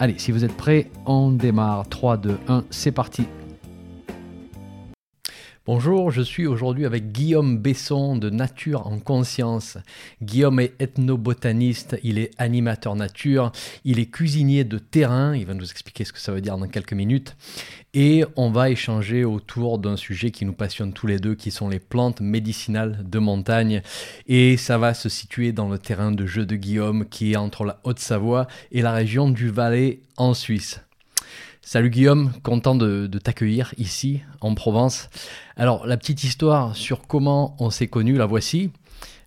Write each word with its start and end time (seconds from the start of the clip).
Allez, 0.00 0.14
si 0.18 0.30
vous 0.30 0.44
êtes 0.44 0.56
prêts, 0.56 0.90
on 1.06 1.32
démarre. 1.32 1.88
3, 1.88 2.18
2, 2.18 2.38
1, 2.46 2.64
c'est 2.70 2.92
parti. 2.92 3.24
Bonjour, 5.68 6.10
je 6.10 6.22
suis 6.22 6.46
aujourd'hui 6.46 6.86
avec 6.86 7.12
Guillaume 7.12 7.58
Besson 7.58 8.16
de 8.16 8.30
Nature 8.30 8.86
en 8.86 8.98
Conscience. 8.98 9.76
Guillaume 10.22 10.60
est 10.60 10.72
ethnobotaniste, 10.80 12.00
il 12.02 12.16
est 12.16 12.30
animateur 12.38 12.96
nature, 12.96 13.52
il 13.84 13.98
est 13.98 14.06
cuisinier 14.06 14.64
de 14.64 14.78
terrain, 14.78 15.36
il 15.36 15.44
va 15.44 15.52
nous 15.52 15.70
expliquer 15.70 16.06
ce 16.06 16.14
que 16.14 16.20
ça 16.20 16.32
veut 16.32 16.40
dire 16.40 16.56
dans 16.56 16.68
quelques 16.68 16.94
minutes. 16.94 17.36
Et 17.92 18.24
on 18.36 18.50
va 18.50 18.70
échanger 18.70 19.26
autour 19.26 19.78
d'un 19.78 19.98
sujet 19.98 20.30
qui 20.30 20.46
nous 20.46 20.54
passionne 20.54 20.94
tous 20.94 21.06
les 21.06 21.18
deux, 21.18 21.34
qui 21.34 21.50
sont 21.50 21.68
les 21.68 21.80
plantes 21.80 22.22
médicinales 22.22 23.04
de 23.06 23.18
montagne. 23.18 23.82
Et 24.26 24.56
ça 24.56 24.78
va 24.78 24.94
se 24.94 25.10
situer 25.10 25.52
dans 25.52 25.68
le 25.68 25.78
terrain 25.78 26.12
de 26.12 26.24
jeu 26.24 26.46
de 26.46 26.56
Guillaume, 26.56 27.04
qui 27.10 27.32
est 27.32 27.36
entre 27.36 27.66
la 27.66 27.78
Haute-Savoie 27.84 28.46
et 28.72 28.80
la 28.80 28.94
région 28.94 29.28
du 29.28 29.50
Valais 29.50 30.00
en 30.16 30.32
Suisse. 30.32 30.80
Salut 31.70 31.90
Guillaume, 31.90 32.32
content 32.42 32.74
de, 32.74 33.06
t'accueillir 33.18 33.74
ici 33.76 34.22
en 34.40 34.54
Provence. 34.54 35.10
Alors 35.54 35.86
la 35.86 35.98
petite 35.98 36.24
histoire 36.24 36.74
sur 36.74 37.06
comment 37.06 37.56
on 37.58 37.68
s'est 37.68 37.88
connus, 37.88 38.16
la 38.16 38.24
voici. 38.24 38.70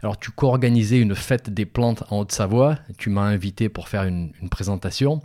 Alors 0.01 0.17
tu 0.17 0.31
co-organisais 0.31 0.99
une 0.99 1.13
fête 1.13 1.51
des 1.51 1.67
plantes 1.67 2.03
en 2.09 2.21
Haute-Savoie, 2.21 2.79
tu 2.97 3.11
m'as 3.11 3.21
invité 3.21 3.69
pour 3.69 3.89
faire 3.89 4.05
une, 4.05 4.31
présentation. 4.49 5.21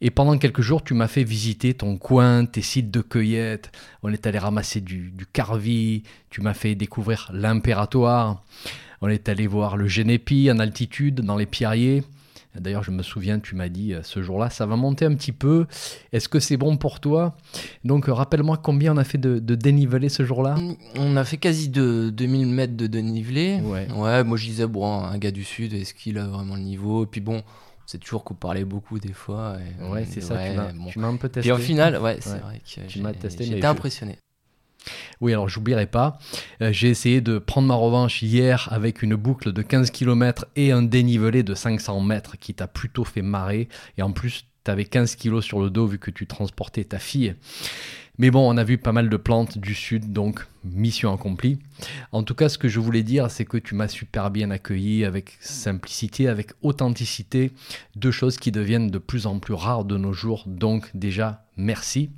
Et 0.00 0.10
pendant 0.10 0.38
quelques 0.38 0.62
jours 0.62 0.82
tu 0.82 0.94
m'as 0.94 1.06
fait 1.06 1.22
visiter 1.22 1.74
ton 1.74 1.98
coin, 1.98 2.46
tes 2.46 2.62
sites 2.62 2.90
de 2.90 3.02
cueillette, 3.02 3.70
on 4.02 4.10
est 4.10 4.26
allé 4.26 4.38
ramasser 4.38 4.80
du, 4.80 5.10
du 5.10 5.26
carvi, 5.26 6.02
tu 6.30 6.40
m'as 6.40 6.54
fait 6.54 6.74
découvrir 6.74 7.28
l'impératoire, 7.34 8.42
on 9.02 9.08
est 9.08 9.28
allé 9.28 9.46
voir 9.46 9.76
le 9.76 9.86
génépi 9.86 10.50
en 10.50 10.58
altitude 10.58 11.20
dans 11.20 11.36
les 11.36 11.44
pierriers, 11.44 12.04
D'ailleurs, 12.58 12.84
je 12.84 12.90
me 12.90 13.02
souviens, 13.02 13.40
tu 13.40 13.54
m'as 13.54 13.68
dit 13.68 13.94
euh, 13.94 14.02
ce 14.02 14.22
jour-là, 14.22 14.50
ça 14.50 14.66
va 14.66 14.76
monter 14.76 15.04
un 15.04 15.14
petit 15.14 15.32
peu. 15.32 15.66
Est-ce 16.12 16.28
que 16.28 16.38
c'est 16.38 16.56
bon 16.56 16.76
pour 16.76 17.00
toi? 17.00 17.36
Donc, 17.84 18.08
euh, 18.08 18.12
rappelle-moi 18.12 18.58
combien 18.58 18.94
on 18.94 18.96
a 18.96 19.04
fait 19.04 19.18
de, 19.18 19.38
dénivelé 19.54 20.08
ce 20.08 20.24
jour-là? 20.24 20.56
On 20.96 21.16
a 21.16 21.24
fait 21.24 21.36
quasi 21.36 21.68
de, 21.68 22.10
2000 22.10 22.46
mètres 22.46 22.76
de 22.76 22.86
dénivelé. 22.86 23.60
Ouais. 23.62 23.88
ouais, 23.92 24.24
moi 24.24 24.36
je 24.36 24.46
disais, 24.46 24.66
bon, 24.66 25.02
un 25.02 25.18
gars 25.18 25.30
du 25.30 25.44
Sud, 25.44 25.72
est-ce 25.72 25.94
qu'il 25.94 26.18
a 26.18 26.26
vraiment 26.26 26.54
le 26.56 26.62
niveau? 26.62 27.04
Et 27.04 27.06
puis 27.06 27.20
bon, 27.20 27.42
c'est 27.86 27.98
toujours 27.98 28.24
qu'on 28.24 28.34
parlait 28.34 28.64
beaucoup 28.64 28.98
des 28.98 29.12
fois. 29.12 29.56
ouais, 29.90 30.06
c'est 30.08 30.20
ça, 30.20 30.38
tu 30.88 30.98
m'as 30.98 31.08
un 31.08 31.16
peu 31.16 31.28
testé. 31.28 31.40
Puis 31.40 31.52
au 31.52 31.58
final, 31.58 32.00
ouais, 32.00 32.18
c'est 32.20 32.38
vrai 32.38 32.60
que 32.64 33.44
j'étais 33.44 33.66
impressionné. 33.66 34.18
Oui, 35.20 35.32
alors 35.32 35.48
j'oublierai 35.48 35.86
pas, 35.86 36.18
euh, 36.62 36.72
j'ai 36.72 36.88
essayé 36.88 37.20
de 37.20 37.38
prendre 37.38 37.68
ma 37.68 37.74
revanche 37.74 38.22
hier 38.22 38.68
avec 38.70 39.02
une 39.02 39.14
boucle 39.14 39.52
de 39.52 39.62
15 39.62 39.90
km 39.90 40.46
et 40.56 40.72
un 40.72 40.82
dénivelé 40.82 41.42
de 41.42 41.54
500 41.54 42.00
mètres 42.00 42.36
qui 42.38 42.54
t'a 42.54 42.66
plutôt 42.66 43.04
fait 43.04 43.22
marrer. 43.22 43.68
Et 43.98 44.02
en 44.02 44.12
plus, 44.12 44.46
tu 44.64 44.70
avais 44.70 44.84
15 44.84 45.16
kilos 45.16 45.44
sur 45.44 45.60
le 45.60 45.70
dos 45.70 45.86
vu 45.86 45.98
que 45.98 46.10
tu 46.10 46.26
transportais 46.26 46.84
ta 46.84 46.98
fille. 46.98 47.34
Mais 48.18 48.30
bon, 48.30 48.48
on 48.48 48.56
a 48.56 48.64
vu 48.64 48.78
pas 48.78 48.92
mal 48.92 49.08
de 49.08 49.16
plantes 49.16 49.58
du 49.58 49.74
sud, 49.74 50.12
donc 50.12 50.46
mission 50.62 51.12
accomplie. 51.12 51.58
En 52.12 52.22
tout 52.22 52.34
cas, 52.34 52.48
ce 52.48 52.58
que 52.58 52.68
je 52.68 52.78
voulais 52.78 53.02
dire, 53.02 53.30
c'est 53.30 53.44
que 53.44 53.56
tu 53.56 53.74
m'as 53.74 53.88
super 53.88 54.30
bien 54.30 54.50
accueilli 54.52 55.04
avec 55.04 55.36
simplicité, 55.40 56.28
avec 56.28 56.52
authenticité, 56.62 57.50
deux 57.96 58.12
choses 58.12 58.36
qui 58.36 58.52
deviennent 58.52 58.90
de 58.90 58.98
plus 58.98 59.26
en 59.26 59.40
plus 59.40 59.54
rares 59.54 59.84
de 59.84 59.96
nos 59.96 60.12
jours. 60.12 60.44
Donc 60.46 60.90
déjà, 60.94 61.44
merci. 61.56 62.10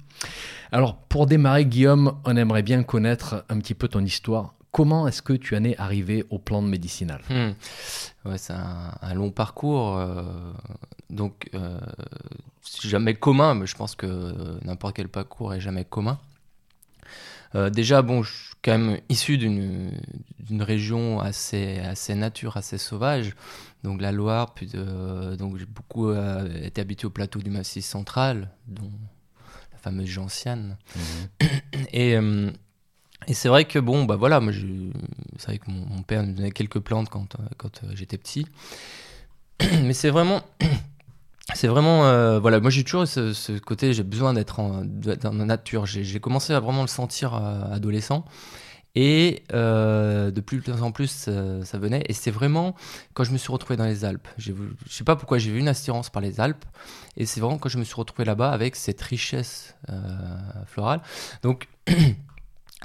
Alors, 0.71 0.97
pour 0.97 1.27
démarrer, 1.27 1.65
Guillaume, 1.65 2.19
on 2.25 2.37
aimerait 2.37 2.63
bien 2.63 2.83
connaître 2.83 3.45
un 3.49 3.59
petit 3.59 3.75
peu 3.75 3.89
ton 3.89 4.05
histoire. 4.05 4.56
Comment 4.77 5.09
est-ce 5.09 5.23
que 5.23 5.33
tu 5.33 5.57
en 5.57 5.65
es 5.65 5.75
arrivé 5.79 6.27
aux 6.29 6.39
plantes 6.39 6.67
médicinales 6.67 7.23
hmm. 7.31 8.29
ouais, 8.29 8.37
C'est 8.37 8.53
un, 8.53 9.15
long 9.15 9.31
parcours. 9.31 9.97
Euh, 9.97 10.23
donc, 11.09 11.49
euh, 11.55 11.81
c'est 12.61 12.87
jamais 12.87 13.15
commun, 13.15 13.55
mais 13.55 13.67
je 13.67 13.75
pense 13.75 13.95
que 13.95 14.07
n'importe 14.67 14.97
quel 14.97 15.09
parcours 15.09 15.55
est 15.55 15.61
jamais 15.61 15.87
commun. 15.87 16.19
Euh, 17.55 17.71
déjà, 17.71 18.03
bon, 18.03 18.23
je 18.23 18.31
suis 18.31 18.55
quand 18.63 18.77
même 18.77 19.01
issu 19.09 19.39
d'une 19.39 19.93
région 20.63 21.21
assez, 21.21 21.79
assez 21.79 22.15
nature, 22.15 22.59
assez 22.59 22.77
sauvage. 22.77 23.35
Donc 23.83 24.03
la 24.03 24.13
Loire, 24.13 24.53
puis 24.53 24.67
donc 25.39 25.57
j'ai 25.57 25.65
beaucoup 25.65 26.13
été 26.13 26.83
habitué 26.83 27.07
au 27.07 27.11
plateau 27.11 27.39
du 27.39 27.49
Massif 27.49 27.83
central, 27.83 28.51
dont 28.67 28.93
fameuse 29.81 30.09
gentiane. 30.09 30.77
Mhm. 31.41 31.49
Et, 31.95 32.19
et 33.27 33.35
c'est 33.35 33.49
vrai 33.49 33.65
que, 33.65 33.79
bon, 33.79 34.05
bah 34.05 34.17
voilà, 34.17 34.41
moi, 34.41 34.53
c'est 35.39 35.47
vrai 35.47 35.59
que 35.59 35.71
mon, 35.71 36.03
père 36.03 36.23
nous 36.23 36.33
donnait 36.33 36.51
quelques 36.51 36.81
plantes 36.81 37.09
quand, 37.09 37.35
euh, 37.39 37.45
quand 37.57 37.83
euh, 37.83 37.89
j'étais 37.95 38.19
petit. 38.19 38.47
Mais 39.83 39.93
c'est 39.93 40.11
vraiment. 40.11 40.43
C'est 41.55 41.69
vraiment, 41.69 42.41
voilà, 42.41 42.59
moi 42.59 42.71
j'ai 42.71 42.83
toujours 42.83 43.07
ce, 43.07 43.59
côté, 43.61 43.93
j'ai 43.93 44.03
besoin 44.03 44.35
d'être 44.35 44.61
dans 44.61 45.33
la 45.33 45.45
nature. 45.45 45.87
J'ai 45.87 46.19
commencé 46.19 46.53
à 46.53 46.59
vraiment 46.59 46.81
le 46.81 46.89
sentir 46.89 47.35
adolescent. 47.35 48.25
Et 48.97 49.43
euh, 49.53 50.31
de 50.31 50.41
plus 50.41 50.63
en 50.81 50.91
plus, 50.91 51.29
ça, 51.63 51.79
venait. 51.79 52.03
Et 52.09 52.15
c'est 52.15 52.31
vraiment 52.31 52.75
quand 53.13 53.25
je 53.25 53.31
me 53.31 53.37
suis 53.37 53.53
retrouvé 53.53 53.77
dans 53.77 53.85
les 53.85 54.07
Alpes. 54.07 54.27
Je 54.39 54.53
ne 54.53 54.71
sais 54.89 55.05
pas 55.05 55.17
pourquoi 55.17 55.37
j'ai 55.37 55.51
eu 55.51 55.59
une 55.59 55.69
attirance 55.69 56.09
par 56.09 56.23
les 56.23 56.41
Alpes. 56.41 56.65
Et 57.19 57.27
c'est 57.27 57.41
vraiment 57.41 57.59
quand 57.59 57.69
je 57.69 57.77
me 57.77 57.85
suis 57.85 57.95
retrouvé 57.95 58.25
là-bas 58.25 58.51
avec 58.51 58.75
cette 58.75 59.03
richesse 59.03 59.77
euh, 59.91 60.01
florale. 60.65 61.03
Donc, 61.43 61.69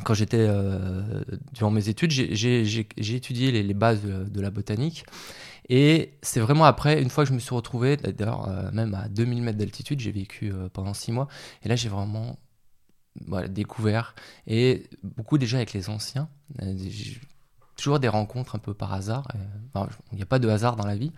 quand 0.04 0.14
j'étais 0.14 0.38
euh, 0.40 1.24
durant 1.54 1.72
mes 1.72 1.90
études, 1.90 2.12
j'ai 2.12 3.16
étudié 3.16 3.52
les, 3.52 3.74
bases 3.74 4.02
de, 4.04 4.42
la 4.42 4.50
botanique. 4.50 5.06
Et 5.70 6.14
c'est 6.22 6.40
vraiment 6.40 6.66
après, 6.66 7.02
une 7.02 7.10
fois 7.10 7.24
que 7.24 7.30
je 7.30 7.34
me 7.34 7.40
suis 7.40 7.56
retrouvé, 7.56 7.98
d'ailleurs, 7.98 8.72
même 8.74 8.94
à 8.94 9.08
2000 9.08 9.42
mètres 9.42 9.58
d'altitude, 9.58 10.00
j'ai 10.00 10.12
vécu 10.12 10.52
pendant 10.74 10.94
six 10.94 11.12
mois. 11.12 11.28
Et 11.64 11.70
là, 11.70 11.76
j'ai 11.76 11.90
vraiment 11.90 12.38
découvert. 13.50 14.16
Et 14.48 14.90
beaucoup 15.04 15.38
déjà 15.38 15.58
avec 15.58 15.74
les 15.74 15.90
anciens. 15.90 16.30
Euh, 16.62 16.76
toujours 17.76 18.00
des 18.00 18.08
rencontres 18.08 18.56
un 18.56 18.60
peu 18.60 18.74
par 18.74 18.94
hasard. 18.94 19.28
Il 20.12 20.16
n'y 20.16 20.22
a 20.22 20.26
pas 20.26 20.40
de 20.40 20.48
hasard 20.48 20.76
dans 20.76 20.86
la 20.86 20.96
vie. 20.96 21.12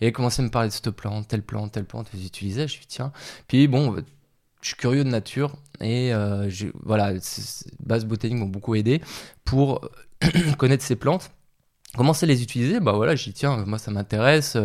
Et 0.00 0.12
commencé 0.12 0.42
à 0.42 0.44
me 0.44 0.50
parler 0.50 0.68
de 0.68 0.72
cette 0.72 0.90
plante, 0.90 1.28
telle 1.28 1.42
plante, 1.42 1.72
telle 1.72 1.84
plante. 1.84 2.10
que 2.10 2.16
j'utilisais. 2.16 2.68
Je 2.68 2.72
suis 2.72 2.86
tiens. 2.86 3.12
Puis 3.48 3.68
bon, 3.68 3.96
je 4.64 4.68
suis 4.68 4.76
curieux 4.76 5.04
de 5.04 5.10
nature. 5.10 5.56
Et 5.80 6.12
euh, 6.14 6.50
voilà, 6.82 7.12
bases 7.80 8.06
botaniques 8.06 8.38
m'ont 8.38 8.46
beaucoup 8.46 8.74
aidé 8.74 9.02
pour 9.44 9.90
connaître 10.58 10.82
ces 10.82 10.96
plantes. 10.96 11.30
Commencer 11.94 12.24
à 12.24 12.26
les 12.26 12.42
utiliser, 12.42 12.80
bah 12.80 12.92
voilà, 12.92 13.14
j'ai 13.14 13.32
tiens, 13.32 13.64
moi 13.66 13.78
ça 13.78 13.90
m'intéresse. 13.90 14.56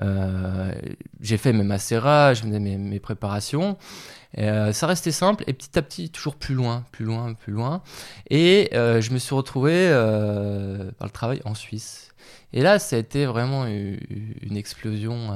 Euh, 0.00 0.72
j'ai 1.20 1.38
fait 1.38 1.52
mes 1.52 1.64
macérages, 1.64 2.44
mes, 2.44 2.60
mes 2.60 3.00
préparations. 3.00 3.78
Euh, 4.38 4.72
ça 4.72 4.86
restait 4.86 5.12
simple 5.12 5.44
et 5.46 5.52
petit 5.52 5.78
à 5.78 5.82
petit, 5.82 6.10
toujours 6.10 6.36
plus 6.36 6.54
loin, 6.54 6.84
plus 6.92 7.04
loin, 7.04 7.34
plus 7.34 7.52
loin. 7.52 7.82
Et 8.30 8.70
euh, 8.74 9.00
je 9.00 9.12
me 9.12 9.18
suis 9.18 9.34
retrouvé 9.34 9.72
euh, 9.74 10.90
par 10.92 11.06
le 11.06 11.12
travail 11.12 11.40
en 11.44 11.54
Suisse. 11.54 12.08
Et 12.52 12.62
là, 12.62 12.78
ça 12.78 12.96
a 12.96 12.98
été 12.98 13.24
vraiment 13.26 13.66
une 13.66 14.56
explosion 14.56 15.30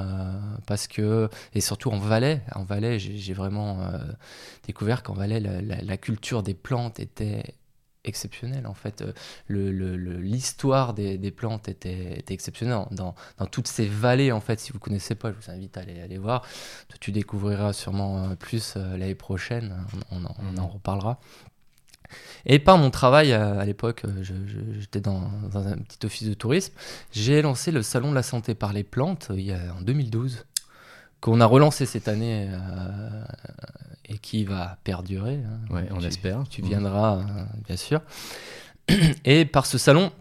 parce 0.66 0.86
que, 0.86 1.30
et 1.54 1.62
surtout 1.62 1.90
en 1.90 1.98
Valais, 1.98 2.42
en 2.54 2.62
Valais, 2.62 2.98
j'ai 2.98 3.32
vraiment 3.32 3.90
découvert 4.66 5.02
qu'en 5.02 5.14
Valais, 5.14 5.40
la, 5.40 5.96
culture 5.96 6.42
des 6.42 6.52
plantes 6.52 7.00
était 7.00 7.54
exceptionnel 8.06 8.66
en 8.66 8.74
fait. 8.74 9.02
Euh, 9.02 9.12
l'histoire 10.20 10.94
le, 10.96 11.18
des, 11.18 11.30
plantes 11.30 11.68
était, 11.68 12.24
exceptionnelle 12.28 12.86
dans, 12.90 13.14
dans, 13.38 13.46
toutes 13.46 13.68
ces 13.68 13.86
vallées 13.86 14.32
en 14.32 14.40
fait. 14.40 14.60
Si 14.60 14.72
vous 14.72 14.78
connaissez 14.78 15.14
pas, 15.14 15.32
je 15.32 15.36
vous 15.36 15.50
invite 15.50 15.76
à 15.76 15.80
aller, 15.80 16.00
aller 16.00 16.18
voir. 16.18 16.42
Tu 17.00 17.12
découvriras 17.12 17.72
sûrement 17.72 18.18
euh, 18.18 18.34
plus 18.34 18.74
euh, 18.76 18.96
l'année 18.96 19.14
prochaine. 19.14 19.76
On, 20.10 20.24
on, 20.24 20.56
en 20.56 20.66
reparlera. 20.68 21.20
Et 22.44 22.60
par 22.60 22.78
mon 22.78 22.90
travail 22.90 23.32
à, 23.32 23.64
l'époque, 23.64 24.04
j'étais 24.20 25.00
dans, 25.00 25.28
dans, 25.52 25.66
un 25.66 25.76
petit 25.76 26.06
office 26.06 26.28
de 26.28 26.34
tourisme. 26.34 26.72
J'ai 27.10 27.42
lancé 27.42 27.72
le 27.72 27.82
salon 27.82 28.10
de 28.10 28.14
la 28.14 28.22
santé 28.22 28.54
par 28.54 28.72
les 28.72 28.84
plantes 28.84 29.28
il 29.34 29.40
y 29.40 29.52
a, 29.52 29.58
en 29.76 29.82
2012 29.82 30.46
qu'on 31.20 31.40
a 31.40 31.46
relancé 31.46 31.86
cette 31.86 32.08
année 32.08 32.48
et 34.08 34.18
qui 34.18 34.44
va 34.44 34.78
perdurer. 34.84 35.40
Hein. 35.70 35.84
on 35.90 36.00
espère. 36.00 36.44
Tu 36.48 36.62
viendras, 36.62 37.18
euh, 37.18 37.44
bien 37.66 37.76
sûr. 37.76 38.00
Et 39.24 39.44
par 39.44 39.66
ce 39.66 39.78
salon, 39.78 40.12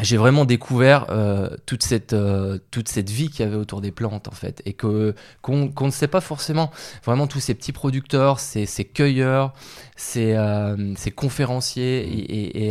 j'ai 0.00 0.16
vraiment 0.16 0.44
découvert 0.44 1.06
euh, 1.10 1.48
toute 1.66 1.82
cette 1.82 2.12
euh, 2.12 2.58
toute 2.70 2.88
cette 2.88 3.10
vie 3.10 3.30
qu'il 3.30 3.44
y 3.44 3.48
avait 3.48 3.56
autour 3.56 3.80
des 3.80 3.90
plantes 3.90 4.28
en 4.28 4.32
fait 4.32 4.62
et 4.64 4.72
que 4.72 5.14
qu'on 5.42 5.72
ne 5.80 5.90
sait 5.90 6.08
pas 6.08 6.20
forcément 6.20 6.70
vraiment 7.04 7.26
tous 7.26 7.40
ces 7.40 7.54
petits 7.54 7.72
producteurs 7.72 8.38
ces, 8.38 8.66
ces 8.66 8.84
cueilleurs 8.84 9.52
ces, 10.00 10.34
euh, 10.34 10.94
ces 10.96 11.10
conférenciers 11.10 11.98
et 11.98 12.70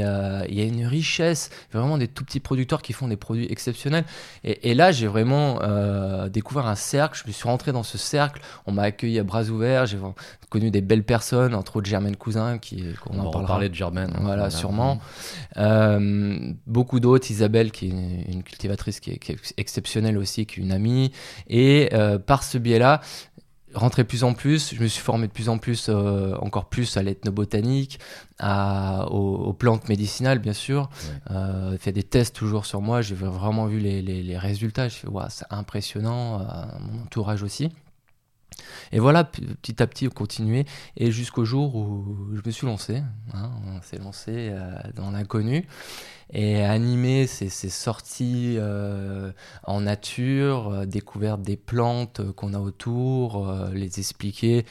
il 0.50 0.56
y 0.56 0.62
a 0.62 0.63
une 0.63 0.85
richesse 0.85 1.51
vraiment 1.71 1.97
des 1.97 2.07
tout 2.07 2.25
petits 2.25 2.39
producteurs 2.39 2.81
qui 2.81 2.94
font 2.94 3.07
des 3.07 3.18
produits 3.18 3.47
exceptionnels. 3.51 4.06
Et, 4.44 4.71
et 4.71 4.74
là 4.74 4.91
j'ai 4.91 5.07
vraiment 5.07 5.59
découvert 6.27 6.65
un 6.65 6.75
cercle. 6.75 7.19
Je 7.21 7.27
me 7.27 7.33
suis 7.33 7.47
rentré 7.47 7.71
dans 7.71 7.83
ce 7.83 7.97
cercle. 7.97 8.41
On 8.65 8.71
m'a 8.71 8.83
accueilli 8.83 9.19
à 9.19 9.24
bras 9.24 9.44
ouverts. 9.44 9.85
J'ai 9.85 9.97
connu 10.50 10.71
des 10.71 10.81
belles 10.81 11.03
personnes 11.03 11.53
entre 11.53 11.77
autres 11.77 11.88
Germaine 11.88 12.15
Cousin 12.15 12.57
qui 12.57 12.83
on, 13.09 13.19
en 13.19 13.44
parler 13.44 13.68
de 13.69 13.75
Germaine 13.75 14.13
voilà 14.21 14.50
sûrement. 14.50 15.00
Beaucoup 16.65 17.00
d'autres. 17.00 17.27
Isabelle, 17.30 17.71
qui 17.71 17.88
est 17.88 18.31
une 18.31 18.44
cultivatrice 18.44 19.00
qui 19.00 19.12
est, 19.12 19.51
exceptionnelle 19.57 20.18
aussi, 20.18 20.45
qui 20.45 20.59
est 20.59 20.63
une 20.63 20.71
amie. 20.71 21.12
Et 21.47 21.89
euh, 21.94 22.19
par 22.19 22.44
ce 22.44 22.57
biais-là, 22.57 23.01
rentrer 23.77 24.03
plus 24.03 24.24
en 24.24 24.33
plus, 24.33 24.74
je 24.75 24.81
me 24.81 24.88
suis 24.88 25.01
formé 25.01 25.27
de 25.27 25.31
plus 25.31 25.50
en 25.50 25.57
plus, 25.57 25.88
euh, 25.89 26.35
encore 26.41 26.65
plus 26.65 26.97
à 26.97 27.03
l'ethnobotanique, 27.03 28.00
aux, 28.41 29.53
plantes 29.53 29.88
médicinales, 29.89 30.39
bien 30.39 30.53
sûr. 30.53 30.89
Euh, 31.31 31.77
fait 31.77 31.91
des 31.91 32.03
tests 32.03 32.35
toujours 32.35 32.65
sur 32.65 32.81
moi, 32.81 33.01
j'ai 33.01 33.15
vraiment 33.15 33.65
vu 33.65 33.79
les, 33.79 34.38
résultats. 34.38 34.89
Je 34.89 34.95
fais, 34.95 35.07
c'est 35.29 35.45
impressionnant, 35.50 36.39
mon 36.79 37.03
entourage 37.03 37.44
aussi. 37.44 37.71
Et 38.91 38.99
voilà, 38.99 39.23
petit 39.23 39.81
à 39.81 39.87
petit, 39.87 40.07
on 40.07 40.11
continuait, 40.11 40.65
et 40.95 41.11
jusqu'au 41.11 41.45
jour 41.45 41.75
où 41.75 42.29
je 42.33 42.41
me 42.45 42.51
suis 42.51 42.67
lancé. 42.67 43.03
Hein, 43.33 43.51
on 43.67 43.81
s'est 43.81 43.99
lancé 43.99 44.53
dans 44.95 45.11
l'inconnu 45.11 45.65
et 46.33 46.63
animer 46.63 47.27
ces, 47.27 47.49
sorties 47.69 48.55
euh, 48.57 49.31
en 49.63 49.81
nature, 49.81 50.69
euh, 50.69 50.85
découverte 50.85 51.41
des 51.41 51.57
plantes 51.57 52.31
qu'on 52.33 52.53
a 52.53 52.59
autour, 52.59 53.47
euh, 53.47 53.69
les 53.73 53.99
expliquer 53.99 54.65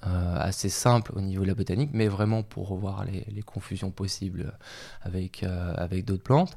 assez 0.00 0.68
simple 0.68 1.10
au 1.16 1.20
niveau 1.20 1.42
de 1.42 1.48
la 1.48 1.56
botanique, 1.56 1.90
mais 1.92 2.06
vraiment 2.06 2.44
pour 2.44 2.68
revoir 2.68 3.04
les, 3.04 3.42
confusions 3.42 3.90
possibles 3.90 4.56
avec, 5.02 5.42
avec 5.42 6.04
d'autres 6.04 6.22
plantes. 6.22 6.56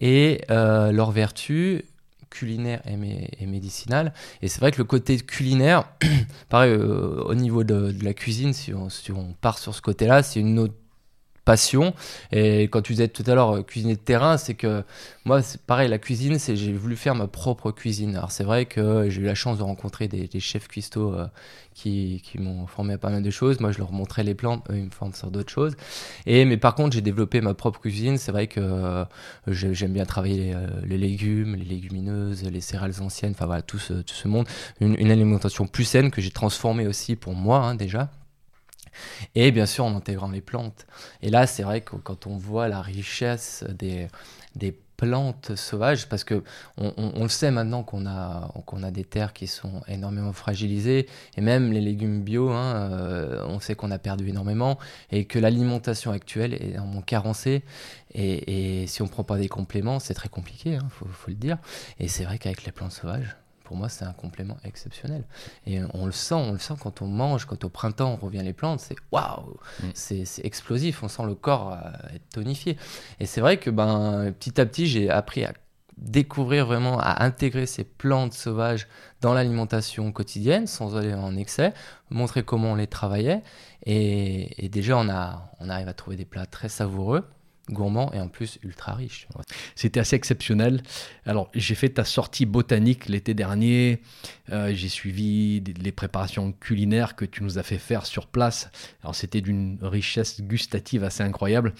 Et 0.00 0.42
leurs 0.48 1.10
vertus 1.10 1.82
culinaires 2.30 2.82
et, 2.86 3.46
médicinales. 3.46 4.12
Et 4.42 4.48
c'est 4.48 4.60
vrai 4.60 4.72
que 4.72 4.78
le 4.78 4.84
côté 4.84 5.16
culinaire, 5.18 5.84
pareil, 6.48 6.74
au 6.74 7.34
niveau 7.34 7.64
de, 7.64 7.94
la 8.02 8.14
cuisine, 8.14 8.52
si 8.52 8.74
on, 8.74 8.88
si 8.88 9.12
on 9.12 9.34
part 9.40 9.58
sur 9.58 9.74
ce 9.74 9.82
côté-là, 9.82 10.22
c'est 10.22 10.40
une 10.40 10.58
autre 10.58 10.74
passion. 11.48 11.94
Et 12.30 12.64
quand 12.64 12.82
tu 12.82 12.92
disais 12.92 13.08
tout 13.08 13.24
à 13.26 13.34
l'heure 13.34 13.56
euh, 13.56 13.62
cuisiner 13.62 13.94
de 13.94 14.00
terrain, 14.00 14.36
c'est 14.36 14.52
que 14.52 14.84
moi, 15.24 15.40
c'est 15.40 15.62
pareil, 15.62 15.88
la 15.88 15.98
cuisine, 15.98 16.38
c'est 16.38 16.56
j'ai 16.56 16.74
voulu 16.74 16.94
faire 16.94 17.14
ma 17.14 17.26
propre 17.26 17.70
cuisine. 17.70 18.14
Alors 18.16 18.32
c'est 18.32 18.44
vrai 18.44 18.66
que 18.66 19.08
j'ai 19.08 19.22
eu 19.22 19.24
la 19.24 19.34
chance 19.34 19.56
de 19.56 19.62
rencontrer 19.62 20.08
des, 20.08 20.28
chefs 20.40 20.68
cuistots 20.68 21.14
euh, 21.14 21.26
qui, 21.72 22.20
qui 22.22 22.38
m'ont 22.38 22.66
formé 22.66 22.92
à 22.92 22.98
pas 22.98 23.08
mal 23.08 23.22
de 23.22 23.30
choses. 23.30 23.60
Moi, 23.60 23.72
je 23.72 23.78
leur 23.78 23.92
montrais 23.92 24.24
les 24.24 24.34
plantes, 24.34 24.62
eux, 24.68 24.76
ils 24.76 24.84
me 24.84 24.90
forment 24.90 25.14
sur 25.14 25.30
d'autres 25.30 25.50
choses. 25.50 25.74
Et 26.26 26.44
mais 26.44 26.58
par 26.58 26.74
contre, 26.74 26.94
j'ai 26.94 27.00
développé 27.00 27.40
ma 27.40 27.54
propre 27.54 27.80
cuisine. 27.80 28.18
C'est 28.18 28.32
vrai 28.32 28.46
que 28.46 28.60
euh, 28.60 29.04
j'aime 29.46 29.94
bien 29.94 30.04
travailler 30.04 30.54
les, 30.84 30.98
légumes, 30.98 31.56
les 31.56 31.64
légumineuses, 31.64 32.42
les 32.44 32.60
céréales 32.60 33.00
anciennes. 33.00 33.32
Enfin 33.32 33.46
voilà, 33.46 33.62
tout 33.62 33.78
ce, 33.78 33.94
tout 33.94 34.14
ce 34.14 34.28
monde. 34.28 34.46
Une, 34.80 35.10
alimentation 35.10 35.66
plus 35.66 35.84
saine 35.84 36.10
que 36.10 36.20
j'ai 36.20 36.30
transformée 36.30 36.86
aussi 36.86 37.16
pour 37.16 37.32
moi 37.32 37.60
hein, 37.64 37.74
déjà. 37.74 38.10
Et 39.34 39.50
bien 39.50 39.66
sûr 39.66 39.84
en 39.84 39.94
intégrant 39.94 40.30
les 40.30 40.40
plantes. 40.40 40.86
Et 41.22 41.30
là, 41.30 41.46
c'est 41.46 41.62
vrai 41.62 41.80
que 41.80 41.96
quand 41.96 42.26
on 42.26 42.36
voit 42.36 42.68
la 42.68 42.80
richesse 42.80 43.64
des, 43.68 44.08
plantes 44.96 45.54
sauvages, 45.54 46.08
parce 46.08 46.24
que 46.24 46.42
on, 46.76 47.28
sait 47.28 47.52
maintenant 47.52 47.84
qu'on 47.84 48.04
a, 48.04 48.90
des 48.90 49.04
terres 49.04 49.32
qui 49.32 49.46
sont 49.46 49.80
énormément 49.86 50.32
fragilisées, 50.32 51.06
et 51.36 51.40
même 51.40 51.72
les 51.72 51.80
légumes 51.80 52.22
bio, 52.22 52.50
hein, 52.50 52.90
euh, 52.90 53.44
on 53.46 53.60
sait 53.60 53.76
qu'on 53.76 53.92
a 53.92 53.98
perdu 53.98 54.28
énormément, 54.28 54.76
et 55.12 55.24
que 55.24 55.38
l'alimentation 55.38 56.10
actuelle 56.10 56.52
est 56.54 56.80
en 56.80 57.00
carencée, 57.00 57.62
et, 58.12 58.80
et, 58.82 58.86
si 58.88 59.00
on 59.00 59.06
prend 59.06 59.22
pas 59.22 59.38
des 59.38 59.48
compléments, 59.48 60.00
c'est 60.00 60.14
très 60.14 60.28
compliqué, 60.28 60.70
il 60.70 60.76
hein, 60.76 60.88
faut, 60.90 61.06
le 61.28 61.34
dire. 61.34 61.58
Et 62.00 62.08
c'est 62.08 62.24
vrai 62.24 62.38
qu'avec 62.38 62.64
les 62.64 62.72
plantes 62.72 62.90
sauvages, 62.90 63.36
pour 63.68 63.76
moi, 63.76 63.90
c'est 63.90 64.06
un 64.06 64.14
complément 64.14 64.56
exceptionnel. 64.64 65.24
Et 65.66 65.78
on 65.92 66.06
le 66.06 66.12
sent, 66.12 66.32
on 66.32 66.52
le 66.52 66.58
sent 66.58 66.72
quand 66.80 67.02
on 67.02 67.06
mange, 67.06 67.44
quand 67.44 67.64
au 67.64 67.68
printemps 67.68 68.18
on 68.18 68.24
revient 68.24 68.42
les 68.42 68.54
plantes, 68.54 68.80
c'est 68.80 68.96
waouh, 69.12 69.58
c'est 69.92 70.24
explosif, 70.42 71.02
on 71.02 71.08
sent 71.08 71.26
le 71.26 71.34
corps 71.34 71.74
euh, 71.74 72.14
être 72.14 72.26
tonifié. 72.30 72.78
Et 73.20 73.26
c'est 73.26 73.42
vrai 73.42 73.58
que 73.58 73.68
ben, 73.68 74.32
petit 74.38 74.58
à 74.58 74.64
petit, 74.64 74.86
j'ai 74.86 75.10
appris 75.10 75.44
à 75.44 75.52
découvrir 75.98 76.64
vraiment, 76.64 76.98
à 76.98 77.22
intégrer 77.22 77.66
ces 77.66 77.84
plantes 77.84 78.32
sauvages 78.32 78.88
dans 79.20 79.34
l'alimentation 79.34 80.12
quotidienne 80.12 80.66
sans 80.66 80.96
aller 80.96 81.12
en 81.12 81.36
excès, 81.36 81.74
montrer 82.08 82.44
comment 82.44 82.72
on 82.72 82.76
les 82.76 82.86
travaillait. 82.86 83.42
Et, 83.84 84.64
et 84.64 84.70
déjà, 84.70 84.96
on, 84.96 85.10
a, 85.10 85.52
on 85.60 85.68
arrive 85.68 85.88
à 85.88 85.92
trouver 85.92 86.16
des 86.16 86.24
plats 86.24 86.46
très 86.46 86.70
savoureux 86.70 87.22
gourmand 87.70 88.12
et 88.12 88.20
en 88.20 88.28
plus 88.28 88.58
ultra 88.62 88.94
riche. 88.94 89.28
C'était 89.74 90.00
assez 90.00 90.16
exceptionnel. 90.16 90.82
Alors, 91.26 91.50
j'ai 91.54 91.74
fait 91.74 91.90
ta 91.90 92.04
sortie 92.04 92.46
botanique 92.46 93.08
l'été 93.08 93.34
dernier. 93.34 94.00
Euh, 94.50 94.72
j'ai 94.74 94.88
suivi 94.88 95.60
les 95.60 95.92
préparations 95.92 96.52
culinaires 96.52 97.16
que 97.16 97.24
tu 97.24 97.42
nous 97.42 97.58
as 97.58 97.62
fait 97.62 97.78
faire 97.78 98.06
sur 98.06 98.26
place. 98.26 98.70
Alors, 99.02 99.14
c'était 99.14 99.40
d'une 99.40 99.78
richesse 99.82 100.40
gustative 100.40 101.04
assez 101.04 101.22
incroyable. 101.22 101.74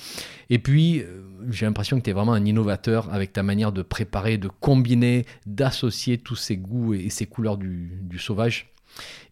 Et 0.51 0.59
puis, 0.59 1.01
euh, 1.01 1.23
j'ai 1.51 1.67
l'impression 1.67 1.99
que 1.99 2.05
tu 2.05 2.11
es 2.11 2.13
vraiment 2.13 2.35
un 2.35 2.45
innovateur 2.45 3.13
avec 3.13 3.33
ta 3.33 3.43
manière 3.43 3.73
de 3.73 3.83
préparer, 3.83 4.39
de 4.39 4.49
combiner, 4.49 5.25
d'associer 5.47 6.19
tous 6.19 6.37
ces 6.37 6.57
goûts 6.57 6.95
et 6.95 7.11
ces 7.11 7.27
couleurs 7.27 7.59
du, 7.59 7.99
du 8.03 8.19
sauvage. 8.19 8.71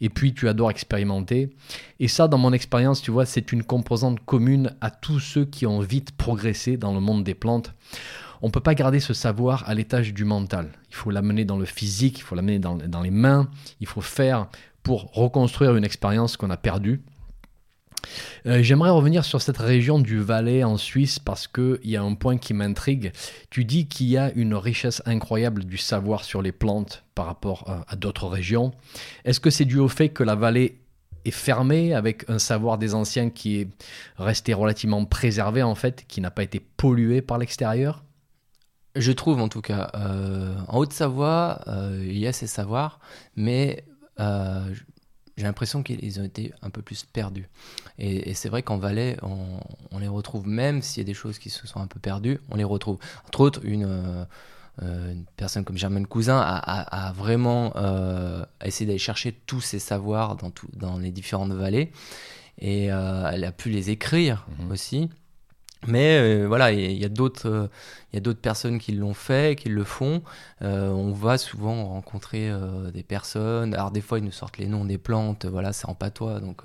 Et 0.00 0.08
puis, 0.08 0.34
tu 0.34 0.48
adores 0.48 0.70
expérimenter. 0.70 1.50
Et 2.00 2.08
ça, 2.08 2.28
dans 2.28 2.38
mon 2.38 2.52
expérience, 2.52 3.02
tu 3.02 3.10
vois, 3.10 3.26
c'est 3.26 3.52
une 3.52 3.62
composante 3.62 4.20
commune 4.24 4.74
à 4.80 4.90
tous 4.90 5.20
ceux 5.20 5.44
qui 5.44 5.66
ont 5.66 5.80
vite 5.80 6.12
progressé 6.12 6.76
dans 6.76 6.92
le 6.92 7.00
monde 7.00 7.24
des 7.24 7.34
plantes. 7.34 7.72
On 8.42 8.48
ne 8.48 8.52
peut 8.52 8.60
pas 8.60 8.74
garder 8.74 9.00
ce 9.00 9.14
savoir 9.14 9.68
à 9.68 9.74
l'étage 9.74 10.12
du 10.12 10.24
mental. 10.24 10.70
Il 10.90 10.94
faut 10.94 11.10
l'amener 11.10 11.44
dans 11.44 11.56
le 11.56 11.64
physique, 11.64 12.18
il 12.18 12.22
faut 12.22 12.34
l'amener 12.34 12.58
dans, 12.58 12.76
dans 12.76 13.02
les 13.02 13.10
mains, 13.10 13.48
il 13.80 13.86
faut 13.86 14.02
faire 14.02 14.48
pour 14.82 15.12
reconstruire 15.14 15.74
une 15.74 15.84
expérience 15.84 16.36
qu'on 16.36 16.50
a 16.50 16.56
perdue. 16.56 17.02
Euh, 18.46 18.62
j'aimerais 18.62 18.90
revenir 18.90 19.24
sur 19.24 19.42
cette 19.42 19.58
région 19.58 19.98
du 19.98 20.20
Valais 20.20 20.64
en 20.64 20.76
Suisse 20.76 21.18
parce 21.18 21.48
qu'il 21.48 21.78
y 21.84 21.96
a 21.96 22.02
un 22.02 22.14
point 22.14 22.36
qui 22.38 22.54
m'intrigue. 22.54 23.12
Tu 23.50 23.64
dis 23.64 23.86
qu'il 23.88 24.06
y 24.06 24.16
a 24.16 24.32
une 24.32 24.54
richesse 24.54 25.02
incroyable 25.06 25.64
du 25.64 25.78
savoir 25.78 26.24
sur 26.24 26.42
les 26.42 26.52
plantes 26.52 27.04
par 27.14 27.26
rapport 27.26 27.84
à, 27.88 27.96
d'autres 27.96 28.28
régions. 28.28 28.72
Est-ce 29.24 29.40
que 29.40 29.50
c'est 29.50 29.64
dû 29.64 29.78
au 29.78 29.88
fait 29.88 30.10
que 30.10 30.22
la 30.22 30.34
vallée 30.34 30.80
est 31.24 31.30
fermée 31.30 31.94
avec 31.94 32.28
un 32.28 32.38
savoir 32.38 32.78
des 32.78 32.94
anciens 32.94 33.30
qui 33.30 33.60
est 33.60 33.68
resté 34.16 34.54
relativement 34.54 35.04
préservé 35.04 35.62
en 35.62 35.74
fait, 35.74 36.04
qui 36.06 36.20
n'a 36.20 36.30
pas 36.30 36.42
été 36.42 36.60
pollué 36.60 37.22
par 37.22 37.38
l'extérieur? 37.38 38.04
Je 38.94 39.12
trouve 39.12 39.40
en 39.40 39.48
tout 39.48 39.60
cas. 39.60 39.90
Euh, 39.94 40.54
en 40.68 40.78
Haute-Savoie, 40.78 41.60
euh, 41.66 42.02
il 42.06 42.18
y 42.18 42.26
a 42.26 42.32
ces 42.32 42.46
savoirs, 42.46 43.00
mais 43.34 43.84
j'ai 45.36 45.44
l'impression 45.44 45.82
qu'ils 45.82 46.18
ont 46.20 46.24
été 46.24 46.52
un 46.62 46.70
peu 46.70 46.82
plus 46.82 47.04
perdus. 47.04 47.48
Et, 47.98 48.32
c'est 48.34 48.48
vrai 48.48 48.62
qu'en 48.62 48.78
Valais, 48.78 49.18
on, 49.22 49.98
les 49.98 50.08
retrouve, 50.08 50.46
même 50.46 50.80
s'il 50.82 51.02
y 51.02 51.04
a 51.04 51.06
des 51.06 51.14
choses 51.14 51.38
qui 51.38 51.50
se 51.50 51.66
sont 51.66 51.80
un 51.80 51.86
peu 51.86 52.00
perdues, 52.00 52.40
on 52.50 52.56
les 52.56 52.64
retrouve. 52.64 52.98
Entre 53.26 53.40
autres, 53.40 53.60
une, 53.64 53.84
euh, 53.84 54.24
euh, 54.82 55.14
personne 55.36 55.64
comme 55.64 55.76
Germaine 55.76 56.06
Cousin 56.06 56.38
a, 56.38 57.12
vraiment 57.12 57.72
euh, 57.76 58.44
essayé 58.64 58.86
d'aller 58.86 58.98
chercher 58.98 59.32
tous 59.32 59.60
ses 59.60 59.78
savoirs 59.78 60.36
dans, 60.36 60.50
tout, 60.50 60.68
dans 60.72 60.98
les 60.98 61.10
différentes 61.10 61.52
vallées. 61.52 61.92
Et 62.58 62.86
elle 62.86 63.44
a 63.44 63.52
pu 63.52 63.68
les 63.68 63.90
écrire 63.90 64.46
mhm. 64.58 64.70
aussi. 64.70 65.10
Mais 65.86 66.18
euh, 66.18 66.46
voilà, 66.46 66.72
il 66.72 66.98
y, 66.98 67.04
a 67.04 67.08
d'autres, 67.08 67.48
euh, 67.48 67.68
y 68.12 68.16
a 68.16 68.20
d'autres 68.20 68.40
personnes 68.40 68.78
qui 68.78 68.92
l'ont 68.92 69.14
fait, 69.14 69.56
qui 69.56 69.68
le 69.68 69.84
font. 69.84 70.22
Euh, 70.62 70.88
on 70.88 71.12
va 71.12 71.38
souvent 71.38 71.86
rencontrer 71.86 72.50
des 72.92 73.02
personnes. 73.02 73.74
Alors 73.74 73.90
des 73.90 74.00
fois, 74.00 74.18
ils 74.18 74.24
nous 74.24 74.32
sortent 74.32 74.58
les 74.58 74.66
noms 74.66 74.84
des 74.84 74.98
plantes. 74.98 75.46
Voilà, 75.46 75.72
c'est 75.72 75.86
en 75.86 75.94
patois, 75.94 76.40
donc 76.40 76.62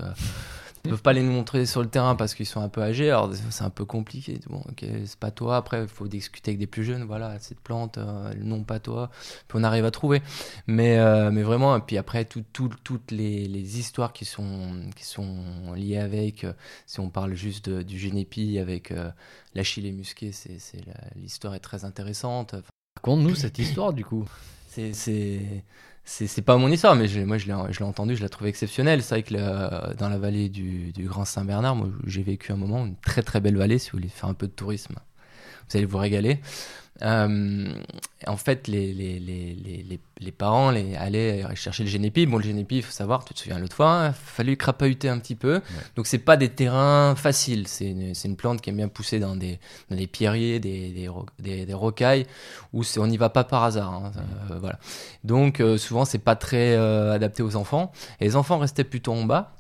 ils 0.84 0.90
peuvent 0.90 1.02
pas 1.02 1.14
les 1.14 1.22
nous 1.22 1.32
montrer 1.32 1.66
sur 1.66 1.82
le 1.82 1.88
terrain 1.88 2.16
parce 2.16 2.34
qu'ils 2.34 2.46
sont 2.46 2.62
un 2.62 2.70
peu 2.70 2.82
âgés. 2.82 3.10
Alors 3.10 3.32
c'est 3.50 3.64
un 3.64 3.70
peu 3.70 3.86
compliqué. 3.86 4.40
Bon, 4.50 4.64
c'est 4.80 5.20
pas 5.20 5.32
toi. 5.32 5.58
Après, 5.58 5.84
il 5.84 5.88
faut 5.88 6.08
discuter 6.08 6.52
avec 6.52 6.60
des 6.60 6.68
plus 6.68 6.84
jeunes. 6.84 7.04
Voilà, 7.04 7.38
cette 7.40 7.60
plante, 7.60 7.98
euh, 7.98 8.34
nom 8.36 8.64
pas 8.64 8.80
toi. 8.80 9.12
Puis 9.48 9.60
on 9.60 9.64
arrive 9.64 9.86
à 9.86 9.92
trouver. 9.92 10.22
Mais, 10.68 10.98
euh, 10.98 11.30
mais 11.32 11.44
vraiment, 11.44 11.78
et 11.78 11.82
puis 11.82 11.98
après, 11.98 12.26
tout, 12.26 12.44
toutes 12.52 13.12
les, 13.12 13.48
les, 13.48 13.80
histoires 13.80 14.14
qui 14.14 14.26
sont, 14.26 14.82
qui 14.96 15.06
sont 15.06 15.74
liées 15.76 15.98
avec, 15.98 16.44
euh, 16.44 16.54
si 16.88 17.00
on 17.00 17.10
parle 17.10 17.36
juste 17.36 17.70
du 17.70 18.00
génépi 18.00 18.58
avec 18.58 18.94
l'achille 19.54 19.92
musqué, 19.92 20.32
c'est, 20.32 20.58
l'histoire 21.16 21.54
est 21.56 21.60
très 21.60 21.86
intéressante. 21.86 22.56
Raconte-nous 22.98 23.36
cette 23.36 23.60
histoire 23.60 23.94
du 23.94 24.04
coup. 24.04 24.28
C'est 24.68 25.64
c'est 26.04 26.42
pas 26.42 26.58
mon 26.58 26.72
histoire, 26.72 26.96
mais 26.96 27.08
moi 27.26 27.38
je 27.38 27.48
l'ai 27.48 27.84
entendu, 27.84 28.16
je 28.16 28.22
la 28.22 28.30
trouve 28.30 28.48
exceptionnelle. 28.48 29.02
C'est 29.04 29.16
vrai 29.16 29.24
que 29.24 29.94
dans 29.96 30.10
la 30.10 30.18
vallée 30.18 30.50
du, 30.50 30.92
Grand 31.00 31.26
Saint-Bernard, 31.26 31.78
j'ai 32.06 32.24
vécu 32.24 32.52
un 32.52 32.58
moment, 32.58 32.86
une 32.86 32.98
très 32.98 33.22
très 33.22 33.40
belle 33.40 33.58
vallée, 33.58 33.78
si 33.78 33.92
vous 33.92 33.98
voulez 33.98 34.10
faire 34.10 34.30
un 34.30 34.34
peu 34.34 34.48
de 34.48 34.54
tourisme 34.54 34.96
vous 35.72 35.78
allez 35.78 35.86
vous 35.86 35.98
régaler. 35.98 36.40
Euh, 37.02 37.74
en 38.28 38.38
fait, 38.38 38.68
les, 38.68 38.94
les, 38.94 39.20
les, 39.20 40.00
les, 40.20 40.32
parents 40.32 40.70
allaient 40.70 41.44
chercher 41.56 41.84
le 41.84 41.90
génépi. 41.90 42.26
Bon, 42.26 42.38
le 42.38 42.44
génépi, 42.44 42.78
il 42.78 42.84
faut 42.84 42.92
savoir, 42.92 43.26
tu 43.26 43.34
te 43.34 43.40
souviens 43.40 43.58
l'autre 43.58 43.76
fois, 43.76 44.02
il 44.04 44.08
hein, 44.08 44.14
fallu 44.14 44.56
crapahuter 44.58 45.10
un 45.10 45.18
petit 45.18 45.36
peu. 45.36 45.62
Donc, 45.96 46.08
c'est 46.08 46.20
pas 46.20 46.38
des 46.38 46.50
terrains 46.50 47.16
faciles. 47.16 47.68
C'est 47.68 47.90
une, 47.90 48.14
une, 48.24 48.36
plante 48.36 48.62
qui 48.62 48.70
aime 48.70 48.78
bien 48.78 48.88
pousser 48.88 49.20
dans 49.20 49.36
des, 49.36 49.60
dans 49.90 49.96
des 49.96 50.08
pierriers, 50.08 50.60
des, 50.60 50.90
des, 51.40 51.66
des, 51.66 51.74
rocailles, 51.74 52.28
où 52.74 52.84
on 52.98 53.08
n'y 53.08 53.18
va 53.18 53.30
pas 53.30 53.44
par 53.44 53.64
hasard. 53.64 53.94
Hein, 53.94 54.12
euh, 54.52 54.60
voilà. 54.60 54.80
Donc, 55.24 55.60
euh, 55.60 55.78
souvent, 55.78 56.06
c'est 56.06 56.20
pas 56.20 56.36
très 56.36 56.76
adapté 56.76 57.42
aux 57.42 57.56
enfants. 57.56 57.92
Et 58.20 58.26
les 58.26 58.36
enfants 58.36 58.60
restaient 58.60 58.84
plutôt 58.84 59.14
en 59.14 59.26
bas 59.26 59.56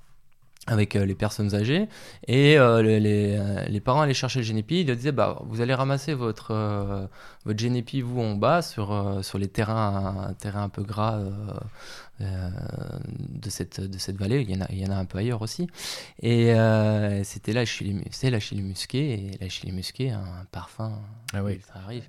avec 0.68 0.96
euh, 0.96 1.06
les 1.06 1.16
personnes 1.16 1.56
âgées. 1.56 1.88
Et 2.28 2.58
euh, 2.58 2.82
les, 2.82 3.36
euh, 3.38 3.66
les, 3.68 3.80
parents 3.80 4.02
allaient 4.02 4.14
chercher 4.14 4.40
le 4.40 4.46
génépi 4.46 4.82
ils 4.82 4.88
leur 4.88 4.96
disaient 4.96 5.12
bah 5.12 5.40
vous 5.46 5.62
allez 5.62 5.74
ramasser 5.74 6.14
votre 6.14 7.10
votre 7.46 7.60
génépi 7.60 8.02
vous 8.02 8.22
en 8.22 8.36
bas 8.36 8.62
sur 8.62 9.20
sur 9.24 9.38
les 9.40 9.48
terrains 9.48 10.28
un 10.30 10.34
terrain 10.34 10.64
un 10.64 10.70
peu 10.70 10.84
gras 10.84 11.20
de 12.20 13.50
cette 13.50 13.82
de 13.82 13.98
cette 13.98 14.18
vallée. 14.18 14.42
Il 14.42 14.52
y 14.52 14.56
en 14.56 14.62
a 14.62 14.68
il 14.70 14.78
y 14.78 14.86
en 14.86 14.92
a 14.92 14.96
un 14.96 15.06
peu 15.06 15.18
ailleurs 15.18 15.42
aussi. 15.42 15.68
Et 16.22 16.54
c'était 17.24 17.54
là 17.54 17.64
c'est 18.12 18.30
la 18.30 18.40
chili 18.40 18.62
musquée 18.62 19.14
et 19.14 19.38
la 19.42 19.50
chili 19.50 19.72
musquée 19.72 20.12
un 20.12 20.46
parfum 20.52 21.02
ah 21.34 21.44
oui. 21.44 21.60
ça 21.68 21.80
arrive 21.84 22.08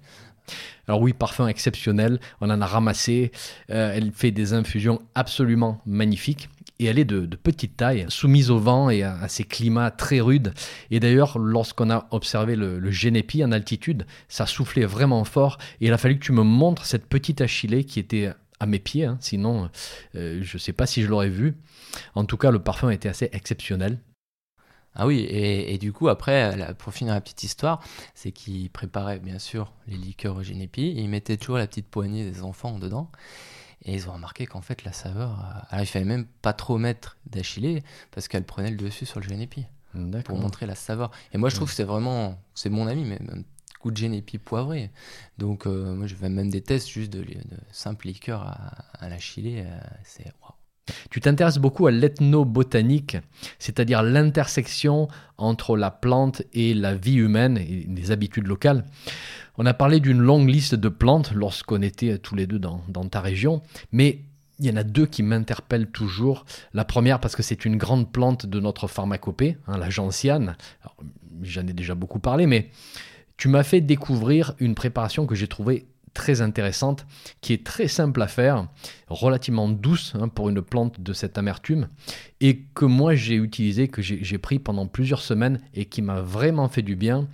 alors 0.88 1.00
oui, 1.00 1.12
parfum 1.12 1.46
exceptionnel, 1.46 2.18
on 2.40 2.50
en 2.50 2.60
a 2.60 2.66
ramassé, 2.66 3.30
elle 3.68 4.10
fait 4.12 4.32
des 4.32 4.52
infusions 4.52 5.00
absolument 5.14 5.80
magnifiques 5.86 6.48
et 6.82 6.86
elle 6.86 6.98
est 6.98 7.04
de, 7.04 7.24
petite 7.36 7.76
taille, 7.76 8.06
soumise 8.08 8.50
au 8.50 8.58
vent 8.58 8.90
et 8.90 9.02
à, 9.02 9.28
ces 9.28 9.44
climats 9.44 9.90
très 9.90 10.20
rudes. 10.20 10.52
Et 10.90 11.00
d'ailleurs, 11.00 11.38
lorsqu'on 11.38 11.90
a 11.90 12.06
observé 12.10 12.56
le, 12.56 12.90
génépi 12.90 13.44
en 13.44 13.52
altitude, 13.52 14.06
ça 14.28 14.46
soufflait 14.46 14.84
vraiment 14.84 15.24
fort 15.24 15.58
et 15.80 15.86
il 15.86 15.92
a 15.92 15.98
fallu 15.98 16.18
que 16.18 16.24
tu 16.24 16.32
me 16.32 16.42
montres 16.42 16.84
cette 16.84 17.06
petite 17.06 17.40
achillée 17.40 17.84
qui 17.84 18.00
était 18.00 18.32
à 18.60 18.66
mes 18.66 18.78
pieds, 18.78 19.06
hein. 19.06 19.16
sinon 19.20 19.70
euh, 20.14 20.40
je 20.42 20.56
ne 20.56 20.58
sais 20.60 20.72
pas 20.72 20.86
si 20.86 21.02
je 21.02 21.08
l'aurais 21.08 21.28
vu. 21.28 21.56
En 22.14 22.24
tout 22.24 22.36
cas, 22.36 22.50
le 22.50 22.58
parfum 22.58 22.90
était 22.90 23.08
assez 23.08 23.28
exceptionnel. 23.32 23.98
Ah 24.94 25.06
oui, 25.06 25.20
et, 25.20 25.78
du 25.78 25.92
coup, 25.92 26.08
après, 26.08 26.74
pour 26.78 26.92
finir 26.92 27.14
la 27.14 27.20
petite 27.20 27.42
histoire, 27.44 27.82
c'est 28.14 28.30
qu'il 28.30 28.68
préparait 28.68 29.20
bien 29.20 29.38
sûr 29.38 29.72
les 29.86 29.96
liqueurs 29.96 30.36
au 30.36 30.42
génépi, 30.42 30.92
il 30.96 31.08
mettait 31.08 31.38
toujours 31.38 31.56
la 31.56 31.66
petite 31.66 31.86
poignée 31.86 32.30
des 32.30 32.42
enfants 32.42 32.78
dedans. 32.78 33.10
Et 33.84 33.94
ils 33.94 34.08
ont 34.08 34.12
remarqué 34.12 34.46
qu'en 34.46 34.60
fait, 34.60 34.84
la 34.84 34.92
saveur. 34.92 35.30
Euh, 35.40 35.60
alors, 35.70 35.82
il 35.82 35.86
fallait 35.86 36.04
même 36.04 36.26
pas 36.42 36.52
trop 36.52 36.78
mettre 36.78 37.16
d'achillée 37.26 37.82
parce 38.12 38.28
qu'elle 38.28 38.44
prenait 38.44 38.70
le 38.70 38.76
dessus 38.76 39.06
sur 39.06 39.18
le 39.18 39.26
génépi 39.26 39.66
pour 40.24 40.38
montrer 40.38 40.66
la 40.66 40.74
saveur. 40.74 41.10
Et 41.32 41.38
moi, 41.38 41.48
je 41.48 41.56
trouve 41.56 41.68
que 41.68 41.74
c'est 41.74 41.84
vraiment. 41.84 42.38
C'est 42.54 42.70
mon 42.70 42.86
ami, 42.86 43.04
mais 43.04 43.18
un 43.32 43.42
coup 43.80 43.90
de 43.90 43.96
génépi 43.96 44.38
poivré. 44.38 44.90
Donc, 45.38 45.66
euh, 45.66 45.94
moi, 45.94 46.06
je 46.06 46.14
fais 46.14 46.28
même 46.28 46.50
des 46.50 46.60
tests 46.62 46.88
juste 46.88 47.12
de, 47.12 47.22
de 47.24 47.56
simple 47.72 48.06
liqueur 48.06 48.42
à, 48.42 48.84
à 49.04 49.08
l'achillée. 49.08 49.64
Euh, 49.66 49.80
c'est 50.04 50.32
waouh. 50.42 50.52
Tu 51.10 51.20
t'intéresses 51.20 51.58
beaucoup 51.58 51.86
à 51.86 51.90
l'ethnobotanique, 51.92 53.16
c'est-à-dire 53.58 54.02
l'intersection 54.02 55.08
entre 55.38 55.76
la 55.76 55.90
plante 55.90 56.42
et 56.52 56.74
la 56.74 56.94
vie 56.94 57.16
humaine 57.16 57.56
et 57.58 57.86
les 57.88 58.10
habitudes 58.10 58.48
locales. 58.48 58.84
On 59.58 59.66
a 59.66 59.74
parlé 59.74 60.00
d'une 60.00 60.20
longue 60.20 60.48
liste 60.48 60.74
de 60.74 60.88
plantes 60.88 61.32
lorsqu'on 61.34 61.82
était 61.82 62.18
tous 62.18 62.34
les 62.34 62.46
deux 62.46 62.58
dans, 62.58 62.80
ta 63.08 63.20
région, 63.20 63.62
mais 63.92 64.22
il 64.58 64.66
y 64.66 64.70
en 64.70 64.76
a 64.76 64.82
deux 64.82 65.06
qui 65.06 65.22
m'interpellent 65.22 65.90
toujours. 65.90 66.44
La 66.72 66.84
première 66.84 67.20
parce 67.20 67.36
que 67.36 67.42
c'est 67.42 67.64
une 67.64 67.76
grande 67.76 68.10
plante 68.10 68.46
de 68.46 68.60
notre 68.60 68.88
pharmacopée, 68.88 69.58
hein, 69.66 69.78
la 69.78 69.90
gentiane. 69.90 70.56
J'en 71.42 71.66
ai 71.66 71.72
déjà 71.72 71.94
beaucoup 71.94 72.18
parlé, 72.18 72.46
mais 72.46 72.70
tu 73.36 73.48
m'as 73.48 73.62
fait 73.62 73.80
découvrir 73.80 74.54
une 74.58 74.74
préparation 74.74 75.26
que 75.26 75.34
j'ai 75.34 75.48
trouvée 75.48 75.86
très 76.14 76.40
intéressante, 76.40 77.06
qui 77.40 77.52
est 77.52 77.64
très 77.64 77.88
simple 77.88 78.20
à 78.22 78.26
faire, 78.26 78.68
relativement 79.08 79.68
douce 79.68 80.14
hein, 80.18 80.28
pour 80.28 80.48
une 80.48 80.62
plante 80.62 81.00
de 81.00 81.12
cette 81.12 81.38
amertume, 81.38 81.88
et 82.40 82.62
que 82.74 82.84
moi 82.84 83.14
j'ai 83.14 83.36
utilisé, 83.36 83.88
que 83.88 84.02
j'ai 84.02 84.38
pris 84.38 84.58
pendant 84.58 84.86
plusieurs 84.86 85.22
semaines 85.22 85.60
et 85.74 85.86
qui 85.86 86.02
m'a 86.02 86.20
vraiment 86.20 86.68
fait 86.68 86.82
du 86.82 86.96
bien. 86.96 87.28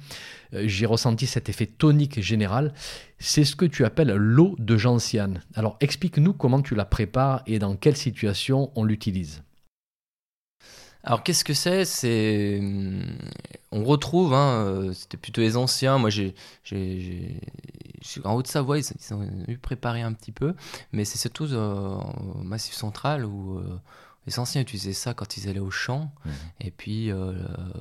Euh, 0.55 0.65
j'ai 0.67 0.87
ressenti 0.87 1.27
cet 1.27 1.49
effet 1.49 1.67
tonique 1.67 2.21
général. 2.21 2.73
C'est 3.19 3.45
ce 3.45 3.57
que 3.57 3.67
tu 3.67 3.85
appelles 3.85 4.15
l'eau 4.15 4.55
de 4.59 4.77
gentiane. 4.77 5.43
Alors 5.55 5.77
explique-nous 5.81 6.33
comment 6.33 6.63
tu 6.63 6.75
la 6.75 6.85
prépares 6.85 7.43
et 7.47 7.59
dans 7.59 7.77
quelle 7.77 7.97
situation 7.97 8.71
on 8.75 8.85
l'utilise. 8.85 9.43
Alors 11.05 11.23
qu'est-ce 11.23 11.45
que 11.45 11.55
c'est? 11.55 11.85
C'est 11.85 12.59
hum, 12.61 13.03
on 13.73 13.85
retrouve, 13.85 14.35
hein, 14.35 14.65
euh, 14.67 14.93
c'était 14.93 15.17
plutôt 15.17 15.41
les 15.41 15.57
anciens. 15.57 15.99
Moi, 15.99 16.11
j'ai, 16.11 16.35
en 18.25 18.35
Haute-Savoie, 18.35 18.79
ils, 18.79 19.15
ont 19.15 19.29
eu 19.47 19.59
préparé 19.59 20.03
un 20.03 20.13
petit 20.13 20.33
peu, 20.33 20.55
mais 20.93 21.05
c'est 21.05 21.19
surtout 21.19 21.53
euh, 21.53 21.97
au 22.35 22.43
Massif 22.43 22.75
Central 22.75 23.25
où 23.25 23.59
euh, 23.59 23.81
les 24.29 24.39
anciens 24.39 24.61
utilisaient 24.61 24.93
ça 24.93 25.15
quand 25.15 25.37
ils 25.37 25.49
allaient 25.49 25.59
au 25.59 25.71
champ. 25.71 26.13
Mmh. 26.25 26.31
Et 26.61 26.71
puis 26.71 27.11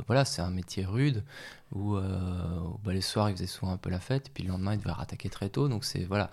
voilà, 0.08 0.26
c'est 0.26 0.42
un 0.42 0.50
métier 0.50 0.86
rude 0.86 1.24
où, 1.72 1.96
euh, 1.96 2.60
bah, 2.84 2.94
les 2.94 3.02
soirs 3.02 3.30
ils 3.30 3.36
faisaient 3.36 3.48
souvent 3.48 3.72
un 3.72 3.78
peu 3.78 3.90
la 3.90 4.00
fête, 4.00 4.28
et 4.28 4.32
puis 4.34 4.44
le 4.44 4.50
lendemain 4.50 4.74
ils 4.74 4.80
devaient 4.80 4.92
rattaquer 4.92 5.30
très 5.30 5.50
tôt, 5.50 5.68
donc 5.68 5.84
c'est 5.84 6.06
voilà. 6.06 6.30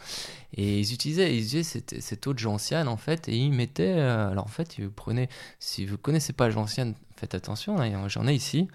Et 0.56 0.80
ils 0.80 0.92
utilisaient, 0.92 1.34
ils 1.34 1.44
utilisaient 1.44 1.62
cette, 1.62 2.00
cette 2.00 2.26
eau 2.26 2.32
de 2.32 2.38
gentiane 2.38 2.88
en 2.88 2.96
fait, 2.96 3.28
et 3.28 3.36
ils 3.36 3.52
mettaient, 3.52 3.98
euh, 3.98 4.30
alors 4.30 4.44
en 4.44 4.48
fait, 4.48 4.78
ils 4.78 4.88
prenez, 4.88 5.28
si 5.58 5.86
vous 5.86 5.98
connaissez 5.98 6.32
pas 6.32 6.50
gentiane, 6.50 6.94
faites 7.16 7.34
attention, 7.34 7.80
hein, 7.80 8.08
j'en 8.08 8.26
ai 8.26 8.34
ici 8.34 8.68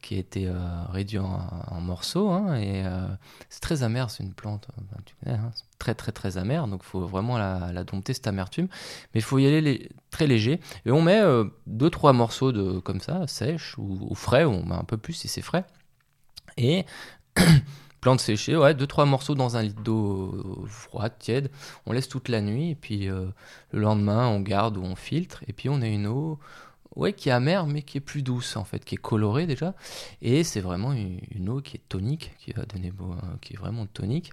qui 0.00 0.16
a 0.16 0.18
été 0.18 0.46
euh, 0.46 0.54
réduit 0.90 1.18
en, 1.18 1.80
morceaux. 1.80 2.30
Hein, 2.30 2.56
et 2.56 2.84
euh, 2.84 3.06
c'est 3.48 3.60
très 3.60 3.82
amer, 3.82 4.10
c'est 4.10 4.22
une 4.22 4.34
plante, 4.34 4.68
euh, 4.78 4.96
connais, 5.24 5.36
hein, 5.36 5.50
très 5.78 5.94
très 5.94 6.12
très 6.12 6.38
amer. 6.38 6.66
Donc 6.66 6.82
il 6.84 6.88
faut 6.88 7.06
vraiment 7.06 7.38
la, 7.38 7.84
dompter 7.84 8.14
cette 8.14 8.26
amertume. 8.26 8.68
Mais 9.14 9.20
il 9.20 9.22
faut 9.22 9.38
y 9.38 9.46
aller 9.46 9.90
très 10.10 10.26
léger. 10.26 10.60
Et 10.86 10.90
on 10.90 11.02
met 11.02 11.20
2-3 11.68 12.14
morceaux 12.14 12.52
de, 12.52 12.80
comme 12.80 13.00
ça, 13.00 13.26
sèches 13.26 13.76
ou, 13.78 14.14
frais, 14.14 14.44
on 14.44 14.64
met 14.64 14.74
un 14.74 14.84
peu 14.84 14.96
plus 14.96 15.14
si 15.14 15.28
c'est 15.28 15.42
frais. 15.42 15.64
Et 16.56 16.84
plante 18.00 18.20
séchée, 18.20 18.56
ouais, 18.56 18.74
2-3 18.74 19.06
morceaux 19.06 19.34
dans 19.34 19.56
un 19.56 19.62
litre 19.62 19.82
d'eau 19.82 20.64
froide, 20.68 21.12
tiède. 21.18 21.50
On 21.86 21.92
laisse 21.92 22.08
toute 22.08 22.28
la 22.28 22.40
nuit. 22.40 22.70
Et 22.70 22.74
puis 22.74 23.06
le 23.06 23.32
lendemain, 23.72 24.26
on 24.28 24.40
garde 24.40 24.76
ou 24.76 24.82
on 24.82 24.96
filtre. 24.96 25.42
Et 25.46 25.52
puis 25.52 25.68
on 25.68 25.80
a 25.80 25.86
une 25.86 26.06
eau 26.06 26.38
ouais, 26.96 27.12
qui 27.12 27.28
est 27.28 27.32
amère, 27.32 27.66
mais 27.66 27.82
qui 27.82 27.98
est 27.98 28.02
plus 28.02 28.22
douce, 28.22 28.56
en 28.56 28.64
fait, 28.64 28.84
qui 28.84 28.94
est 28.94 28.98
colorée 28.98 29.46
déjà. 29.46 29.74
Et 30.20 30.44
c'est 30.44 30.60
vraiment 30.60 30.92
une, 30.92 31.48
eau 31.48 31.60
qui 31.60 31.76
est 31.76 31.88
tonique, 31.88 32.32
qui 32.38 32.52
va 32.52 32.64
donner 32.64 32.90
beau, 32.90 33.12
hein, 33.12 33.38
qui 33.40 33.54
est 33.54 33.56
vraiment 33.56 33.86
tonique, 33.86 34.32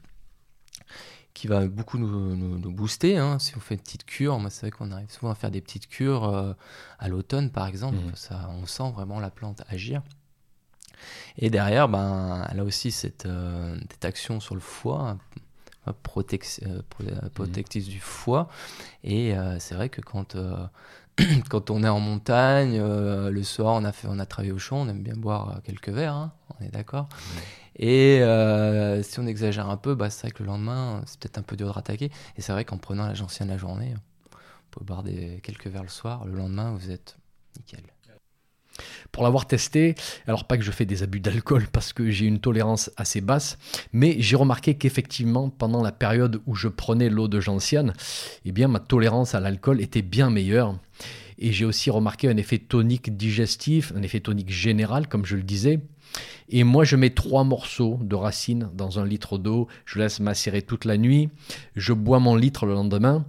qui 1.33 1.47
va 1.47 1.67
beaucoup 1.67 1.97
nous, 1.97 2.35
nous, 2.35 2.71
booster. 2.71 3.17
Hein. 3.17 3.39
Si 3.39 3.55
on 3.55 3.59
fait 3.59 3.75
une 3.75 3.81
petite 3.81 4.05
cure, 4.05 4.39
c'est 4.49 4.61
vrai 4.61 4.71
qu'on 4.71 4.91
arrive 4.91 5.09
souvent 5.11 5.31
à 5.31 5.35
faire 5.35 5.51
des 5.51 5.61
petites 5.61 5.87
cures 5.87 6.25
euh, 6.25 6.53
à 6.99 7.07
l'automne, 7.07 7.49
par 7.49 7.67
exemple. 7.67 7.97
Mmh. 7.97 8.15
Ça, 8.15 8.49
on 8.61 8.65
sent 8.65 8.91
vraiment 8.91 9.19
la 9.19 9.29
plante 9.29 9.61
agir. 9.69 10.01
Et 11.37 11.49
derrière, 11.49 11.87
ben, 11.87 12.45
elle 12.51 12.59
a 12.59 12.63
aussi 12.63 12.91
cette, 12.91 13.25
euh, 13.25 13.79
cette 13.89 14.03
action 14.03 14.41
sur 14.41 14.53
le 14.53 14.59
foie, 14.59 15.17
euh, 15.87 15.93
protectrice 16.03 17.87
du 17.87 17.99
foie. 18.01 18.49
Et 19.05 19.33
c'est 19.59 19.75
vrai 19.75 19.87
que 19.87 20.01
quand 20.01 20.35
quand 21.49 21.69
on 21.69 21.83
est 21.83 21.89
en 21.89 21.99
montagne, 21.99 22.77
euh, 22.79 23.29
le 23.29 23.43
soir, 23.43 23.75
on 23.75 23.83
a, 23.83 23.91
fait, 23.91 24.07
on 24.09 24.19
a 24.19 24.25
travaillé 24.25 24.51
au 24.51 24.59
champ, 24.59 24.81
on 24.81 24.87
aime 24.87 25.01
bien 25.03 25.15
boire 25.15 25.57
euh, 25.57 25.59
quelques 25.63 25.89
verres, 25.89 26.15
hein, 26.15 26.33
on 26.59 26.65
est 26.65 26.69
d'accord. 26.69 27.09
Et 27.75 28.21
euh, 28.21 29.01
si 29.03 29.19
on 29.19 29.25
exagère 29.25 29.69
un 29.69 29.77
peu, 29.77 29.95
bah, 29.95 30.09
c'est 30.09 30.27
vrai 30.27 30.31
que 30.31 30.43
le 30.43 30.47
lendemain, 30.47 31.01
c'est 31.05 31.19
peut-être 31.19 31.37
un 31.37 31.43
peu 31.43 31.55
dur 31.55 31.67
de 31.67 31.71
rattaquer. 31.71 32.11
Et 32.35 32.41
c'est 32.41 32.51
vrai 32.51 32.65
qu'en 32.65 32.77
prenant 32.77 33.05
la 33.05 33.13
gentiane 33.13 33.47
la 33.47 33.57
journée, 33.57 33.93
on 34.33 34.37
peut 34.71 34.83
boire 34.83 35.03
des, 35.03 35.39
quelques 35.43 35.67
verres 35.67 35.83
le 35.83 35.89
soir, 35.89 36.25
le 36.25 36.33
lendemain, 36.33 36.73
vous 36.73 36.91
êtes 36.91 37.17
nickel. 37.57 37.83
Pour 39.11 39.23
l'avoir 39.23 39.47
testé, 39.47 39.95
alors 40.27 40.45
pas 40.45 40.57
que 40.57 40.63
je 40.63 40.71
fais 40.71 40.85
des 40.85 41.03
abus 41.03 41.19
d'alcool 41.19 41.67
parce 41.71 41.93
que 41.93 42.09
j'ai 42.11 42.25
une 42.25 42.39
tolérance 42.39 42.91
assez 42.97 43.21
basse, 43.21 43.57
mais 43.93 44.15
j'ai 44.19 44.35
remarqué 44.35 44.75
qu'effectivement, 44.75 45.49
pendant 45.49 45.81
la 45.81 45.91
période 45.91 46.41
où 46.45 46.55
je 46.55 46.67
prenais 46.67 47.09
l'eau 47.09 47.27
de 47.27 47.39
gentiane, 47.39 47.93
eh 48.45 48.51
bien 48.51 48.67
ma 48.67 48.79
tolérance 48.79 49.35
à 49.35 49.39
l'alcool 49.39 49.81
était 49.81 50.01
bien 50.01 50.29
meilleure. 50.29 50.75
Et 51.41 51.53
j'ai 51.53 51.63
aussi 51.63 51.89
remarqué 51.89 52.27
un 52.27 52.35
effet 52.35 52.57
tonique 52.57 53.15
digestif, 53.15 53.93
un 53.95 54.01
effet 54.01 54.19
tonique 54.19 54.51
général, 54.51 55.07
comme 55.07 55.25
je 55.25 55.37
le 55.37 55.43
disais. 55.43 55.79
Et 56.49 56.63
moi, 56.63 56.83
je 56.83 56.95
mets 56.95 57.11
trois 57.11 57.43
morceaux 57.43 57.99
de 58.01 58.15
racines 58.15 58.69
dans 58.73 58.99
un 58.99 59.05
litre 59.05 59.37
d'eau. 59.37 59.67
Je 59.85 59.99
laisse 59.99 60.19
macérer 60.19 60.61
toute 60.61 60.85
la 60.85 60.97
nuit. 60.97 61.29
Je 61.75 61.93
bois 61.93 62.19
mon 62.19 62.35
litre 62.35 62.65
le 62.65 62.73
lendemain. 62.73 63.25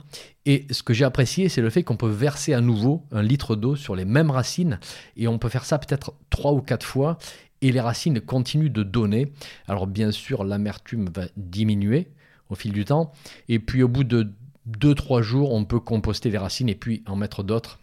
Et 0.47 0.67
ce 0.71 0.83
que 0.83 0.95
j'ai 0.95 1.05
apprécié, 1.05 1.49
c'est 1.49 1.61
le 1.61 1.71
fait 1.71 1.83
qu'on 1.83 1.97
peut 1.97 2.09
verser 2.09 2.55
à 2.55 2.61
nouveau 2.61 3.05
un 3.13 3.23
litre 3.23 3.57
d'eau 3.57 3.77
sur 3.77 3.95
les 3.95 4.07
mêmes 4.07 4.31
racines. 4.31 4.81
Et 5.17 5.29
on 5.29 5.39
peut 5.39 5.51
faire 5.51 5.67
ça 5.67 5.79
peut-être 5.79 6.15
trois 6.31 6.53
ou 6.53 6.63
quatre 6.63 6.87
fois. 6.87 7.19
Et 7.61 7.73
les 7.73 7.81
racines 7.81 8.21
continuent 8.23 8.73
de 8.73 8.83
donner. 8.83 9.33
Alors 9.69 9.87
bien 9.87 10.13
sûr, 10.13 10.45
l'amertume 10.45 11.11
va 11.15 11.25
diminuer 11.37 12.09
au 12.49 12.55
fil 12.55 12.73
du 12.73 12.87
temps. 12.87 13.13
Et 13.49 13.59
puis 13.59 13.83
au 13.83 13.89
bout 13.89 14.05
de 14.05 14.33
deux, 14.65 14.95
trois 14.95 15.21
jours, 15.21 15.53
on 15.53 15.65
peut 15.65 15.81
composter 15.81 16.31
les 16.31 16.39
racines 16.39 16.71
et 16.71 16.75
puis 16.75 17.03
en 17.07 17.17
mettre 17.17 17.43
d'autres 17.43 17.79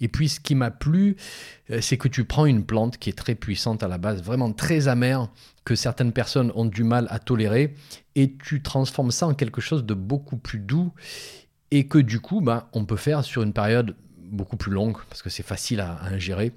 Et 0.00 0.08
puis 0.08 0.28
ce 0.28 0.40
qui 0.40 0.54
m'a 0.54 0.70
plu, 0.70 1.16
euh, 1.70 1.80
c'est 1.80 1.96
que 1.96 2.08
tu 2.08 2.24
prends 2.24 2.46
une 2.46 2.64
plante 2.64 2.98
qui 2.98 3.10
est 3.10 3.14
très 3.14 3.34
puissante 3.34 3.82
à 3.82 3.88
la 3.88 3.98
base, 3.98 4.22
vraiment 4.22 4.52
très 4.52 4.88
amère, 4.88 5.28
que 5.64 5.74
certaines 5.74 6.12
personnes 6.12 6.52
ont 6.54 6.64
du 6.64 6.84
mal 6.84 7.06
à 7.10 7.18
tolérer, 7.18 7.74
et 8.14 8.34
tu 8.36 8.62
transformes 8.62 9.10
ça 9.10 9.26
en 9.26 9.34
quelque 9.34 9.60
chose 9.60 9.84
de 9.84 9.94
beaucoup 9.94 10.36
plus 10.36 10.58
doux, 10.58 10.92
et 11.70 11.88
que 11.88 11.98
du 11.98 12.20
coup, 12.20 12.40
bah, 12.40 12.68
on 12.72 12.84
peut 12.84 12.96
faire 12.96 13.24
sur 13.24 13.42
une 13.42 13.52
période 13.52 13.96
beaucoup 14.18 14.56
plus 14.56 14.72
longue, 14.72 14.96
parce 15.08 15.22
que 15.22 15.30
c'est 15.30 15.42
facile 15.42 15.80
à, 15.80 15.92
à 15.94 16.08
ingérer. 16.10 16.52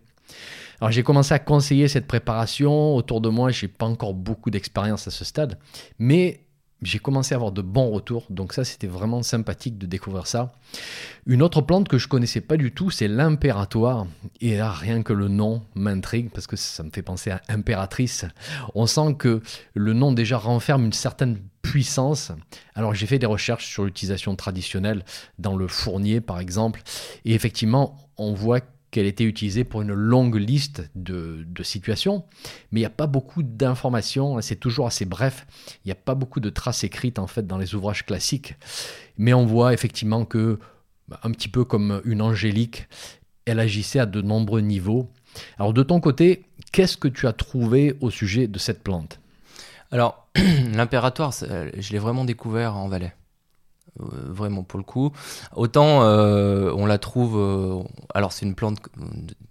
Alors 0.80 0.92
j'ai 0.92 1.04
commencé 1.04 1.34
à 1.34 1.40
conseiller 1.40 1.88
cette 1.88 2.08
préparation. 2.08 2.96
Autour 2.96 3.20
de 3.20 3.30
moi, 3.30 3.52
j'ai 3.52 3.68
pas 3.68 3.86
encore 3.86 4.14
beaucoup 4.14 4.50
d'expérience 4.50 5.08
à 5.08 5.12
ce 5.12 5.26
stade, 5.26 5.58
mais 5.98 6.42
j'ai 6.82 7.00
commencé 7.00 7.34
à 7.34 7.38
avoir 7.38 7.52
de 7.52 7.62
bons 7.62 7.90
retours. 7.90 8.26
Donc 8.30 8.54
ça, 8.54 8.64
c'était 8.64 8.88
vraiment 8.88 9.22
sympathique 9.24 9.78
de 9.78 9.86
découvrir 9.86 10.28
ça. 10.28 10.54
Une 11.26 11.42
autre 11.42 11.62
plante 11.62 11.88
que 11.88 11.98
je 11.98 12.08
connaissais 12.08 12.42
pas 12.42 12.58
du 12.58 12.72
tout, 12.72 12.90
c'est 12.90 13.08
l'impératoire. 13.08 14.08
Et 14.42 14.62
rien 14.62 15.04
que 15.04 15.14
le 15.14 15.28
nom 15.28 15.64
m'intrigue 15.76 16.30
parce 16.30 16.48
que 16.48 16.56
ça 16.56 16.84
me 16.84 16.90
fait 16.92 17.02
penser 17.02 17.32
à 17.32 17.42
impératrice. 17.50 18.26
On 18.76 18.86
sent 18.86 19.16
que 19.18 19.42
le 19.74 19.94
nom 19.94 20.12
déjà 20.12 20.38
renferme 20.38 20.86
une 20.86 20.94
certaine 20.94 21.40
puissance. 21.62 22.32
Alors 22.76 22.96
j'ai 22.96 23.06
fait 23.06 23.20
des 23.20 23.26
recherches 23.26 23.68
sur 23.68 23.84
l'utilisation 23.84 24.36
traditionnelle 24.36 25.04
dans 25.38 25.56
le 25.56 25.68
fournier, 25.68 26.22
par 26.22 26.40
exemple. 26.40 26.82
Et 27.26 27.34
effectivement, 27.34 27.98
on 28.18 28.34
voit 28.34 28.62
qu'elle 28.92 29.06
était 29.06 29.24
utilisée 29.24 29.64
pour 29.64 29.82
une 29.82 29.94
longue 29.94 30.36
liste 30.36 30.90
de, 30.96 31.46
situations, 31.62 32.24
mais 32.72 32.80
il 32.80 32.84
n'y 32.84 32.88
a 32.88 32.92
pas 32.92 33.08
beaucoup 33.08 33.44
d'informations, 33.44 34.38
hein, 34.38 34.42
c'est 34.42 34.56
toujours 34.56 34.88
assez 34.88 35.06
bref, 35.06 35.46
il 35.84 35.90
n'y 35.90 35.92
a 35.92 35.96
pas 35.96 36.16
beaucoup 36.16 36.40
de 36.40 36.50
traces 36.50 36.84
écrites 36.84 37.20
en 37.20 37.28
fait 37.28 37.46
dans 37.46 37.58
les 37.58 37.76
ouvrages 37.76 38.06
classiques, 38.06 38.56
mais 39.18 39.34
on 39.34 39.46
voit 39.46 39.74
effectivement 39.74 40.26
que, 40.26 40.60
bah, 41.08 41.20
un 41.24 41.32
petit 41.32 41.50
peu 41.50 41.66
comme 41.66 42.02
une 42.06 42.22
angélique, 42.22 42.88
elle 43.46 43.60
agissait 43.60 44.00
à 44.00 44.06
de 44.06 44.22
nombreux 44.22 44.62
niveaux. 44.62 45.12
Alors 45.58 45.74
de 45.74 45.84
ton 45.84 46.00
côté, 46.00 46.46
qu'est-ce 46.72 46.98
que 46.98 47.08
tu 47.08 47.28
as 47.28 47.34
trouvé 47.34 47.98
au 48.00 48.10
sujet 48.10 48.48
de 48.48 48.58
cette 48.58 48.84
plante? 48.84 49.20
Alors, 49.92 50.28
l'impératoire, 50.74 51.34
je 51.34 51.92
l'ai 51.92 52.00
vraiment 52.00 52.26
découvert 52.26 52.76
en 52.76 52.88
Valais. 52.88 53.14
Euh, 54.02 54.06
vraiment 54.28 54.64
pour 54.64 54.78
le 54.78 54.84
coup. 54.84 55.12
Autant 55.56 56.04
euh, 56.04 56.72
on 56.76 56.86
la 56.86 56.98
trouve, 56.98 57.38
euh, 57.38 57.84
alors 58.14 58.32
c'est 58.32 58.46
une 58.46 58.56
plante 58.56 58.80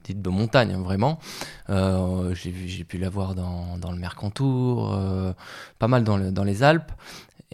dite 0.04 0.22
de 0.22 0.30
montagne, 0.30 0.72
hein, 0.72 0.82
vraiment. 0.82 1.18
J'ai 1.68 2.84
pu 2.84 2.98
la 2.98 3.10
voir 3.10 3.34
dans, 3.34 3.78
dans 3.78 3.92
le 3.92 3.98
Mercantour, 3.98 4.96
pas 5.78 5.88
mal 5.88 6.04
dans, 6.04 6.18
dans, 6.18 6.44
les 6.44 6.62
Alpes, 6.62 6.92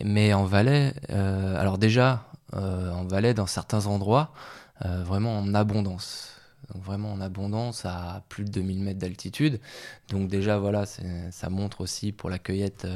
mais 0.02 0.34
en 0.34 0.44
Valais, 0.44 0.94
alors 1.08 1.78
déjà 1.78 2.24
en 2.52 3.04
Valais, 3.04 3.34
dans 3.34 3.46
certains 3.46 3.86
endroits, 3.86 4.32
vraiment 4.80 5.38
en 5.38 5.54
abondance. 5.54 6.30
Vraiment 6.74 7.12
en 7.12 7.20
abondance 7.20 7.84
à 7.84 8.22
plus 8.30 8.44
de 8.44 8.50
2000 8.50 8.80
mètres 8.80 8.98
d'altitude. 8.98 9.60
Donc 10.08 10.28
déjà 10.28 10.58
voilà, 10.58 10.84
ça 10.86 11.50
montre 11.50 11.80
aussi 11.80 12.12
pour 12.12 12.30
la 12.30 12.38
cueillette, 12.38 12.86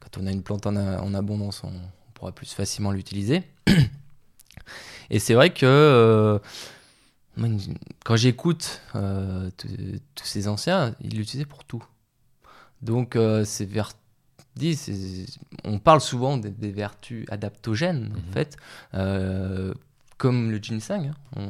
quand 0.00 0.20
on 0.22 0.26
a 0.26 0.30
une 0.30 0.42
plante 0.42 0.66
en, 0.66 0.76
en 0.76 1.14
abondance, 1.14 1.64
on, 1.64 1.72
pourra 2.18 2.32
plus 2.32 2.52
facilement 2.52 2.90
l'utiliser. 2.90 3.42
Et 5.10 5.18
c'est 5.18 5.34
vrai 5.34 5.50
que 5.50 5.64
euh, 5.64 6.38
quand 8.04 8.16
j'écoute 8.16 8.82
euh, 8.94 9.50
tous 9.56 10.24
ces 10.24 10.48
anciens, 10.48 10.94
ils 11.00 11.16
l'utilisaient 11.16 11.48
pour 11.48 11.64
tout. 11.64 11.84
Donc 12.82 13.16
euh, 13.16 13.44
c'est 13.44 13.64
vers 13.64 13.92
on 15.62 15.78
parle 15.78 16.00
souvent 16.00 16.36
des, 16.36 16.72
vertus 16.72 17.24
adaptogènes, 17.30 18.12
en 18.12 18.26
mhm. 18.26 18.32
fait, 18.32 18.56
comme 20.16 20.50
le 20.50 20.58
ginseng. 20.58 21.12
Hein. 21.36 21.42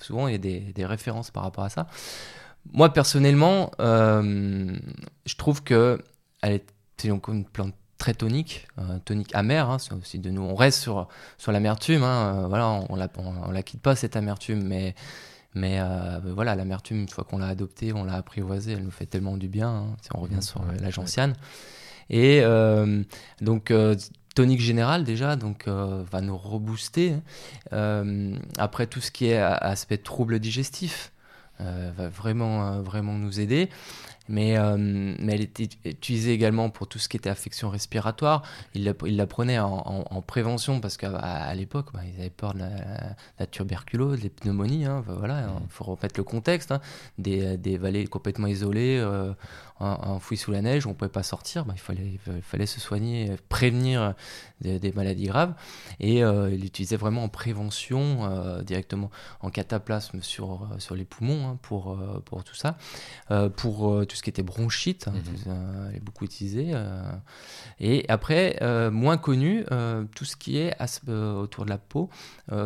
souvent, 0.00 0.26
il 0.26 0.32
y 0.32 0.34
a 0.36 0.38
des, 0.38 0.60
des, 0.60 0.86
références 0.86 1.30
par 1.30 1.42
rapport 1.42 1.64
à 1.64 1.68
ça. 1.68 1.86
Moi, 2.72 2.94
personnellement, 2.94 3.72
je 3.78 5.36
trouve 5.36 5.62
que 5.62 6.02
elle 6.40 6.54
est 6.54 6.72
une 7.04 7.44
plante 7.44 7.74
très 8.00 8.14
tonique, 8.14 8.66
euh, 8.78 8.98
tonique 9.04 9.30
amer, 9.34 9.70
hein, 9.70 9.76
aussi 9.96 10.18
de 10.18 10.30
nous. 10.30 10.42
On 10.42 10.56
reste 10.56 10.80
sur, 10.80 11.06
sur 11.36 11.52
l'amertume, 11.52 12.02
hein, 12.02 12.44
euh, 12.44 12.46
voilà, 12.48 12.66
on, 12.88 12.96
la, 12.96 13.08
on, 13.18 13.52
la 13.52 13.62
quitte 13.62 13.82
pas 13.82 13.94
cette 13.94 14.16
amertume, 14.16 14.64
mais, 14.64 14.94
mais 15.54 15.78
euh, 15.80 16.18
voilà, 16.24 16.56
l'amertume, 16.56 17.02
une 17.02 17.08
fois 17.08 17.24
qu'on 17.24 17.38
l'a 17.38 17.46
adoptée, 17.46 17.92
on 17.92 18.02
l'a 18.02 18.14
apprivoisée, 18.14 18.72
elle 18.72 18.82
nous 18.82 18.90
fait 18.90 19.04
tellement 19.04 19.36
du 19.36 19.48
bien, 19.48 19.68
hein, 19.68 19.96
si 20.00 20.08
on 20.14 20.20
revient 20.20 20.36
mmh, 20.36 20.42
sur 20.42 20.64
la 20.80 20.90
gentiane. 20.90 21.34
Et 22.08 22.42
donc, 23.40 23.72
tonique 24.34 24.60
générale 24.60 25.04
déjà, 25.04 25.36
donc 25.36 25.68
va 25.68 26.20
nous 26.20 26.36
rebooster. 26.36 27.14
après, 27.70 28.86
tout 28.88 29.00
ce 29.00 29.12
qui 29.12 29.26
est 29.26 29.38
aspect 29.38 29.98
trouble 29.98 30.40
digestif. 30.40 31.12
va 31.60 32.08
vraiment, 32.08 32.80
vraiment 32.82 33.12
nous 33.12 33.38
aider 33.38 33.68
mais, 34.28 34.56
euh, 34.56 34.76
mais 34.78 35.34
elle 35.34 35.40
était 35.40 35.68
utilisée 35.84 36.32
également 36.32 36.70
pour 36.70 36.86
tout 36.86 36.98
ce 36.98 37.08
qui 37.08 37.16
était 37.16 37.30
affection 37.30 37.68
respiratoire. 37.68 38.42
Il 38.74 38.84
la, 38.84 38.92
il 39.06 39.16
la 39.16 39.26
prenait 39.26 39.58
en, 39.58 40.06
en, 40.08 40.22
prévention 40.22 40.80
parce 40.80 40.96
qu'à 40.96 41.16
à, 41.16 41.54
l'époque, 41.54 41.88
bah, 41.92 42.00
ils 42.06 42.20
avaient 42.20 42.30
peur 42.30 42.54
de 42.54 42.60
la, 42.60 43.46
tuberculose, 43.46 44.20
des 44.20 44.30
pneumonies. 44.30 44.84
Hein, 44.84 45.02
voilà, 45.06 45.46
il 45.60 45.68
faut 45.70 45.84
remettre 45.84 46.14
le 46.16 46.24
contexte. 46.24 46.70
Hein. 46.70 46.80
des, 47.18 47.56
des, 47.56 47.76
vallées 47.76 48.06
complètement 48.06 48.46
isolées, 48.46 48.98
euh, 48.98 49.32
enfouies 49.80 50.36
sous 50.36 50.52
la 50.52 50.62
neige, 50.62 50.86
où 50.86 50.90
on 50.90 50.92
ne 50.92 50.96
pouvait 50.96 51.10
pas 51.10 51.22
sortir. 51.22 51.64
Bah, 51.64 51.74
il, 51.74 51.80
fallait, 51.80 52.18
il 52.26 52.42
fallait 52.42 52.66
se 52.66 52.80
soigner, 52.80 53.34
prévenir 53.48 54.14
des, 54.60 54.92
maladies 54.92 55.26
graves. 55.26 55.54
Et 55.98 56.22
euh, 56.22 56.50
il 56.52 56.60
l'utilisait 56.60 56.96
vraiment 56.96 57.24
en 57.24 57.28
prévention, 57.28 58.24
euh, 58.24 58.62
directement 58.62 59.10
en 59.40 59.50
cataplasme 59.50 60.22
sur, 60.22 60.68
sur 60.78 60.94
les 60.94 61.04
poumons 61.04 61.48
hein, 61.48 61.58
pour, 61.62 61.98
pour 62.24 62.44
tout 62.44 62.54
ça. 62.54 62.76
pour 63.56 64.06
tout 64.10 64.16
ce 64.16 64.22
qui 64.22 64.30
était 64.30 64.42
bronchite, 64.42 65.06
hein, 65.06 65.12
mhm. 65.12 65.88
elle 65.90 65.96
est 65.96 66.00
beaucoup 66.00 66.24
utilisée. 66.24 66.72
Euh. 66.74 67.12
et 67.78 68.04
après, 68.08 68.58
euh, 68.60 68.90
moins 68.90 69.16
connu, 69.16 69.64
euh, 69.70 70.04
tout 70.16 70.24
ce 70.24 70.36
qui 70.36 70.58
est 70.58 70.74
autour 71.08 71.64
de 71.64 71.70
la 71.70 71.78
peau, 71.78 72.10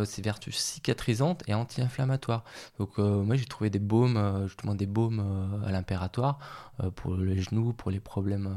c'est 0.04 0.24
vertus 0.24 0.56
cicatrisantes 0.56 1.42
et 1.46 1.52
anti-inflammatoires. 1.52 2.44
Donc 2.78 2.96
moi 2.96 3.36
j'ai 3.36 3.44
trouvé 3.44 3.68
des 3.68 3.78
baumes, 3.78 4.44
justement 4.46 4.74
des 4.74 4.86
baumes 4.86 5.62
à 5.66 5.70
l'impératoire 5.70 6.38
pour 6.96 7.16
les 7.16 7.42
genoux, 7.42 7.74
pour 7.74 7.90
les 7.90 8.00
problèmes 8.00 8.48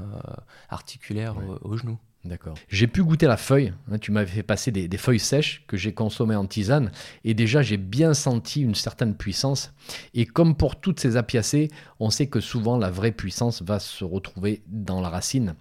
articulaires 0.69 1.35
aux 1.61 1.75
genoux. 1.75 1.99
D'accord. 2.27 2.55
J'ai 2.67 2.87
pu 2.87 3.03
goûter 3.03 3.25
la 3.25 3.37
feuille. 3.37 3.73
Hein, 3.89 3.97
tu 3.99 4.11
m'avais 4.11 4.29
fait 4.29 4.43
passer 4.43 4.71
des, 4.71 4.97
feuilles 4.97 5.19
sèches 5.19 5.63
que 5.67 5.77
j'ai 5.77 5.93
consommées 5.93 6.35
en 6.35 6.45
tisane. 6.45 6.91
Et 7.23 7.33
déjà, 7.33 7.61
j'ai 7.61 7.77
bien 7.77 8.13
senti 8.13 8.61
une 8.61 8.75
certaine 8.75 9.15
puissance. 9.15 9.73
Et 10.13 10.25
comme 10.25 10.55
pour 10.55 10.79
toutes 10.79 10.99
ces 10.99 11.15
apiacées, 11.15 11.69
on 11.99 12.09
sait 12.09 12.27
que 12.27 12.41
souvent 12.41 12.77
la 12.77 12.89
vraie 12.89 13.13
puissance 13.13 13.61
va 13.61 13.79
se 13.79 14.03
retrouver 14.03 14.61
dans 14.67 14.99
la 14.99 15.09
racine. 15.09 15.55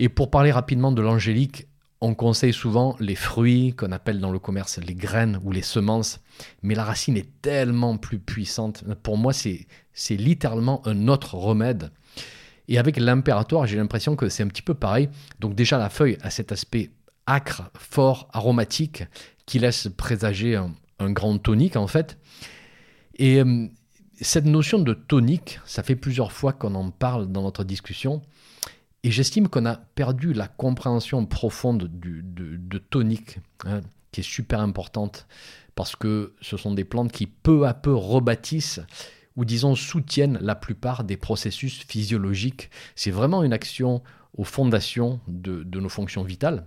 Et 0.00 0.08
pour 0.08 0.30
parler 0.30 0.50
rapidement 0.50 0.90
de 0.90 1.00
l'angélique, 1.00 1.68
on 2.00 2.14
conseille 2.14 2.52
souvent 2.52 2.96
les 2.98 3.14
fruits 3.14 3.72
qu'on 3.74 3.92
appelle 3.92 4.20
dans 4.20 4.32
le 4.32 4.38
commerce 4.38 4.78
les 4.78 4.94
graines 4.94 5.40
ou 5.44 5.52
les 5.52 5.62
semences. 5.62 6.20
Mais 6.62 6.74
la 6.74 6.84
racine 6.84 7.16
est 7.16 7.40
tellement 7.40 7.96
plus 7.98 8.18
puissante. 8.18 8.84
Pour 9.02 9.16
moi, 9.16 9.32
c'est 9.32 10.16
littéralement 10.16 10.86
un 10.86 11.06
autre 11.06 11.36
remède. 11.36 11.92
Et 12.68 12.78
avec 12.78 12.96
l'impératoire, 12.98 13.66
j'ai 13.66 13.76
l'impression 13.76 14.16
que 14.16 14.28
c'est 14.28 14.42
un 14.42 14.48
petit 14.48 14.62
peu 14.62 14.74
pareil. 14.74 15.08
Donc 15.40 15.54
déjà, 15.54 15.78
la 15.78 15.90
feuille 15.90 16.18
a 16.22 16.30
cet 16.30 16.52
aspect 16.52 16.90
acre, 17.26 17.70
fort, 17.76 18.28
aromatique, 18.32 19.04
qui 19.46 19.58
laisse 19.58 19.88
présager 19.96 20.56
un, 20.56 21.10
grand 21.10 21.36
tonique 21.38 21.76
en 21.76 21.86
fait. 21.86 22.18
Et 23.16 23.40
euh, 23.40 23.66
cette 24.20 24.46
notion 24.46 24.78
de 24.78 24.94
tonique, 24.94 25.60
ça 25.66 25.82
fait 25.82 25.96
plusieurs 25.96 26.32
fois 26.32 26.52
qu'on 26.52 26.74
en 26.74 26.90
parle 26.90 27.30
dans 27.30 27.42
notre 27.42 27.64
discussion. 27.64 28.22
Et 29.02 29.10
j'estime 29.10 29.48
qu'on 29.48 29.66
a 29.66 29.76
perdu 29.76 30.32
la 30.32 30.48
compréhension 30.48 31.26
profonde 31.26 31.88
du, 31.88 32.22
de, 32.24 32.78
tonique, 32.78 33.38
hein, 33.66 33.82
qui 34.12 34.20
est 34.20 34.24
super 34.24 34.60
importante, 34.60 35.26
parce 35.74 35.94
que 35.94 36.32
ce 36.40 36.56
sont 36.56 36.72
des 36.72 36.84
plantes 36.84 37.12
qui 37.12 37.26
peu 37.26 37.66
à 37.66 37.74
peu 37.74 37.94
rebâtissent 37.94 38.80
ou 39.36 39.44
disons 39.44 39.74
soutiennent 39.74 40.38
la 40.40 40.54
plupart 40.54 41.04
des 41.04 41.16
processus 41.16 41.84
physiologiques. 41.84 42.70
C'est 42.94 43.10
vraiment 43.10 43.42
une 43.42 43.52
action 43.52 44.02
aux 44.36 44.44
fondations 44.44 45.20
de, 45.28 45.64
nos 45.78 45.88
fonctions 45.88 46.22
vitales. 46.22 46.66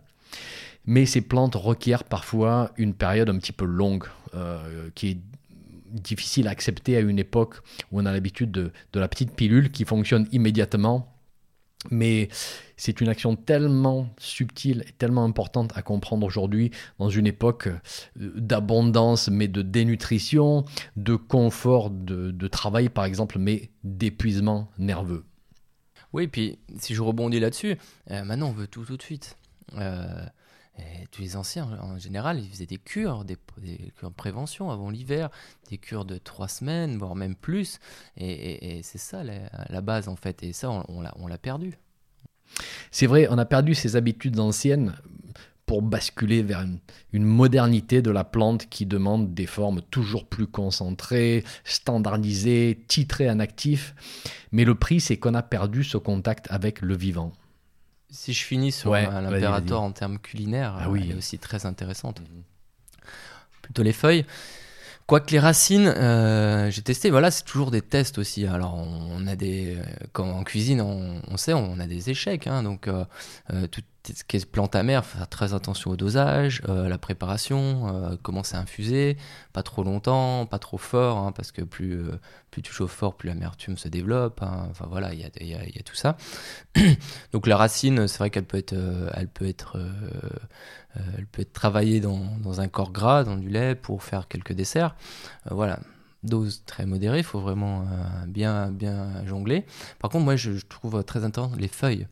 Mais 0.86 1.06
ces 1.06 1.22
plantes 1.22 1.56
requièrent 1.56 2.04
parfois 2.04 2.72
une 2.78 2.94
période 2.94 3.30
un 3.30 3.38
petit 3.38 3.52
peu 3.52 3.66
longue, 3.66 4.06
euh, 4.36 4.90
qui 4.96 5.10
est 5.10 5.18
difficile 5.92 6.48
à 6.48 6.52
accepter 6.52 6.96
à 6.98 7.00
une 7.00 7.20
époque 7.20 7.56
où 7.92 8.00
on 8.00 8.06
a 8.06 8.12
l'habitude 8.12 8.52
de, 8.52 8.72
de 8.94 9.00
la 9.00 9.08
petite 9.08 9.34
pilule 9.34 9.72
qui 9.72 9.86
fonctionne 9.86 10.28
immédiatement 10.32 11.17
mais 11.92 12.30
c'est 12.76 13.02
une 13.02 13.10
action 13.10 13.36
tellement 13.36 14.10
subtile 14.20 14.84
et 14.88 14.92
tellement 14.92 15.24
importante 15.24 15.72
à 15.76 15.82
comprendre 15.82 16.26
aujourd'hui 16.26 16.72
dans 17.00 17.10
une 17.10 17.28
époque 17.28 17.68
euh, 17.68 18.32
d'abondance, 18.36 19.30
mais 19.30 19.48
de 19.48 19.62
dénutrition, 19.62 20.66
de 20.96 21.16
confort 21.16 21.90
de, 21.90 22.48
travail 22.48 22.90
par 22.90 23.06
exemple, 23.06 23.40
mais 23.40 23.70
d'épuisement 23.84 24.70
nerveux. 24.78 25.26
Oui, 26.14 26.28
puis 26.28 26.58
si 26.80 26.96
je 26.96 27.02
rebondis 27.02 27.40
là-dessus, 27.40 27.78
euh, 28.12 28.24
maintenant 28.24 28.50
on 28.50 28.54
veut 28.54 28.68
tout 28.68 28.86
tout 28.86 28.98
de 28.98 29.02
suite. 29.02 29.38
Euh, 29.78 30.26
tous 31.12 31.22
les 31.22 31.36
anciens, 31.36 31.68
en 31.82 31.98
général, 31.98 32.40
ils 32.40 32.50
faisaient 32.50 32.66
des 32.66 32.78
cures, 32.78 33.26
des, 33.26 33.38
cures 33.98 34.10
de 34.10 34.16
prévention 34.16 34.70
avant 34.70 34.90
l'hiver, 34.90 35.30
des 35.70 35.78
cures 35.78 36.06
de 36.06 36.18
trois 36.18 36.48
semaines, 36.48 36.98
voire 36.98 37.16
même 37.16 37.36
plus. 37.36 37.80
Et, 38.18 38.82
c'est 38.84 38.98
ça 38.98 39.24
la, 39.24 39.82
base, 39.82 40.08
en 40.08 40.16
fait. 40.16 40.44
Et 40.44 40.54
ça, 40.54 40.70
on, 40.70 40.84
on 40.88 41.28
l'a 41.28 41.38
perdu. 41.38 41.78
C'est 42.92 43.08
vrai, 43.08 43.28
on 43.30 43.38
a 43.38 43.46
perdu 43.46 43.76
ces 43.76 43.96
habitudes 43.96 44.40
anciennes 44.40 44.94
pour 45.68 45.82
basculer 45.82 46.42
vers 46.44 46.66
une, 47.12 47.24
modernité 47.26 48.02
de 48.02 48.10
la 48.10 48.24
plante 48.24 48.70
qui 48.70 48.86
demande 48.86 49.34
des 49.34 49.46
formes 49.46 49.82
toujours 49.92 50.26
plus 50.26 50.48
concentrées, 50.48 51.44
standardisées, 51.66 52.80
titrées 52.88 53.30
en 53.30 53.40
actif. 53.40 53.94
Mais 54.54 54.64
le 54.64 54.76
prix, 54.76 55.02
c'est 55.02 55.18
qu'on 55.18 55.34
a 55.34 55.44
perdu 55.44 55.84
ce 55.84 55.98
contact 55.98 56.48
avec 56.50 56.82
le 56.82 56.96
vivant. 56.96 57.34
Si 58.10 58.34
je 58.34 58.44
finis 58.44 58.72
sur 58.72 58.94
l'impérator 58.94 59.82
en 59.82 59.92
termes 59.92 60.20
culinaires, 60.20 60.76
ah 60.80 60.90
oui. 60.90 61.02
elle 61.04 61.12
est 61.12 61.18
aussi 61.18 61.40
très 61.40 61.66
intéressante. 61.66 62.22
Mhm. 62.22 62.44
Plutôt 63.62 63.84
les 63.84 63.94
feuilles. 63.94 64.26
Quoique 65.08 65.32
les 65.32 65.40
racines, 65.40 65.88
euh, 65.88 66.70
j'ai 66.70 66.82
testé, 66.82 67.10
voilà, 67.10 67.32
c'est 67.32 67.46
toujours 67.46 67.72
des 67.72 67.82
tests 67.82 68.18
aussi. 68.18 68.46
Alors, 68.46 68.76
on 68.76 69.26
a 69.26 69.38
des. 69.38 69.78
Quand 70.12 70.30
en 70.30 70.44
cuisine, 70.44 70.82
on, 70.82 71.38
sait, 71.38 71.54
on 71.54 71.80
a 71.80 71.88
des 71.88 72.10
échecs. 72.10 72.46
Hein, 72.46 72.62
donc, 72.62 72.90
euh, 72.90 73.06
euh, 73.54 73.68
tout 73.68 73.82
ce 74.14 74.26
qui 74.26 74.36
est 74.36 74.46
plante 74.46 74.76
amère, 74.76 75.06
faire 75.06 75.30
très 75.30 75.54
attention 75.54 75.92
au 75.92 75.96
dosage, 75.96 76.62
la 76.66 76.98
préparation, 76.98 78.18
comment 78.24 78.42
c'est 78.42 78.56
infusé, 78.56 79.18
pas 79.52 79.64
trop 79.64 79.84
longtemps, 79.84 80.46
pas 80.46 80.60
trop 80.60 80.78
fort, 80.78 81.18
hein, 81.18 81.34
parce 81.34 81.52
que 81.52 81.62
plus, 81.62 82.06
plus 82.50 82.62
tu 82.62 82.72
chauffes 82.72 82.94
fort, 82.94 83.18
plus 83.18 83.28
l'amertume 83.28 83.78
se 83.78 83.90
développe. 83.90 84.42
Hein. 84.42 84.68
enfin, 84.72 84.86
voilà, 84.90 85.14
il 85.14 85.20
y 85.20 85.26
a, 85.26 85.44
y, 85.44 85.80
a, 85.80 85.84
tout 85.84 85.96
ça. 85.96 86.16
donc, 87.34 87.48
la 87.48 87.58
racine, 87.58 88.08
c'est 88.08 88.18
vrai 88.20 88.30
qu'elle 88.30 88.46
peut 88.46 88.58
être. 88.58 88.76
elle 89.14 89.28
peut 89.28 89.46
être 89.46 89.78
euh, 90.98 91.02
elle 91.18 91.26
peut 91.26 91.42
être 91.42 91.54
travaillée 91.54 92.00
dans, 92.00 92.22
dans, 92.42 92.62
un 92.62 92.68
corps 92.68 92.92
gras, 92.92 93.24
dans 93.24 93.36
du 93.36 93.50
lait, 93.50 93.76
pour 93.76 94.04
faire 94.04 94.28
quelques 94.28 94.54
desserts. 94.54 94.96
Euh, 95.50 95.56
voilà, 95.56 95.80
dose 96.24 96.64
très 96.66 96.86
modérée, 96.86 97.20
il 97.20 97.24
faut 97.24 97.40
vraiment 97.40 97.82
euh, 97.82 98.26
bien, 98.28 98.70
bien 98.72 99.26
jongler. 99.26 99.66
Par 100.00 100.10
contre, 100.10 100.26
moi, 100.26 100.36
je, 100.36 100.52
trouve 100.68 101.04
très 101.04 101.24
intéressant 101.24 101.56
les 101.58 101.68
feuilles. 101.68 102.08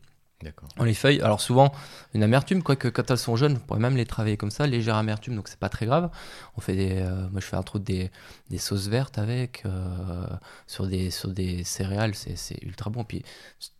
On 0.78 0.84
les 0.84 0.94
feuilles, 0.94 1.20
alors 1.20 1.40
souvent 1.40 1.72
une 2.14 2.22
amertume, 2.22 2.62
quoique 2.62 2.88
quand 2.88 3.10
elles 3.10 3.18
sont 3.18 3.36
jeunes, 3.36 3.56
on 3.56 3.66
pourrait 3.66 3.80
même 3.80 3.96
les 3.96 4.06
travailler 4.06 4.36
comme 4.36 4.50
ça, 4.50 4.66
légère 4.66 4.96
amertume, 4.96 5.36
donc 5.36 5.48
c'est 5.48 5.58
pas 5.58 5.68
très 5.68 5.86
grave. 5.86 6.10
On 6.56 6.60
fait 6.60 6.74
des, 6.74 6.96
euh, 6.96 7.28
moi 7.30 7.40
je 7.40 7.46
fais 7.46 7.56
entre 7.56 7.76
autres 7.76 7.84
des, 7.84 8.10
des 8.48 8.58
sauces 8.58 8.88
vertes 8.88 9.18
avec, 9.18 9.62
euh, 9.66 10.26
sur, 10.66 10.86
des, 10.86 11.10
sur 11.10 11.30
des 11.30 11.62
céréales, 11.64 12.14
c'est 12.14 12.62
ultra 12.62 12.90
bon. 12.90 13.04
Puis 13.04 13.22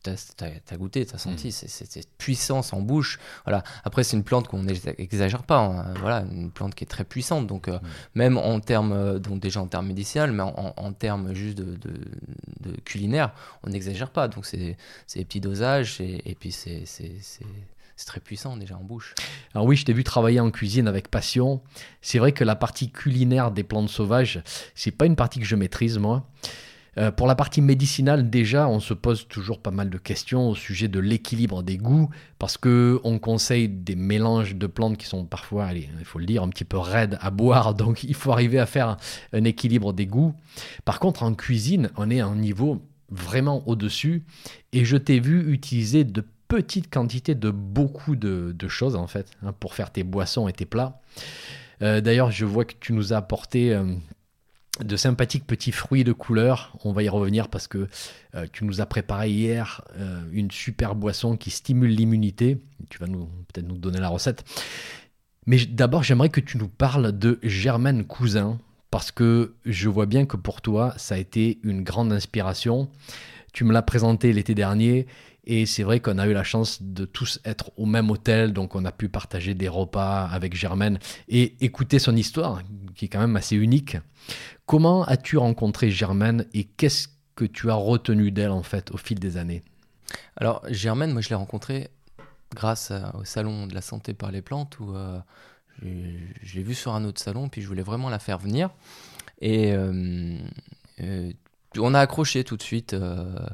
t'as 0.03 0.15
as, 0.71 0.77
goûté, 0.77 1.05
t'as 1.07 1.19
senti, 1.19 1.49
mm. 1.49 1.51
c'est 1.51 2.09
puissance 2.19 2.73
en 2.73 2.81
bouche. 2.81 3.19
Voilà. 3.45 3.63
Après 3.85 4.05
c'est 4.05 4.17
une 4.17 4.25
plante 4.25 4.49
qu'on 4.49 4.63
n'exagère 4.63 5.43
pas, 5.43 5.59
hein. 5.59 5.95
voilà, 6.01 6.25
une 6.31 6.51
plante 6.51 6.75
qui 6.75 6.85
est 6.85 6.89
très 6.89 7.05
puissante, 7.05 7.47
donc 7.47 7.69
euh, 7.69 7.79
mm. 7.79 7.89
même 8.15 8.39
en 8.39 8.61
termes, 8.61 9.19
donc 9.19 9.41
déjà 9.41 9.61
en 9.61 9.67
termes 9.67 9.87
médicinaux, 9.87 10.33
mais 10.33 10.43
en, 10.43 10.75
en, 10.77 10.93
termes 10.93 11.33
juste 11.35 11.59
de, 11.59 11.77
de, 11.77 11.93
de 12.61 12.81
culinaire, 12.83 13.33
on 13.63 13.71
n'exagère 13.71 14.11
pas. 14.11 14.29
Donc 14.29 14.47
c'est 14.47 14.77
des 15.15 15.25
petits 15.25 15.41
dosages 15.41 16.01
et, 16.01 16.31
et 16.31 16.35
puis 16.35 16.53
c'est 16.57 18.07
très 18.07 18.21
puissant 18.21 18.57
déjà 18.57 18.77
en 18.77 18.85
bouche. 18.85 19.15
Alors 19.55 19.67
oui, 19.67 19.77
je 19.77 19.85
t'ai 19.85 19.93
vu 19.93 20.05
travailler 20.05 20.41
en 20.41 20.51
cuisine 20.51 20.89
avec 20.89 21.09
passion. 21.09 21.63
C'est 22.01 22.19
vrai 22.19 22.33
que 22.33 22.45
la 22.45 22.57
partie 22.57 22.91
culinaire 22.91 23.51
des 23.51 23.63
plantes 23.63 23.89
sauvages, 23.89 24.43
c'est 24.75 24.91
pas 24.91 25.07
une 25.07 25.17
partie 25.17 25.41
que 25.41 25.47
je 25.47 25.57
maîtrise 25.57 25.99
moi. 25.99 26.29
Euh, 26.99 27.11
pour 27.11 27.27
la 27.27 27.35
partie 27.35 27.61
médicinale, 27.61 28.31
déjà, 28.31 28.69
on 28.69 28.81
se 28.81 28.95
pose 28.95 29.29
toujours 29.29 29.61
pas 29.61 29.71
mal 29.71 29.91
de 29.91 29.99
questions 29.99 30.49
au 30.49 30.55
sujet 30.55 30.89
de 30.89 30.99
l'équilibre 30.99 31.63
des 31.63 31.77
goûts, 31.77 32.09
parce 32.39 32.57
que 32.57 33.01
on 33.05 33.19
conseille 33.19 33.69
des 33.69 33.97
mélanges 33.97 34.57
de 34.57 34.67
plantes 34.67 34.97
qui 34.97 35.07
sont 35.07 35.25
parfois, 35.27 35.67
allez, 35.67 35.91
il 35.99 36.05
faut 36.05 36.19
le 36.19 36.27
dire, 36.27 36.43
un 36.43 36.49
petit 36.49 36.65
peu 36.65 36.79
raides 36.79 37.19
à 37.21 37.31
boire, 37.31 37.75
donc 37.75 38.03
il 38.05 38.15
faut 38.15 38.33
arriver 38.33 38.59
à 38.59 38.67
faire 38.67 38.97
un 39.33 39.45
équilibre 39.45 39.93
des 39.93 40.07
goûts. 40.07 40.35
Par 40.85 40.99
contre, 40.99 41.23
en 41.23 41.35
cuisine, 41.35 41.91
on 41.97 42.11
est 42.11 42.21
à 42.21 42.27
un 42.27 42.37
niveau 42.37 42.83
vraiment 43.11 43.63
au-dessus, 43.69 44.25
et 44.73 44.85
je 44.85 44.97
t'ai 44.97 45.21
vu 45.21 45.53
utiliser 45.53 46.05
de 46.05 46.25
petite 46.49 46.91
quantité 46.93 47.35
de 47.35 47.51
beaucoup 47.51 48.17
de, 48.17 48.55
choses 48.69 48.97
en 48.97 49.07
fait 49.07 49.31
hein, 49.43 49.53
pour 49.53 49.75
faire 49.75 49.91
tes 49.91 50.03
boissons 50.03 50.49
et 50.49 50.53
tes 50.53 50.67
plats. 50.67 51.01
Euh, 51.83 52.01
d'ailleurs, 52.01 52.31
je 52.31 52.45
vois 52.45 52.65
que 52.65 52.75
tu 52.79 52.93
nous 52.93 53.13
as 53.13 53.19
apporté 53.19 53.75
euh, 53.75 53.85
de 54.83 54.97
sympathiques 54.97 55.47
petits 55.47 55.73
fruits 55.73 56.05
de 56.05 56.13
couleur. 56.13 56.77
On 56.85 56.93
va 56.93 57.03
y 57.03 57.09
revenir 57.09 57.49
parce 57.49 57.67
que 57.67 57.89
euh, 58.35 58.47
tu 58.53 58.65
nous 58.65 58.81
as 58.81 58.87
préparé 58.87 59.31
hier 59.31 59.83
une 60.33 60.51
super 60.51 60.95
boisson 60.95 61.37
qui 61.37 61.51
stimule 61.51 61.91
l'immunité. 61.91 62.63
Tu 62.91 62.99
vas 62.99 63.07
peut-être 63.07 63.67
nous 63.67 63.79
donner 63.79 64.01
la 64.01 64.09
recette. 64.09 64.45
Mais 65.47 65.65
d'abord, 65.65 66.03
j'aimerais 66.03 66.29
que 66.29 66.41
tu 66.41 66.59
nous 66.59 66.69
parles 66.69 67.17
de 67.17 67.39
Germaine 67.43 68.05
Cousin 68.05 68.59
parce 68.91 69.13
que 69.13 69.55
je 69.65 69.89
vois 69.89 70.07
bien 70.07 70.27
que 70.27 70.37
pour 70.37 70.61
toi, 70.61 70.95
ça 70.97 71.15
a 71.15 71.19
été 71.19 71.59
une 71.63 71.83
grande 71.85 72.13
inspiration. 72.13 72.89
Tu 73.53 73.65
me 73.65 73.73
l'as 73.73 73.83
présenté 73.83 74.33
l'été 74.33 74.55
dernier 74.55 75.07
et 75.47 75.67
c'est 75.67 75.83
vrai 75.83 76.01
qu'on 76.01 76.19
a 76.19 76.27
eu 76.27 76.33
la 76.33 76.45
chance 76.45 76.83
de 76.83 77.05
tous 77.05 77.41
être 77.45 77.71
au 77.77 77.87
même 77.87 78.11
hôtel, 78.11 78.53
donc 78.53 78.75
on 78.75 78.85
a 78.85 78.93
pu 78.93 79.09
partager 79.09 79.55
des 79.55 79.69
repas 79.69 80.27
avec 80.27 80.55
Germaine 80.55 80.99
et 81.29 81.55
écouter 81.65 81.99
son 81.99 82.17
histoire, 82.17 82.63
qui 82.95 83.05
est 83.05 83.09
quand 83.09 83.21
même 83.21 83.37
assez 83.37 83.57
unique. 83.57 83.97
Comment 84.67 85.05
as-tu 85.05 85.37
rencontré 85.37 85.91
Germaine 85.91 86.47
et 86.53 86.65
qu'est-ce 86.65 87.09
que 87.37 87.45
tu 87.45 87.71
as 87.71 87.75
retenu 87.75 88.31
d'elle 88.31 88.51
en 88.51 88.63
fait 88.63 88.91
au 88.91 88.97
fil 88.97 89.19
des 89.21 89.37
années? 89.37 89.63
Alors 90.37 90.63
Germaine, 90.69 91.13
moi 91.13 91.21
je 91.21 91.29
l'ai 91.29 91.35
rencontrée 91.35 91.91
grâce 92.55 92.93
au 93.15 93.25
salon 93.25 93.67
de 93.67 93.75
la 93.75 93.83
santé 93.83 94.15
par 94.15 94.31
les 94.31 94.43
plantes 94.43 94.79
où 94.81 94.95
euh, 94.95 95.19
je 95.83 96.55
l'ai 96.55 96.63
vue 96.63 96.75
sur 96.75 96.95
un 96.95 97.05
autre 97.05 97.21
salon, 97.21 97.49
puis 97.49 97.63
je 97.63 97.69
voulais 97.69 97.83
vraiment 97.83 98.09
la 98.09 98.19
faire 98.19 98.39
venir. 98.39 98.71
Et 99.41 99.73
euh, 99.73 100.39
euh, 101.01 101.33
on 101.79 101.95
a 101.95 102.01
accroché 102.01 102.45
tout 102.45 102.57
de 102.57 102.63
suite. 102.63 102.95
Euh, 102.95 103.47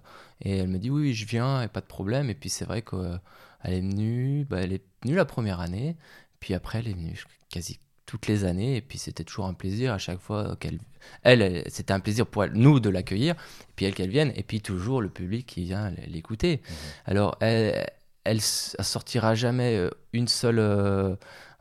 et 0.42 0.58
elle 0.58 0.68
me 0.68 0.78
dit 0.78 0.90
oui, 0.90 1.14
je 1.14 1.26
viens, 1.26 1.62
et 1.62 1.68
pas 1.68 1.80
de 1.80 1.86
problème. 1.86 2.30
Et 2.30 2.34
puis 2.34 2.50
c'est 2.50 2.64
vrai 2.64 2.82
qu'elle 2.82 3.72
est 3.72 3.80
venue, 3.80 4.44
bah, 4.48 4.58
elle 4.60 4.72
est 4.72 4.82
venue 5.02 5.16
la 5.16 5.24
première 5.24 5.60
année. 5.60 5.96
Puis 6.40 6.54
après, 6.54 6.80
elle 6.80 6.88
est 6.88 6.94
venue 6.94 7.22
quasi 7.50 7.78
toutes 8.06 8.26
les 8.26 8.44
années. 8.44 8.76
Et 8.76 8.80
puis 8.80 8.98
c'était 8.98 9.24
toujours 9.24 9.46
un 9.46 9.54
plaisir 9.54 9.92
à 9.92 9.98
chaque 9.98 10.20
fois 10.20 10.56
qu'elle. 10.58 10.78
Elle, 11.22 11.64
c'était 11.68 11.92
un 11.92 12.00
plaisir 12.00 12.26
pour 12.26 12.44
elle, 12.44 12.52
nous 12.52 12.80
de 12.80 12.88
l'accueillir. 12.88 13.34
Et 13.34 13.72
puis 13.76 13.86
elle 13.86 13.94
qu'elle 13.94 14.10
vienne. 14.10 14.32
Et 14.36 14.42
puis 14.42 14.60
toujours 14.60 15.00
le 15.00 15.08
public 15.08 15.46
qui 15.46 15.64
vient 15.64 15.90
l'écouter. 16.08 16.56
Mmh. 16.56 16.72
Alors 17.06 17.36
elle, 17.40 17.86
elle 18.24 18.40
sortira 18.40 19.34
jamais 19.34 19.76
euh, 19.76 19.90
une 20.12 20.28
seule. 20.28 20.58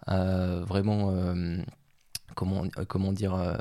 Euh, 0.09 0.63
vraiment 0.65 1.11
euh, 1.11 1.57
comment 2.87 3.11
dire, 3.11 3.35
euh, 3.35 3.55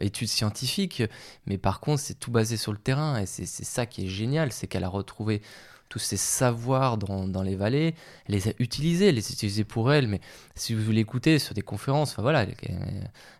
études 0.00 0.28
scientifiques, 0.28 1.02
mais 1.46 1.58
par 1.58 1.80
contre, 1.80 2.00
c'est 2.00 2.18
tout 2.18 2.30
basé 2.30 2.56
sur 2.56 2.72
le 2.72 2.78
terrain, 2.78 3.18
et 3.20 3.26
c'est 3.26 3.46
ça 3.46 3.86
qui 3.86 4.06
est 4.06 4.08
génial, 4.08 4.52
c'est 4.52 4.66
qu'elle 4.66 4.84
a 4.84 4.88
retrouvé 4.88 5.42
tous 5.88 5.98
ces 5.98 6.16
savoirs 6.16 6.98
dans, 6.98 7.28
dans, 7.28 7.42
les 7.42 7.54
vallées, 7.54 7.94
les 8.28 8.48
a 8.48 8.52
utilisés, 8.58 9.12
les 9.12 9.24
a 9.24 9.30
utilisés 9.30 9.64
pour 9.64 9.92
elle, 9.92 10.08
mais 10.08 10.20
si 10.54 10.74
vous 10.74 10.90
l'écoutez 10.90 11.38
sur 11.38 11.54
des 11.54 11.62
conférences, 11.62 12.16
voilà, 12.18 12.42
elle, 12.42 12.54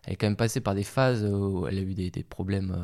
est 0.07 0.15
quand 0.15 0.27
même 0.27 0.35
passée 0.35 0.61
par 0.61 0.73
des 0.73 0.83
phases 0.83 1.25
où 1.25 1.67
elle 1.67 1.77
a 1.77 1.81
eu 1.81 1.93
des, 1.93 2.23
problèmes, 2.23 2.75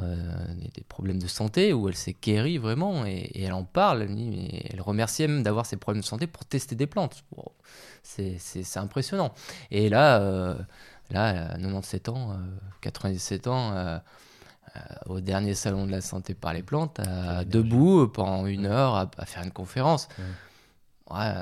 euh, 0.00 0.44
des, 0.74 0.84
problèmes 0.84 1.18
de 1.18 1.26
santé, 1.26 1.72
où 1.72 1.88
elle 1.88 1.96
s'est 1.96 2.16
guérie 2.22 2.58
vraiment, 2.58 3.04
et, 3.04 3.30
elle 3.42 3.52
en 3.52 3.64
parle, 3.64 4.02
elle, 4.02 4.16
elle 4.70 4.80
remerciait 4.80 5.26
même 5.26 5.42
d'avoir 5.42 5.66
ces 5.66 5.76
problèmes 5.76 6.02
de 6.02 6.06
santé 6.06 6.26
pour 6.26 6.44
tester 6.44 6.76
des 6.76 6.86
plantes. 6.86 7.24
c'est 8.02 8.76
impressionnant. 8.76 9.34
Et 9.72 9.88
là, 9.88 10.56
Là, 11.10 11.56
97 11.56 12.08
ans, 12.10 12.36
97 12.82 13.46
euh, 13.46 13.50
ans, 13.50 13.72
euh, 13.72 13.98
euh, 14.76 14.80
au 15.06 15.20
dernier 15.20 15.54
salon 15.54 15.86
de 15.86 15.90
la 15.90 16.00
santé 16.00 16.34
par 16.34 16.52
les 16.52 16.62
plantes, 16.62 17.00
debout 17.46 18.08
pendant 18.08 18.46
une 18.46 18.66
heure 18.66 18.94
à, 18.94 19.24
faire 19.24 19.42
une 19.42 19.52
conférence. 19.52 20.08
Ouais. 21.10 21.32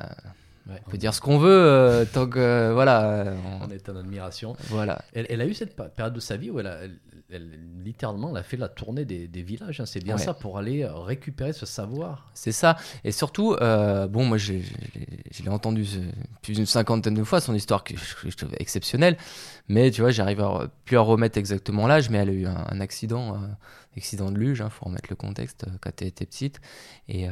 on 0.87 0.91
peut 0.91 0.99
dire 0.99 1.13
ce 1.13 1.21
qu'on 1.21 1.39
veut, 1.39 2.07
tant 2.13 2.29
que. 2.29 2.71
voilà. 2.73 3.35
On, 3.61 3.69
est 3.71 3.89
en 3.89 3.97
admiration. 3.97 4.57
Voilà. 4.69 5.03
Elle, 5.13 5.27
elle, 5.29 5.41
a 5.41 5.47
eu 5.47 5.55
cette 5.55 5.75
période 5.75 6.15
de 6.15 6.21
sa 6.21 6.37
vie 6.37 6.51
où 6.51 6.61
elle 6.61 6.69
a, 6.69 6.79
elle, 7.31 7.59
littéralement, 7.85 8.31
elle 8.31 8.37
a 8.37 8.43
fait 8.43 8.57
la 8.57 8.69
tournée 8.69 9.05
des, 9.05 9.43
villages. 9.43 9.81
Hein. 9.81 9.87
C'est 9.87 10.03
bien 10.03 10.19
ça 10.19 10.35
pour 10.35 10.59
aller 10.59 10.83
euh, 10.83 10.95
récupérer 10.95 11.53
ce 11.53 11.67
savoir. 11.67 12.31
C'est 12.35 12.53
ça. 12.53 12.77
Et 13.05 13.13
surtout, 13.13 13.55
euh, 13.55 14.07
bon, 14.07 14.25
moi, 14.25 14.39
je 14.39 14.55
l'ai 14.55 15.49
entendu 15.49 15.85
plus 16.43 16.55
d'une 16.55 16.67
cinquantaine 16.67 17.15
de 17.15 17.25
fois, 17.25 17.41
son 17.41 17.55
histoire 17.55 17.85
que 17.85 17.95
je, 17.97 18.37
trouve 18.37 18.55
exceptionnelle. 18.59 19.17
Mais 19.69 19.91
tu 19.91 20.01
vois, 20.01 20.11
j'arrive 20.11 20.45
plus 20.85 20.97
à 20.97 21.01
remettre 21.01 21.39
exactement 21.39 21.87
l'âge, 21.87 22.11
mais 22.11 22.19
elle 22.19 22.31
a 22.31 22.33
eu 22.33 22.47
un, 22.47 22.81
accident, 22.81 23.35
euh, 23.35 23.47
accident 23.97 24.31
de 24.31 24.39
luge, 24.39 24.59
il 24.59 24.63
hein, 24.63 24.71
faut 24.71 24.85
remettre 24.85 25.09
le 25.11 25.17
contexte, 25.17 25.67
quand 25.81 25.91
elle 26.01 26.09
était 26.09 26.27
petite. 26.27 26.61
Et, 27.09 27.27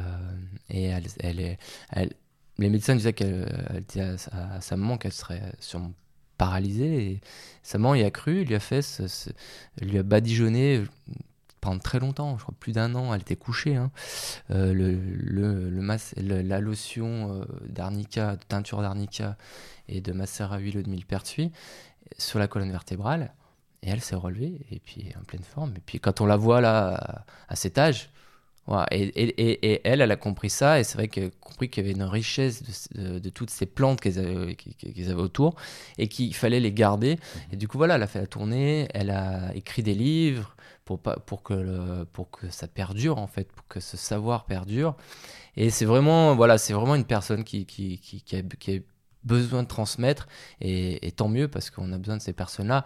et 0.69 0.83
elle, 0.85 1.57
elle, 1.91 2.09
les 2.57 2.69
médecins 2.69 2.95
disaient 2.95 3.13
qu'elle 3.13 3.47
était 3.77 4.01
à, 4.01 4.61
sa 4.61 4.77
maman 4.77 4.97
qu'elle 4.97 5.13
serait 5.13 5.41
sûrement 5.59 5.93
paralysé. 6.37 7.11
Et 7.11 7.21
sa 7.63 7.77
maman 7.77 7.95
y 7.95 8.03
a 8.03 8.11
cru, 8.11 8.43
lui 8.43 8.55
a 8.55 8.59
fait, 8.59 8.81
lui 9.81 9.97
a 9.97 10.03
badigeonné 10.03 10.83
pendant 11.61 11.79
très 11.79 11.99
longtemps, 11.99 12.37
je 12.37 12.43
crois 12.43 12.53
plus 12.59 12.73
d'un 12.73 12.93
an, 12.93 13.13
elle 13.13 13.21
était 13.21 13.35
couchée. 13.35 13.75
Hein. 13.75 13.89
le, 14.49 14.71
le, 14.93 15.69
le 15.69 16.41
la 16.41 16.59
lotion 16.59 17.43
d'arnica, 17.67 18.35
de 18.35 18.43
teinture 18.43 18.81
d'arnica 18.81 19.35
et 19.87 19.99
de 19.99 20.11
masser 20.11 20.43
à 20.43 20.57
huile 20.59 20.83
de 20.83 20.89
millepertuis 20.89 21.51
sur 22.19 22.37
la 22.37 22.47
colonne 22.47 22.71
vertébrale. 22.71 23.33
Et 23.81 23.89
elle 23.89 24.01
s'est 24.01 24.15
relevée, 24.15 24.65
et 24.71 24.79
puis 24.79 25.11
en 25.19 25.23
pleine 25.23 25.43
forme. 25.43 25.73
Et 25.75 25.81
puis 25.83 25.99
quand 25.99 26.21
on 26.21 26.25
la 26.25 26.37
voit 26.37 26.61
là, 26.61 27.25
à 27.47 27.55
cet 27.55 27.77
âge, 27.77 28.09
et, 28.91 29.03
et, 29.03 29.71
et, 29.71 29.81
elle, 29.83 30.01
elle 30.01 30.11
a 30.11 30.15
compris 30.15 30.49
ça, 30.49 30.79
et 30.79 30.83
c'est 30.83 30.97
vrai 30.97 31.07
qu'elle 31.07 31.25
a 31.25 31.29
compris 31.39 31.69
qu'il 31.69 31.83
y 31.83 31.87
avait 31.87 31.95
une 31.95 32.03
richesse 32.03 32.63
de, 32.93 33.29
toutes 33.29 33.51
ces 33.51 33.65
plantes 33.65 34.01
qu'ils 34.01 34.17
avaient, 34.17 34.57
avaient, 34.83 35.13
autour, 35.13 35.55
et 35.97 36.07
qu'il 36.07 36.33
fallait 36.35 36.59
les 36.59 36.71
garder. 36.71 37.15
Mhm. 37.15 37.41
Et 37.53 37.55
du 37.57 37.67
coup, 37.67 37.77
voilà, 37.77 37.95
elle 37.95 38.03
a 38.03 38.07
fait 38.07 38.19
la 38.19 38.27
tournée, 38.27 38.87
elle 38.93 39.11
a 39.11 39.53
écrit 39.55 39.83
des 39.83 39.93
livres 39.93 40.55
pour, 40.83 40.99
pour, 40.99 41.43
que, 41.43 41.53
le, 41.53 42.05
pour 42.05 42.31
que 42.31 42.49
ça 42.49 42.67
perdure, 42.67 43.19
en 43.19 43.27
fait, 43.27 43.51
pour 43.51 43.67
que 43.67 43.79
ce 43.79 43.97
savoir 43.97 44.45
perdure. 44.45 44.95
Et 45.57 45.69
c'est 45.69 45.85
vraiment, 45.85 46.35
voilà, 46.35 46.57
c'est 46.57 46.73
vraiment 46.73 46.95
une 46.95 47.05
personne 47.05 47.43
qui, 47.43 47.65
qui, 47.65 47.99
qui, 47.99 48.21
qui 48.21 48.35
a, 48.35 48.41
qui 48.41 48.77
a 48.77 48.79
besoin 49.23 49.63
de 49.63 49.67
transmettre, 49.67 50.27
et, 50.61 51.11
tant 51.15 51.27
mieux, 51.27 51.47
parce 51.47 51.69
qu'on 51.69 51.91
a 51.91 51.97
besoin 51.97 52.17
de 52.17 52.21
ces 52.21 52.33
personnes-là. 52.33 52.85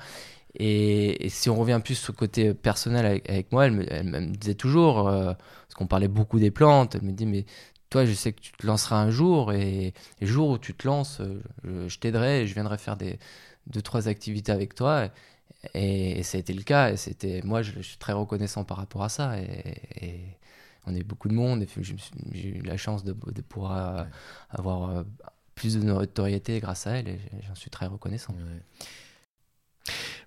Et, 0.55 1.29
si 1.29 1.49
on 1.49 1.55
revient 1.55 1.79
plus 1.83 2.09
au 2.09 2.13
côté 2.13 2.53
personnel 2.53 3.05
avec, 3.05 3.51
moi, 3.51 3.67
elle 3.67 3.73
me, 3.73 4.25
disait 4.35 4.55
toujours, 4.55 5.07
euh, 5.07 5.33
parce 5.33 5.75
qu'on 5.75 5.87
parlait 5.87 6.07
beaucoup 6.07 6.39
des 6.39 6.51
plantes, 6.51 6.95
elle 6.95 7.03
me 7.03 7.11
dit, 7.11 7.25
mais 7.25 7.45
toi, 7.89 8.05
je 8.05 8.13
sais 8.13 8.33
que 8.33 8.41
tu 8.41 8.51
te 8.53 8.65
lanceras 8.65 8.97
un 9.01 9.09
jour, 9.11 9.53
et, 9.53 9.93
le 10.21 10.27
jour 10.27 10.49
où 10.49 10.57
tu 10.57 10.73
te 10.73 10.87
lances, 10.87 11.21
euh, 11.21 11.87
je, 11.87 11.99
t'aiderai, 11.99 12.47
je 12.47 12.53
viendrai 12.53 12.77
faire 12.77 12.97
des 12.97 13.19
deux, 13.67 13.81
trois 13.81 14.07
activités 14.07 14.51
avec 14.51 14.75
toi. 14.75 15.09
Et, 15.73 16.23
ça 16.23 16.37
a 16.37 16.39
été 16.39 16.53
le 16.53 16.63
cas, 16.63 16.91
et 16.91 16.97
c'était, 16.97 17.41
moi, 17.43 17.61
je, 17.61 17.79
suis 17.81 17.97
très 17.97 18.13
reconnaissant 18.13 18.63
par 18.63 18.77
rapport 18.77 19.03
à 19.03 19.09
ça. 19.09 19.37
Et, 19.39 20.37
on 20.85 20.95
est 20.95 21.03
beaucoup 21.03 21.27
de 21.27 21.33
monde, 21.35 21.61
et 21.63 21.67
j'ai 22.31 22.49
eu 22.49 22.61
la 22.63 22.77
chance 22.77 23.03
de, 23.03 23.13
pouvoir 23.13 24.07
avoir 24.49 24.89
euh, 24.89 25.03
plus 25.53 25.75
de 25.75 25.83
notoriété 25.83 26.59
grâce 26.59 26.87
à 26.87 26.91
elle, 26.97 27.09
et 27.09 27.19
j'en 27.47 27.55
suis 27.55 27.69
très 27.69 27.85
reconnaissant. 27.85 28.33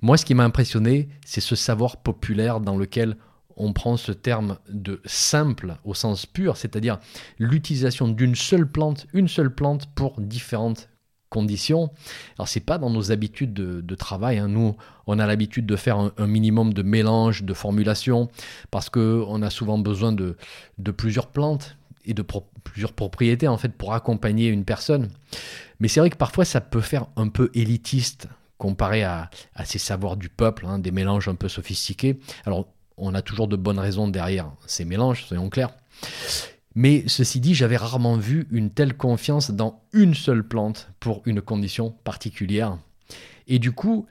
Moi, 0.03 0.17
ce 0.17 0.25
qui 0.25 0.35
m'a 0.35 0.45
impressionné, 0.45 1.09
c'est 1.25 1.41
ce 1.41 1.55
savoir 1.55 1.99
populaire 1.99 2.61
dans 2.61 2.77
lequel 2.77 3.17
on 3.57 3.73
prend 3.73 3.97
ce 3.97 4.11
terme 4.11 4.59
de 4.69 5.01
simple 5.05 5.77
au 5.85 5.95
sens 5.95 6.27
pur, 6.27 6.57
c'est-à-dire 6.57 6.99
l'utilisation 7.39 8.09
d'une 8.09 8.35
seule 8.35 8.69
plante, 8.69 9.07
une 9.13 9.29
seule 9.29 9.55
plante 9.55 9.87
pour 9.95 10.21
différentes 10.21 10.89
conditions. 11.29 11.91
Alors 12.37 12.49
c'est 12.49 12.61
pas 12.61 12.79
dans 12.79 12.91
nos 12.91 13.13
habitudes 13.13 13.55
de, 13.55 13.95
travail. 13.95 14.39
Hein. 14.39 14.49
Nous, 14.49 14.77
on 15.07 15.21
a 15.21 15.27
l'habitude 15.27 15.67
de 15.67 15.77
faire 15.77 16.11
un, 16.17 16.27
minimum 16.27 16.75
de 16.75 16.83
mélange, 16.83 17.45
de 17.45 17.55
formulation, 17.55 18.29
parce 18.73 18.91
que 18.91 19.25
on 19.29 19.41
a 19.41 19.51
souvent 19.51 19.79
besoin 19.79 20.11
de, 20.11 20.37
de 20.79 20.91
plusieurs 20.91 21.29
plantes 21.29 21.77
et 22.05 22.15
de 22.15 22.25
plusieurs 22.65 22.93
propriétés 22.93 23.47
en 23.47 23.57
fait 23.57 23.71
pour 23.71 23.95
accompagner 23.95 24.49
une 24.49 24.65
personne. 24.65 25.11
Mais 25.79 25.87
c'est 25.87 26.01
vrai 26.01 26.11
que 26.11 26.17
parfois 26.17 26.45
ça 26.45 26.61
peut 26.61 26.81
faire 26.81 27.07
un 27.15 27.29
peu 27.29 27.51
élitiste 27.55 28.29
comparé 28.63 29.03
à, 29.03 29.29
ces 29.65 29.81
savoirs 29.81 30.17
du 30.17 30.29
peuple, 30.29 30.67
hein, 30.67 30.79
des 30.79 30.93
mélanges 30.93 31.27
un 31.27 31.35
peu 31.35 31.49
sophistiqués. 31.49 32.21
Alors, 32.47 32.69
on 32.97 33.13
a 33.13 33.21
toujours 33.21 33.49
de 33.49 33.57
bonnes 33.57 33.81
raisons 33.81 34.07
derrière 34.07 34.53
ces 34.69 34.85
mélanges, 34.85 35.25
soyons 35.25 35.51
clairs. 35.51 35.75
Mais 36.77 37.03
ceci 37.09 37.41
dit, 37.41 37.57
j'avais 37.57 37.77
rarement 37.77 38.17
vu 38.17 38.47
une 38.53 38.71
telle 38.71 38.97
confiance 38.97 39.51
dans 39.51 39.83
une 39.93 40.15
seule 40.15 40.47
plante 40.47 40.91
pour 41.01 41.23
une 41.27 41.41
condition 41.41 41.91
particulière. 41.91 42.79
Et 43.49 43.59
du 43.59 43.73
coup, 43.73 44.07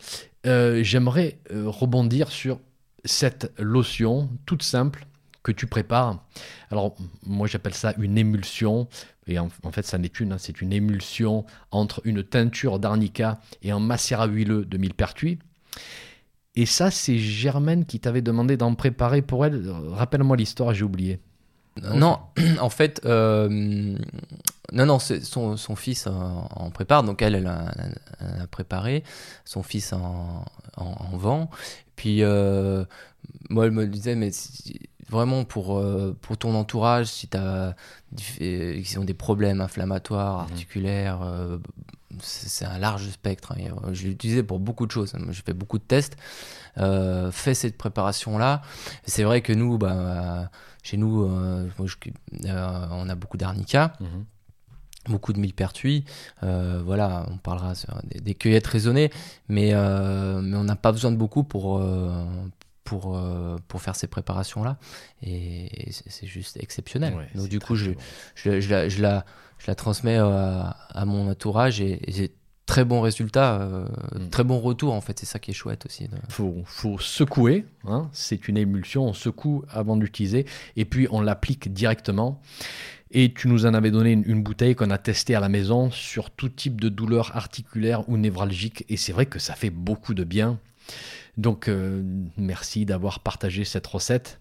euh, 0.46 0.84
j'aimerais 0.84 1.40
euh, 1.54 1.70
rebondir 1.70 2.30
sur 2.30 2.60
cette 3.06 3.54
lotion 3.58 4.30
toute 4.46 4.64
simple 4.64 5.08
que 5.44 5.54
tu 5.54 5.66
prépares. 5.66 6.26
Alors, 6.72 6.98
moi, 7.26 7.48
j'appelle 7.48 7.74
ça 7.74 7.94
une 7.98 8.18
émulsion. 8.18 8.90
Et 9.32 9.40
en, 9.40 9.50
fait, 9.72 9.86
ça 9.86 9.98
n'est 9.98 10.10
qu'une, 10.10 10.34
hein, 10.34 10.38
c'est 10.38 10.62
une 10.62 10.74
émulsion 10.74 11.46
entre 11.72 12.02
une 12.04 12.24
teinture 12.24 12.80
d'arnica 12.80 13.40
et 13.64 13.72
un 13.72 13.80
macérat 13.80 14.28
huileux 14.28 14.66
de 14.66 14.78
millepertuis. 14.78 15.40
Et 16.56 16.66
ça, 16.66 16.92
c'est 16.92 17.18
Germaine 17.18 17.86
qui 17.86 18.00
t'avait 18.00 18.22
demandé 18.22 18.58
d'en 18.58 18.76
préparer 18.76 19.22
pour 19.22 19.46
elle. 19.46 19.70
Rappelle-moi 19.90 20.36
l'histoire, 20.36 20.74
j'ai 20.74 20.84
oublié. 20.84 21.20
Non, 21.82 22.20
en 22.60 22.70
fait, 22.70 23.02
euh, 23.06 23.48
non, 24.74 24.86
non, 24.86 25.00
son, 25.00 25.56
son, 25.56 25.76
fils 25.76 26.08
en, 26.08 26.70
prépare, 26.72 27.04
donc 27.04 27.22
elle, 27.22 27.36
elle 27.36 27.48
a, 27.48 27.72
préparé, 28.52 29.04
son 29.46 29.64
fils 29.64 29.94
en, 29.94 30.44
en, 30.76 31.18
vend. 31.18 31.50
Puis, 31.96 32.24
euh, 32.24 32.84
moi, 33.50 33.66
elle 33.66 33.72
me 33.72 33.88
disait, 33.88 34.16
mais 34.16 34.32
vraiment 35.12 35.44
pour, 35.44 35.78
euh, 35.78 36.18
pour 36.22 36.38
ton 36.38 36.56
entourage, 36.56 37.08
si 37.08 37.28
tu 37.28 37.38
as 37.38 37.76
ils 38.40 39.00
ont 39.00 39.04
des 39.04 39.14
problèmes 39.14 39.62
inflammatoires, 39.62 40.38
mhm. 40.38 40.52
articulaires, 40.52 41.22
euh, 41.22 41.58
c'est 42.20 42.66
un 42.66 42.78
large 42.78 43.10
spectre. 43.10 43.54
Hein. 43.54 43.94
Je 43.94 44.08
l'utilisais 44.08 44.44
pour 44.44 44.60
beaucoup 44.60 44.86
de 44.86 44.92
choses. 44.92 45.14
J'ai 45.30 45.42
fait 45.42 45.54
beaucoup 45.54 45.78
de 45.78 45.84
tests. 45.84 46.18
Euh, 46.78 47.32
fait 47.32 47.54
cette 47.54 47.78
préparation-là. 47.78 48.62
C'est 49.06 49.24
vrai 49.24 49.42
que 49.42 49.54
nous, 49.54 49.78
bah, 49.78 50.50
chez 50.84 50.98
nous, 50.98 51.24
euh, 51.24 51.70
on 52.92 53.10
a 53.10 53.16
beaucoup 53.16 53.38
d'arnica. 53.38 53.94
Mhm. 54.00 54.26
beaucoup 55.10 55.34
de 55.34 55.40
millepertuis. 55.40 56.06
voilà, 56.42 57.26
on 57.32 57.38
parlera 57.38 57.74
des, 58.04 58.20
des 58.20 58.36
cueillettes 58.36 58.68
raisonnées, 58.68 59.10
mais, 59.48 59.72
mais 59.72 60.58
on 60.58 60.64
n'a 60.64 60.76
pas 60.76 60.92
besoin 60.92 61.12
de 61.12 61.18
beaucoup 61.18 61.44
pour, 61.44 61.82
pour, 62.92 63.16
euh, 63.16 63.56
pour 63.70 63.82
faire 63.82 63.96
ces 63.96 64.08
préparations-là. 64.08 64.78
Et, 65.24 65.70
c'est 65.92 66.28
juste 66.28 66.58
exceptionnel. 66.62 67.14
Donc 67.36 67.48
du 67.48 67.60
coup, 67.60 67.76
je, 67.76 67.92
je, 68.36 68.60
je, 68.60 68.70
la, 68.70 68.90
je, 68.90 69.02
la, 69.02 69.24
je 69.60 69.68
la 69.68 69.76
transmets 69.76 70.18
euh, 70.18 70.64
à, 70.90 71.06
mon 71.06 71.30
entourage 71.32 71.80
et, 71.80 72.02
j'ai 72.10 72.34
très 72.66 72.84
bons 72.84 73.00
résultats, 73.00 73.62
euh, 73.62 73.86
mm. 74.14 74.30
très 74.30 74.44
bon 74.44 74.60
retour 74.60 74.94
en 74.94 75.00
fait. 75.00 75.18
C'est 75.20 75.26
ça 75.26 75.40
qui 75.40 75.52
est 75.52 75.54
chouette 75.54 75.86
aussi. 75.86 76.10
Il 76.12 76.34
faut, 76.34 76.64
faut, 76.66 77.00
secouer, 77.00 77.66
hein. 77.86 78.10
c'est 78.12 78.50
une 78.50 78.58
émulsion, 78.58 79.06
on 79.06 79.14
secoue 79.14 79.64
avant 79.70 79.96
d'utiliser 79.96 80.46
et 80.76 80.84
puis 80.84 81.08
on 81.12 81.22
l'applique 81.22 81.72
directement. 81.72 82.42
Et 83.12 83.34
tu 83.34 83.48
nous 83.48 83.66
en 83.66 83.74
avais 83.74 83.92
donné 83.92 84.12
une, 84.12 84.24
une 84.26 84.44
bouteille 84.44 84.76
qu'on 84.76 84.90
a 84.90 84.98
testée 84.98 85.36
à 85.36 85.40
la 85.40 85.50
maison 85.50 85.92
sur 85.92 86.30
tout 86.30 86.50
type 86.50 86.82
de 86.82 86.90
douleur 86.90 87.38
articulaire 87.38 88.10
ou 88.10 88.18
névralgique. 88.18 88.84
Et 88.90 88.98
c'est 88.98 89.14
vrai 89.14 89.28
que 89.28 89.40
ça 89.40 89.56
fait 89.56 89.70
beaucoup 89.70 90.14
de 90.14 90.26
bien. 90.26 90.60
Donc 91.38 91.68
euh, 91.68 92.04
merci 92.38 92.86
d'avoir 92.86 93.20
partagé 93.20 93.64
cette 93.64 93.88
recette. 93.88 94.40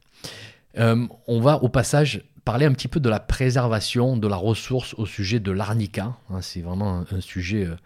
Euh, 0.78 1.06
on 1.26 1.40
va 1.40 1.62
au 1.62 1.68
passage 1.68 2.22
parler 2.44 2.66
un 2.66 2.72
petit 2.72 2.88
peu 2.88 3.00
de 3.00 3.08
la 3.08 3.20
préservation 3.20 4.16
de 4.16 4.26
la 4.26 4.36
ressource 4.36 4.94
au 4.94 5.06
sujet 5.06 5.40
de 5.40 5.50
l'arnica. 5.50 6.16
Hein, 6.30 6.40
c'est 6.40 6.60
vraiment 6.60 7.04
un, 7.10 7.20
sujet 7.20 7.66
euh, 7.66 7.76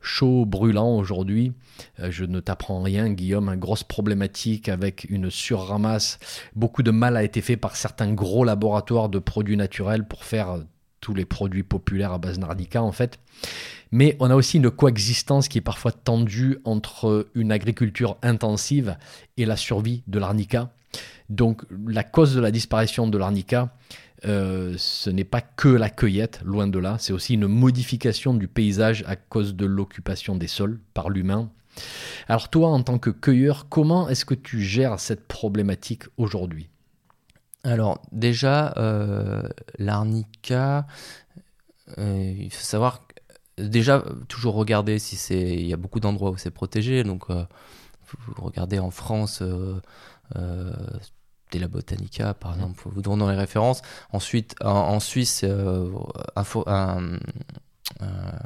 chaud, 0.00 0.44
brûlant 0.46 0.96
aujourd'hui. 0.96 1.52
je 1.98 2.24
ne 2.24 2.40
t'apprends 2.40 2.82
rien, 2.82 3.10
Guillaume. 3.10 3.48
Une 3.48 3.60
grosse 3.60 3.84
problématique 3.84 4.68
avec 4.68 5.06
une 5.10 5.30
surramasse. 5.30 6.18
Beaucoup 6.54 6.82
de 6.82 6.90
mal 6.90 7.16
a 7.16 7.24
été 7.24 7.40
fait 7.40 7.56
par 7.56 7.76
certains 7.76 8.12
gros 8.12 8.44
laboratoires 8.44 9.08
de 9.08 9.18
produits 9.18 9.56
naturels 9.56 10.06
pour 10.06 10.24
faire 10.24 10.58
tous 11.06 11.14
les 11.14 11.24
produits 11.24 11.62
populaires 11.62 12.12
à 12.12 12.18
base 12.18 12.40
d'arnica 12.40 12.82
en 12.82 12.90
fait. 12.90 13.20
Mais 13.92 14.16
on 14.18 14.28
a 14.28 14.34
aussi 14.34 14.56
une 14.56 14.72
coexistence 14.72 15.46
qui 15.46 15.58
est 15.58 15.60
parfois 15.72 15.92
tendue 15.92 16.58
entre 16.64 17.28
une 17.36 17.52
agriculture 17.52 18.16
intensive 18.22 18.96
et 19.36 19.44
la 19.46 19.54
survie 19.54 20.02
de 20.08 20.18
l'arnica. 20.18 20.72
Donc 21.30 21.62
la 21.86 22.02
cause 22.02 22.34
de 22.34 22.40
la 22.40 22.50
disparition 22.50 23.06
de 23.06 23.16
l'arnica, 23.18 23.72
euh, 24.24 24.74
ce 24.78 25.08
n'est 25.08 25.22
pas 25.22 25.42
que 25.42 25.68
la 25.68 25.90
cueillette, 25.90 26.40
loin 26.44 26.66
de 26.66 26.80
là, 26.80 26.96
c'est 26.98 27.12
aussi 27.12 27.34
une 27.34 27.46
modification 27.46 28.34
du 28.34 28.48
paysage 28.48 29.04
à 29.06 29.14
cause 29.14 29.54
de 29.54 29.64
l'occupation 29.64 30.34
des 30.34 30.48
sols 30.48 30.80
par 30.92 31.08
l'humain. 31.08 31.50
Alors 32.26 32.48
toi, 32.48 32.70
en 32.70 32.82
tant 32.82 32.98
que 32.98 33.10
cueilleur, 33.10 33.68
comment 33.68 34.08
est-ce 34.08 34.24
que 34.24 34.34
tu 34.34 34.60
gères 34.60 34.98
cette 34.98 35.28
problématique 35.28 36.02
aujourd'hui? 36.16 36.68
Alors 37.66 38.00
déjà, 38.12 38.72
euh, 38.76 39.42
l'arnica, 39.78 40.86
euh, 41.98 42.34
il 42.38 42.52
faut 42.52 42.62
savoir 42.62 43.00
déjà, 43.58 44.04
toujours 44.28 44.54
regarder 44.54 44.98
si 44.98 45.16
c'est. 45.16 45.54
Il 45.54 45.66
y 45.66 45.72
a 45.72 45.76
beaucoup 45.76 46.00
d'endroits 46.00 46.30
où 46.30 46.36
c'est 46.36 46.52
protégé. 46.52 47.02
Donc, 47.02 47.24
euh, 47.30 47.44
vous 48.12 48.44
regardez 48.44 48.78
en 48.78 48.90
France. 48.90 49.42
Euh, 49.42 49.80
la 51.58 51.68
Botanica, 51.68 52.34
par 52.34 52.54
exemple, 52.54 52.82
vous 52.86 53.02
donnez 53.02 53.28
les 53.30 53.36
références. 53.36 53.82
Ensuite, 54.12 54.54
en, 54.62 55.00
Suisse, 55.00 55.42
euh, 55.44 55.90
info, 56.34 56.64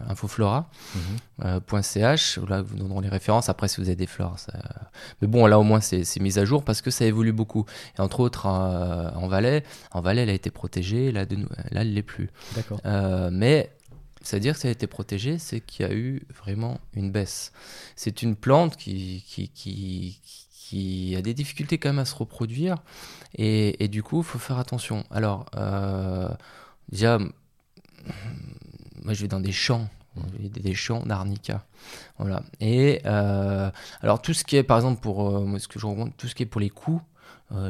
infoflora.ch, 0.09 2.39
mmh. 2.39 2.49
là 2.49 2.63
vous 2.63 2.77
donneront 2.77 3.01
les 3.01 3.09
références. 3.09 3.49
Après, 3.49 3.67
si 3.69 3.81
vous 3.81 3.89
avez 3.89 3.97
des 3.97 4.07
fleurs, 4.07 4.37
mais 5.21 5.29
bon, 5.29 5.47
là 5.47 5.59
au 5.59 5.63
moins 5.63 5.81
c'est 5.81 6.21
mis 6.21 6.39
à 6.39 6.45
jour 6.45 6.65
parce 6.65 6.83
que 6.83 6.91
ça 6.91 7.05
évolue 7.05 7.33
beaucoup. 7.33 7.65
Et 7.99 8.01
entre 8.01 8.21
autres, 8.21 8.47
en 8.47 9.29
Valais, 9.29 9.65
en 9.93 10.01
Valais, 10.01 10.23
elle 10.23 10.31
a 10.31 10.35
été 10.35 10.51
protégée, 10.51 11.13
là, 11.13 11.27
de, 11.27 11.37
là 11.71 11.83
elle 11.83 11.95
l'est 11.95 12.03
plus. 12.03 12.31
D'accord. 12.55 12.81
mais 13.33 13.71
c'est-à-dire 14.23 14.55
que 14.55 14.61
ça 14.61 14.69
a 14.69 14.71
été 14.71 14.87
protégé, 14.87 15.39
c'est 15.39 15.61
qu'il 15.61 15.87
y 15.87 15.89
a 15.89 15.95
eu 15.95 16.23
vraiment 16.43 16.79
une 16.95 17.11
baisse. 17.11 17.53
C'est 17.97 18.23
une 18.23 18.37
plante 18.37 18.77
qui, 18.77 19.25
qui, 19.27 19.49
qui, 19.49 20.21
qui 20.71 21.17
a 21.17 21.23
des 21.23 21.35
difficultés 21.35 21.79
quand 21.79 21.89
même 21.89 21.99
à 21.99 22.05
se 22.05 22.15
reproduire. 22.15 22.77
Et, 23.37 23.89
du 23.89 24.03
coup, 24.03 24.19
il 24.19 24.25
faut 24.25 24.39
faire 24.39 24.59
attention. 24.59 25.05
Alors, 25.11 25.47
euh, 25.57 26.29
déjà, 26.91 27.19
moi 29.05 29.15
je 29.15 29.23
vais 29.23 29.29
dans 29.29 29.41
des 29.41 29.53
champs. 29.53 29.89
Des 30.41 30.75
champs 30.75 31.05
d'arnica. 31.05 31.65
Voilà. 32.19 32.43
Et 32.59 33.01
euh, 33.07 33.71
alors, 34.03 34.21
tout 34.21 34.35
ce 34.35 34.45
qui 34.45 34.57
est, 34.57 34.65
par 34.65 34.77
exemple, 34.77 35.01
pour 35.01 35.29
euh, 35.29 35.59
ce 35.59 35.69
que 35.69 35.79
je 35.79 35.87
rencontre, 35.87 36.17
tout 36.17 36.27
ce 36.27 36.35
qui 36.35 36.43
est 36.43 36.47
pour 36.47 36.61
les 36.61 36.69
coups, 36.69 37.01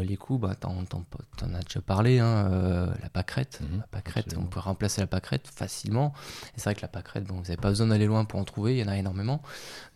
les 0.03 0.17
coups, 0.17 0.41
bah, 0.41 0.55
t'en, 0.55 0.75
en 0.75 1.55
as 1.55 1.61
déjà 1.61 1.81
parlé, 1.81 2.19
hein, 2.19 2.93
la 3.03 3.09
pâquerette. 3.09 3.61
Mhm, 3.63 3.79
la 3.79 3.87
pâquerette 3.87 4.35
on 4.39 4.45
peut 4.45 4.61
remplacer 4.61 5.01
la 5.01 5.07
pâquerette 5.07 5.49
facilement. 5.49 6.13
Et 6.49 6.53
c'est 6.57 6.65
vrai 6.65 6.75
que 6.75 6.83
la 6.83 6.89
pâquerette, 6.89 7.25
bon, 7.25 7.37
vous 7.37 7.43
n'avez 7.43 7.57
pas 7.57 7.69
besoin 7.71 7.87
d'aller 7.87 8.07
loin 8.07 8.25
pour 8.25 8.41
en 8.41 8.45
trouver, 8.45 8.77
il 8.77 8.81
y 8.81 8.85
en 8.85 8.89
a 8.89 8.97
énormément. 8.97 9.43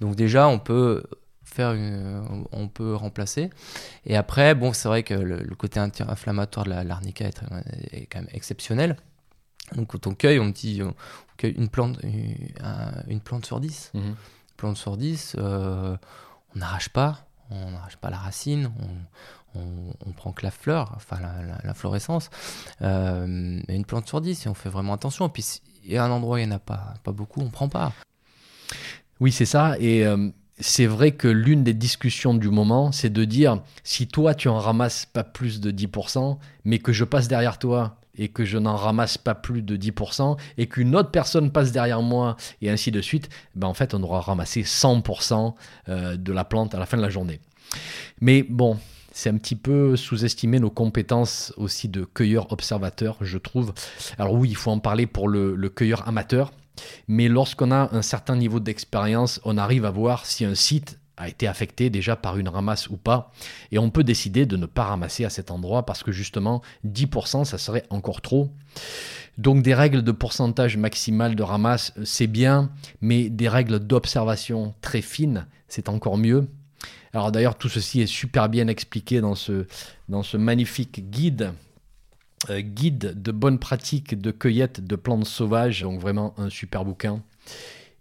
Donc 0.00 0.14
déjà, 0.16 0.48
on 0.48 0.58
peut 0.58 1.02
faire 1.44 1.72
une, 1.72 2.46
on 2.52 2.68
peut 2.68 2.94
remplacer. 2.94 3.50
Et 4.06 4.16
après, 4.16 4.54
bon, 4.54 4.72
c'est 4.72 4.88
vrai 4.88 5.02
que 5.02 5.14
le, 5.14 5.54
côté 5.54 5.78
inflammatoire 5.80 6.66
de 6.66 6.70
l'arnica 6.70 7.26
est, 7.26 7.40
est, 7.92 8.06
quand 8.06 8.20
même 8.20 8.28
exceptionnel. 8.32 8.96
Donc 9.72 9.88
quand 9.88 10.06
on 10.06 10.14
cueille, 10.14 10.38
on 10.38 10.48
dit 10.48 10.82
on 10.82 10.94
cueille 11.36 11.54
une 11.56 11.68
plante, 11.68 11.98
une, 12.02 13.20
plante 13.20 13.46
sur 13.46 13.60
10. 13.60 13.92
Mhm. 13.94 14.14
plante 14.56 14.76
sur 14.76 14.96
10, 14.96 15.36
euh, 15.38 15.96
on 16.54 16.58
n'arrache 16.58 16.88
pas, 16.90 17.26
on 17.50 17.70
n'arrache 17.70 17.96
pas 17.96 18.10
la 18.10 18.18
racine, 18.18 18.70
on, 19.54 19.60
on, 20.06 20.12
prend 20.12 20.32
que 20.32 20.44
la 20.44 20.50
fleur, 20.50 20.92
enfin 20.96 21.18
l'inflorescence. 21.64 22.30
Euh, 22.82 23.60
une 23.68 23.84
plante 23.84 24.08
sur 24.08 24.20
10, 24.20 24.46
et 24.46 24.48
on 24.48 24.54
fait 24.54 24.68
vraiment 24.68 24.92
attention. 24.92 25.26
Et 25.26 25.30
puis 25.30 25.44
y 25.84 25.96
a 25.96 26.04
un 26.04 26.10
endroit 26.10 26.40
il 26.40 26.46
n'y 26.46 26.52
en 26.52 26.56
a 26.56 26.60
pas, 26.60 26.94
pas 27.02 27.12
beaucoup, 27.12 27.40
on 27.40 27.50
prend 27.50 27.68
pas. 27.68 27.92
Oui, 29.20 29.32
c'est 29.32 29.46
ça. 29.46 29.76
Et 29.78 30.04
euh, 30.04 30.30
c'est 30.58 30.86
vrai 30.86 31.12
que 31.12 31.28
l'une 31.28 31.64
des 31.64 31.74
discussions 31.74 32.34
du 32.34 32.48
moment, 32.48 32.92
c'est 32.92 33.10
de 33.10 33.24
dire 33.24 33.62
si 33.82 34.06
toi 34.08 34.34
tu 34.34 34.48
en 34.48 34.58
ramasses 34.58 35.06
pas 35.06 35.24
plus 35.24 35.60
de 35.60 35.70
10%, 35.70 36.38
mais 36.64 36.78
que 36.78 36.92
je 36.92 37.04
passe 37.04 37.28
derrière 37.28 37.58
toi 37.58 37.98
et 38.16 38.28
que 38.28 38.44
je 38.44 38.58
n'en 38.58 38.76
ramasse 38.76 39.18
pas 39.18 39.34
plus 39.34 39.62
de 39.62 39.76
10% 39.76 40.36
et 40.58 40.66
qu'une 40.66 40.94
autre 40.96 41.10
personne 41.10 41.50
passe 41.50 41.72
derrière 41.72 42.02
moi 42.02 42.36
et 42.62 42.70
ainsi 42.70 42.90
de 42.90 43.00
suite, 43.00 43.28
ben 43.54 43.68
en 43.68 43.74
fait 43.74 43.94
on 43.94 44.02
aura 44.02 44.20
ramassé 44.20 44.62
100% 44.62 45.54
euh, 45.88 46.16
de 46.16 46.32
la 46.32 46.44
plante 46.44 46.74
à 46.74 46.78
la 46.78 46.86
fin 46.86 46.96
de 46.96 47.02
la 47.02 47.10
journée. 47.10 47.40
Mais 48.20 48.42
bon, 48.42 48.78
c'est 49.12 49.30
un 49.30 49.36
petit 49.36 49.56
peu 49.56 49.96
sous-estimer 49.96 50.58
nos 50.58 50.70
compétences 50.70 51.52
aussi 51.56 51.88
de 51.88 52.04
cueilleur-observateur, 52.04 53.16
je 53.20 53.38
trouve. 53.38 53.72
Alors 54.18 54.34
oui, 54.34 54.50
il 54.50 54.56
faut 54.56 54.70
en 54.70 54.80
parler 54.80 55.06
pour 55.06 55.28
le 55.28 55.68
cueilleur 55.68 56.06
amateur, 56.08 56.52
mais 57.08 57.28
lorsqu'on 57.28 57.70
a 57.70 57.94
un 57.94 58.02
certain 58.02 58.36
niveau 58.36 58.60
d'expérience, 58.60 59.40
on 59.44 59.58
arrive 59.58 59.84
à 59.84 59.90
voir 59.90 60.26
si 60.26 60.44
un 60.44 60.54
site 60.54 60.98
a 61.16 61.28
été 61.28 61.46
affecté 61.46 61.90
déjà 61.90 62.16
par 62.16 62.38
une 62.38 62.48
ramasse 62.48 62.88
ou 62.88 62.96
pas. 62.96 63.32
Et 63.72 63.78
on 63.78 63.90
peut 63.90 64.04
décider 64.04 64.46
de 64.46 64.56
ne 64.56 64.66
pas 64.66 64.84
ramasser 64.84 65.24
à 65.24 65.30
cet 65.30 65.50
endroit 65.50 65.86
parce 65.86 66.02
que 66.02 66.12
justement 66.12 66.62
10% 66.86 67.44
ça 67.44 67.58
serait 67.58 67.84
encore 67.90 68.20
trop. 68.20 68.50
Donc 69.38 69.62
des 69.62 69.74
règles 69.74 70.02
de 70.02 70.12
pourcentage 70.12 70.76
maximal 70.76 71.34
de 71.34 71.42
ramasse, 71.42 71.92
c'est 72.04 72.26
bien, 72.26 72.70
mais 73.00 73.28
des 73.28 73.48
règles 73.48 73.80
d'observation 73.80 74.74
très 74.80 75.02
fines, 75.02 75.46
c'est 75.68 75.88
encore 75.88 76.18
mieux. 76.18 76.48
Alors 77.12 77.32
d'ailleurs 77.32 77.56
tout 77.56 77.68
ceci 77.68 78.00
est 78.00 78.06
super 78.06 78.48
bien 78.48 78.68
expliqué 78.68 79.20
dans 79.20 79.34
ce, 79.34 79.66
dans 80.08 80.22
ce 80.22 80.36
magnifique 80.36 81.10
guide 81.10 81.52
euh, 82.50 82.60
guide 82.60 83.22
de 83.22 83.32
bonnes 83.32 83.58
pratiques 83.58 84.20
de 84.20 84.30
cueillette 84.30 84.86
de 84.86 84.96
plantes 84.96 85.26
sauvages, 85.26 85.82
donc 85.82 86.00
vraiment 86.00 86.34
un 86.36 86.50
super 86.50 86.84
bouquin. 86.84 87.22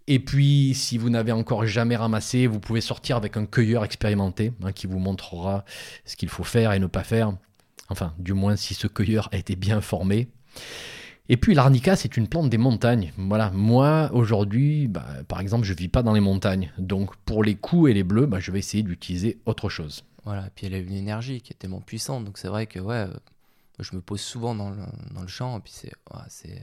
Et 0.06 0.18
puis, 0.18 0.74
si 0.74 0.98
vous 0.98 1.08
n'avez 1.08 1.32
encore 1.32 1.66
jamais 1.66 1.96
ramassé, 1.96 2.46
vous 2.46 2.60
pouvez 2.60 2.80
sortir 2.80 3.16
avec 3.16 3.36
un 3.36 3.46
cueilleur 3.46 3.84
expérimenté 3.84 4.52
hein, 4.62 4.72
qui 4.72 4.86
vous 4.86 4.98
montrera 4.98 5.64
ce 6.04 6.16
qu'il 6.16 6.28
faut 6.28 6.44
faire 6.44 6.72
et 6.72 6.78
ne 6.78 6.86
pas 6.86 7.04
faire. 7.04 7.34
Enfin, 7.88 8.14
du 8.18 8.34
moins 8.34 8.56
si 8.56 8.74
ce 8.74 8.86
cueilleur 8.86 9.28
a 9.32 9.36
été 9.36 9.56
bien 9.56 9.80
formé. 9.80 10.28
Et 11.30 11.38
puis 11.38 11.54
l'arnica, 11.54 11.96
c'est 11.96 12.18
une 12.18 12.28
plante 12.28 12.50
des 12.50 12.58
montagnes. 12.58 13.12
Voilà, 13.16 13.50
moi 13.50 14.10
aujourd'hui, 14.12 14.88
bah, 14.88 15.06
par 15.26 15.40
exemple, 15.40 15.64
je 15.64 15.72
vis 15.72 15.88
pas 15.88 16.02
dans 16.02 16.12
les 16.12 16.20
montagnes, 16.20 16.70
donc 16.76 17.16
pour 17.24 17.42
les 17.42 17.54
coups 17.54 17.90
et 17.90 17.94
les 17.94 18.04
bleus, 18.04 18.26
bah, 18.26 18.40
je 18.40 18.50
vais 18.50 18.58
essayer 18.58 18.82
d'utiliser 18.82 19.38
autre 19.46 19.70
chose. 19.70 20.04
Voilà, 20.24 20.46
et 20.46 20.50
puis 20.54 20.66
elle 20.66 20.74
a 20.74 20.78
une 20.78 20.92
énergie 20.92 21.40
qui 21.40 21.54
est 21.54 21.56
tellement 21.56 21.80
puissante, 21.80 22.26
donc 22.26 22.36
c'est 22.36 22.48
vrai 22.48 22.66
que 22.66 22.78
ouais, 22.78 23.06
je 23.78 23.96
me 23.96 24.02
pose 24.02 24.20
souvent 24.20 24.54
dans 24.54 24.70
le, 24.70 24.82
dans 25.14 25.22
le 25.22 25.28
champ, 25.28 25.58
et 25.58 25.60
puis 25.60 25.72
c'est 26.28 26.62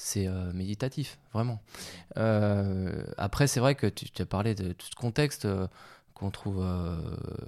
c'est 0.00 0.26
euh, 0.26 0.50
méditatif, 0.52 1.18
vraiment. 1.32 1.60
Euh, 2.16 3.04
après, 3.18 3.46
c'est 3.46 3.60
vrai 3.60 3.74
que 3.74 3.86
tu, 3.86 4.06
as 4.20 4.26
parlé 4.26 4.54
de 4.54 4.72
tout 4.72 4.86
ce 4.86 4.96
contexte 4.96 5.44
euh, 5.44 5.68
qu'on 6.14 6.30
trouve 6.30 6.62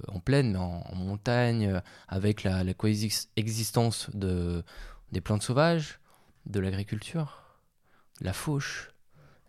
en 0.07 0.19
plaine, 0.19 0.53
mais 0.53 0.59
en, 0.59 0.95
montagne, 0.95 1.81
avec 2.07 2.43
la, 2.43 2.63
la 2.63 2.73
coexistence 2.73 4.09
de, 4.13 4.63
des 5.11 5.21
plantes 5.21 5.43
sauvages, 5.43 5.99
de 6.47 6.59
l'agriculture, 6.59 7.43
la 8.21 8.33
fauche, 8.33 8.92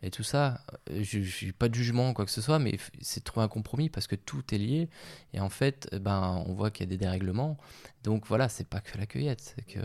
et 0.05 0.11
tout 0.11 0.23
ça, 0.23 0.61
euh, 0.90 1.03
je 1.03 1.47
n'ai 1.47 1.53
pas 1.53 1.69
de 1.69 1.75
jugement 1.75 2.12
quoi 2.12 2.27
que 2.27 2.31
ce 2.31 2.43
soit, 2.43 2.59
mais 2.59 2.79
c'est 3.01 3.21
de 3.21 3.25
trouver 3.25 3.45
un 3.45 3.49
compromis 3.49 3.88
parce 3.88 4.07
que 4.07 4.17
tout 4.17 4.43
est 4.55 4.59
lié. 4.59 4.88
Et 5.33 5.40
en 5.40 5.49
fait, 5.49 5.88
eh 5.93 5.99
ben, 5.99 6.45
on 6.47 6.53
voit 6.53 6.71
qu'il 6.71 6.85
y 6.85 6.88
a 6.88 6.90
des 6.90 6.99
dérèglements. 6.99 7.57
Donc 8.03 8.27
voilà, 8.27 8.49
c'est 8.51 8.69
pas 8.69 8.81
que 8.81 8.99
la 8.99 9.07
cueillette. 9.07 9.40
C'est 9.40 9.67
que 9.67 9.81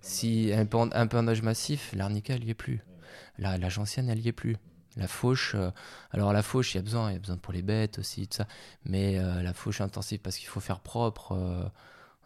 si 0.00 0.52
un, 0.52 0.66
un 0.72 1.06
pendage 1.06 1.42
massif, 1.42 1.92
l'arnica, 1.94 2.34
elle 2.34 2.44
n'y 2.44 2.50
est 2.50 2.54
plus. 2.54 2.82
La, 3.38 3.56
la 3.56 3.68
elle 3.96 4.18
n'y 4.18 4.28
est 4.28 4.32
plus. 4.32 4.56
La 4.96 5.06
fauche, 5.06 5.54
euh, 5.54 5.70
alors 6.10 6.32
la 6.32 6.42
fauche, 6.42 6.74
il 6.74 6.78
y 6.78 6.80
a 6.80 6.82
besoin, 6.82 7.10
il 7.10 7.14
y 7.14 7.16
a 7.16 7.20
besoin 7.20 7.36
pour 7.38 7.52
les 7.52 7.62
bêtes 7.62 7.98
aussi, 7.98 8.26
tout 8.26 8.36
ça. 8.38 8.48
Mais 8.84 9.18
euh, 9.18 9.42
la 9.42 9.54
fauche 9.54 9.80
intensive 9.80 10.18
parce 10.18 10.36
qu'il 10.36 10.48
faut 10.48 10.60
faire 10.60 10.80
propre. 10.80 11.70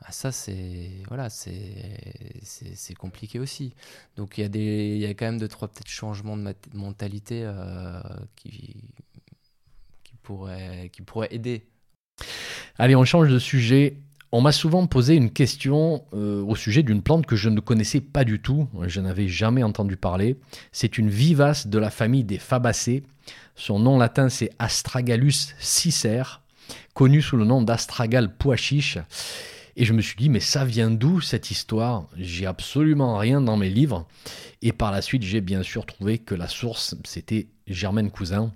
Ah, 0.04 0.12
ça, 0.12 0.30
c'est 0.30 0.90
voilà, 1.08 1.28
c'est 1.30 2.94
compliqué 2.98 3.38
aussi. 3.38 3.72
Donc 4.16 4.38
il 4.38 4.42
y, 4.42 4.44
a 4.44 4.48
des, 4.48 4.92
il 4.94 5.00
y 5.00 5.06
a 5.06 5.14
quand 5.14 5.26
même 5.26 5.38
deux, 5.38 5.48
trois 5.48 5.68
peut-être 5.68 5.88
changements 5.88 6.36
de 6.36 6.54
mentalité 6.74 7.42
euh, 7.44 8.00
qui, 8.36 8.76
qui, 10.04 10.12
pourraient, 10.22 10.90
qui 10.92 11.02
pourraient 11.02 11.32
aider. 11.34 11.64
Allez, 12.78 12.94
on 12.94 13.04
change 13.04 13.28
de 13.30 13.38
sujet. 13.38 13.98
On 14.32 14.40
m'a 14.42 14.52
souvent 14.52 14.86
posé 14.86 15.14
une 15.14 15.30
question 15.30 16.04
euh, 16.12 16.42
au 16.42 16.56
sujet 16.56 16.82
d'une 16.82 17.00
plante 17.00 17.26
que 17.26 17.36
je 17.36 17.48
ne 17.48 17.60
connaissais 17.60 18.00
pas 18.00 18.24
du 18.24 18.40
tout, 18.40 18.68
je 18.86 19.00
n'avais 19.00 19.28
jamais 19.28 19.62
entendu 19.62 19.96
parler. 19.96 20.36
C'est 20.72 20.98
une 20.98 21.08
vivace 21.08 21.68
de 21.68 21.78
la 21.78 21.90
famille 21.90 22.24
des 22.24 22.38
Fabacées. 22.38 23.02
Son 23.54 23.78
nom 23.78 23.98
latin 23.98 24.28
c'est 24.28 24.50
Astragalus 24.58 25.54
cicer, 25.58 26.42
connu 26.92 27.22
sous 27.22 27.36
le 27.36 27.44
nom 27.44 27.62
d'Astragal 27.62 28.36
pois 28.36 28.56
chiche. 28.56 28.98
Et 29.78 29.84
je 29.84 29.92
me 29.92 30.00
suis 30.00 30.16
dit, 30.16 30.30
mais 30.30 30.40
ça 30.40 30.64
vient 30.64 30.90
d'où 30.90 31.20
cette 31.20 31.50
histoire? 31.50 32.08
J'ai 32.16 32.46
absolument 32.46 33.18
rien 33.18 33.42
dans 33.42 33.58
mes 33.58 33.68
livres. 33.68 34.06
Et 34.62 34.72
par 34.72 34.90
la 34.90 35.02
suite, 35.02 35.22
j'ai 35.22 35.42
bien 35.42 35.62
sûr 35.62 35.84
trouvé 35.84 36.18
que 36.18 36.34
la 36.34 36.48
source, 36.48 36.94
c'était 37.04 37.48
Germaine 37.66 38.10
Cousin. 38.10 38.52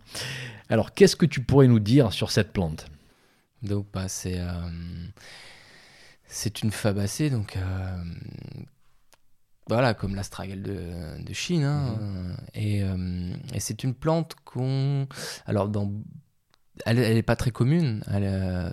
Alors, 0.71 0.95
qu'est-ce 0.95 1.17
que 1.17 1.27
tu 1.27 1.43
pourrais 1.43 1.67
nous 1.67 1.79
dire 1.79 2.15
sur 2.15 2.31
cette 2.31 2.55
plante? 2.55 2.87
Donc, 3.63 3.87
bah, 3.93 4.09
c'est, 4.09 4.41
euh, 4.41 4.51
c'est 6.27 6.63
une 6.63 6.71
fabacée, 6.71 7.29
donc 7.29 7.55
euh, 7.59 8.05
voilà, 9.69 9.93
comme 9.93 10.15
l'astragale 10.15 10.63
de, 10.63 11.23
de 11.23 11.33
Chine. 11.35 11.65
Hein. 11.65 11.99
Mhm. 12.01 12.37
et, 12.55 12.83
euh, 12.83 13.35
et, 13.53 13.61
c'est 13.61 13.85
une 13.85 13.93
plante 13.93 14.37
qu'on. 14.47 15.07
Alors, 15.45 15.69
dans... 15.69 15.93
elle 16.87 16.97
n'est 16.97 17.23
pas 17.23 17.37
très 17.37 17.51
commune. 17.51 18.03
Elle, 18.07 18.73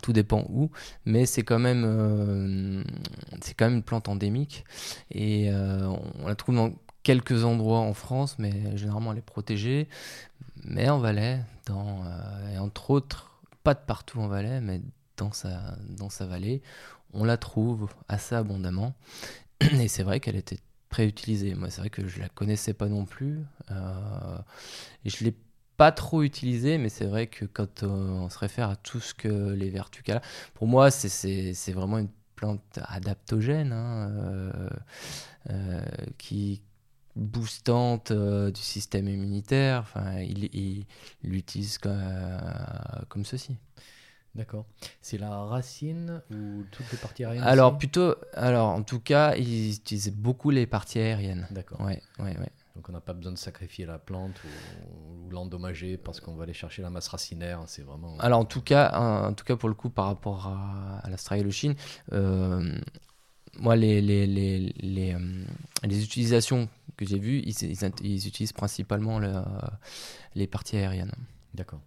tout 0.00 0.12
dépend 0.12 0.46
où, 0.48 0.70
mais 1.04 1.26
c'est 1.26 1.42
quand 1.42 1.58
même 1.58 1.84
euh, 1.84 2.82
c'est 3.40 3.54
quand 3.54 3.66
même 3.66 3.76
une 3.76 3.82
plante 3.82 4.08
endémique 4.08 4.64
et 5.10 5.50
euh, 5.50 5.92
on 6.20 6.26
la 6.26 6.34
trouve 6.34 6.54
dans 6.54 6.72
quelques 7.02 7.44
endroits 7.44 7.80
en 7.80 7.94
France, 7.94 8.38
mais 8.38 8.76
généralement 8.76 9.12
elle 9.12 9.18
est 9.18 9.22
protégée. 9.22 9.88
Mais 10.64 10.88
en 10.88 10.98
Valais, 10.98 11.40
dans, 11.66 12.04
euh, 12.04 12.54
et 12.54 12.58
entre 12.58 12.90
autres, 12.90 13.40
pas 13.64 13.74
de 13.74 13.80
partout 13.80 14.20
en 14.20 14.28
Valais, 14.28 14.60
mais 14.60 14.80
dans 15.16 15.32
sa, 15.32 15.76
dans 15.88 16.08
sa 16.08 16.26
vallée, 16.26 16.62
on 17.12 17.24
la 17.24 17.36
trouve 17.36 17.88
assez 18.08 18.34
abondamment. 18.34 18.94
Et 19.60 19.88
c'est 19.88 20.04
vrai 20.04 20.20
qu'elle 20.20 20.36
était 20.36 20.60
très 20.88 21.06
utilisée. 21.06 21.54
Moi, 21.54 21.70
c'est 21.70 21.80
vrai 21.80 21.90
que 21.90 22.06
je 22.06 22.20
la 22.20 22.28
connaissais 22.28 22.74
pas 22.74 22.86
non 22.86 23.04
plus. 23.04 23.40
et 25.04 25.10
je 25.10 25.24
l'ai 25.24 25.34
pas 25.82 25.90
trop 25.90 26.22
utilisé, 26.22 26.78
mais 26.78 26.88
c'est 26.88 27.06
vrai 27.06 27.26
que 27.26 27.44
quand 27.44 27.82
on 27.82 28.30
se 28.30 28.38
réfère 28.38 28.70
à 28.70 28.76
tout 28.76 29.00
ce 29.00 29.14
que 29.14 29.50
les 29.50 29.68
vertus 29.68 30.04
qu'elle 30.04 30.18
a, 30.18 30.22
pour 30.54 30.68
moi, 30.68 30.92
c'est 30.92 31.72
vraiment 31.72 31.98
une 31.98 32.10
plante 32.36 32.78
adaptogène 32.84 33.72
hein, 33.72 34.08
euh, 34.12 34.70
euh, 35.50 35.82
qui 36.18 36.62
boostante 37.16 38.12
euh, 38.12 38.52
du 38.52 38.60
système 38.60 39.08
immunitaire. 39.08 39.80
Enfin, 39.80 40.20
il 40.20 40.86
l'utilise 41.24 41.78
comme, 41.78 43.24
ceci. 43.24 43.56
D'accord. 44.36 44.66
C'est 45.00 45.18
la 45.18 45.36
racine 45.36 46.22
ou 46.30 46.62
toutes 46.70 46.92
les 46.92 46.98
parties 46.98 47.24
aériennes 47.24 47.42
Alors 47.42 47.76
plutôt, 47.76 48.14
alors 48.34 48.68
en 48.68 48.84
tout 48.84 49.00
cas, 49.00 49.34
ils 49.34 49.74
utilisaient 49.74 50.12
beaucoup 50.12 50.50
les 50.50 50.68
parties 50.68 51.00
aériennes. 51.00 51.48
D'accord. 51.50 51.80
Ouais, 51.80 52.00
ouais, 52.20 52.38
ouais. 52.38 52.52
Donc 52.74 52.88
on 52.88 52.92
n'a 52.92 53.00
pas 53.00 53.12
besoin 53.12 53.32
de 53.32 53.38
sacrifier 53.38 53.84
la 53.86 53.98
plante 53.98 54.34
ou, 54.44 55.30
l'endommager 55.30 55.96
parce 55.96 56.20
qu'on 56.20 56.34
va 56.34 56.44
aller 56.44 56.52
chercher 56.52 56.82
la 56.82 56.90
masse 56.90 57.08
racinaire. 57.08 57.62
C'est 57.66 57.82
vraiment. 57.82 58.18
Alors 58.18 58.40
en 58.40 58.44
tout 58.44 58.60
cas, 58.60 58.90
en 58.98 59.32
tout 59.32 59.44
cas 59.44 59.56
pour 59.56 59.68
le 59.68 59.74
coup 59.74 59.90
par 59.90 60.06
rapport 60.06 60.46
à, 60.46 60.98
à 61.02 61.10
l'Astragalochin, 61.10 61.74
euh, 62.12 62.78
moi 63.58 63.76
les 63.76 64.00
les, 64.00 64.26
les, 64.26 64.58
les, 64.80 65.14
euh, 65.14 65.44
les, 65.84 66.04
utilisations 66.04 66.68
que 66.96 67.06
j'ai 67.06 67.18
vues, 67.18 67.42
ils, 67.44 67.54
ils, 67.62 68.26
utilisent 68.26 68.52
principalement 68.52 69.20
les 70.34 70.46
parties 70.46 70.76
aériennes. 70.76 71.12
D'accord. 71.54 71.80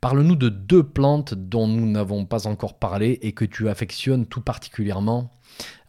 Parle-nous 0.00 0.36
de 0.36 0.48
deux 0.48 0.84
plantes 0.84 1.34
dont 1.34 1.66
nous 1.66 1.90
n'avons 1.90 2.24
pas 2.24 2.46
encore 2.46 2.78
parlé 2.78 3.18
et 3.22 3.32
que 3.32 3.44
tu 3.44 3.68
affectionnes 3.68 4.26
tout 4.26 4.40
particulièrement. 4.40 5.32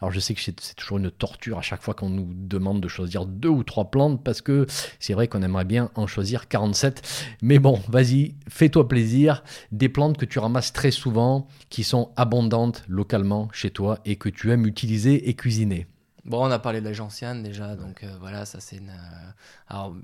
Alors 0.00 0.10
je 0.10 0.18
sais 0.18 0.34
que 0.34 0.40
c'est 0.40 0.74
toujours 0.74 0.98
une 0.98 1.12
torture 1.12 1.58
à 1.58 1.62
chaque 1.62 1.82
fois 1.82 1.94
qu'on 1.94 2.08
nous 2.08 2.28
demande 2.34 2.80
de 2.80 2.88
choisir 2.88 3.24
deux 3.24 3.48
ou 3.48 3.62
trois 3.62 3.90
plantes 3.90 4.24
parce 4.24 4.40
que 4.40 4.66
c'est 4.98 5.12
vrai 5.12 5.28
qu'on 5.28 5.42
aimerait 5.42 5.64
bien 5.64 5.90
en 5.94 6.08
choisir 6.08 6.48
47. 6.48 7.36
Mais 7.42 7.60
bon, 7.60 7.80
vas-y, 7.88 8.34
fais-toi 8.48 8.88
plaisir. 8.88 9.44
Des 9.70 9.88
plantes 9.88 10.16
que 10.16 10.24
tu 10.24 10.40
ramasses 10.40 10.72
très 10.72 10.90
souvent, 10.90 11.46
qui 11.68 11.84
sont 11.84 12.10
abondantes 12.16 12.82
localement 12.88 13.48
chez 13.52 13.70
toi 13.70 14.00
et 14.04 14.16
que 14.16 14.28
tu 14.28 14.50
aimes 14.50 14.66
utiliser 14.66 15.28
et 15.28 15.34
cuisiner. 15.34 15.86
Bon, 16.24 16.44
on 16.44 16.50
a 16.50 16.58
parlé 16.58 16.80
de 16.80 16.86
la 16.86 16.92
gentiane 16.92 17.42
déjà, 17.42 17.76
donc 17.76 18.02
euh, 18.02 18.12
voilà, 18.18 18.44
ça 18.44 18.60
c'est 18.60 18.76
une... 18.76 18.90
Euh, 18.90 19.30
alors, 19.68 19.94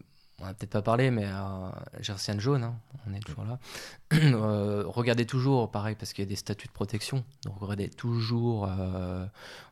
on 0.41 0.45
n'a 0.45 0.53
peut-être 0.53 0.71
pas 0.71 0.83
parlé, 0.83 1.11
mais 1.11 1.25
euh, 1.25 1.71
Gentiane 2.01 2.41
jaune, 2.41 2.63
hein, 2.63 2.75
on 3.09 3.15
est 3.15 3.21
toujours 3.21 3.45
là. 3.45 3.59
Euh, 4.37 4.85
regardez 4.87 5.25
toujours, 5.27 5.71
pareil, 5.71 5.97
parce 5.99 6.13
qu'il 6.13 6.23
y 6.23 6.27
a 6.27 6.29
des 6.29 6.37
statuts 6.37 6.69
de 6.69 6.73
protection. 6.73 7.25
Donc 7.45 7.59
regardez 7.59 7.89
toujours 7.89 8.67
euh, 8.67 9.25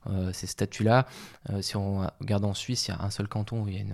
euh, 0.09 0.33
ces 0.33 0.47
statuts-là. 0.47 1.07
si 1.61 1.77
on 1.77 2.01
regarde 2.21 2.45
en 2.45 2.55
Suisse, 2.55 2.89
il 2.89 2.93
y 2.93 2.95
a 2.95 3.03
un 3.03 3.11
seul 3.11 3.29
canton 3.29 3.63
où 3.63 3.69
il 3.69 3.75
y 3.75 3.79
a 3.79 3.85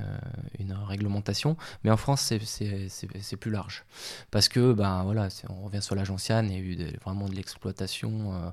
une, 0.59 0.73
réglementation, 0.73 1.57
mais 1.85 1.91
en 1.91 1.97
France, 1.97 2.33
c'est 2.49 3.37
plus 3.37 3.51
large. 3.51 3.85
Parce 4.31 4.49
que, 4.49 4.73
ben 4.73 5.03
voilà, 5.03 5.29
on 5.49 5.65
revient 5.65 5.83
sur 5.83 5.95
la 5.95 6.05
gentiane, 6.05 6.51
il 6.51 6.53
y 6.53 6.57
a 6.57 6.61
eu 6.61 6.97
vraiment 7.05 7.29
de 7.29 7.35
l'exploitation. 7.35 8.53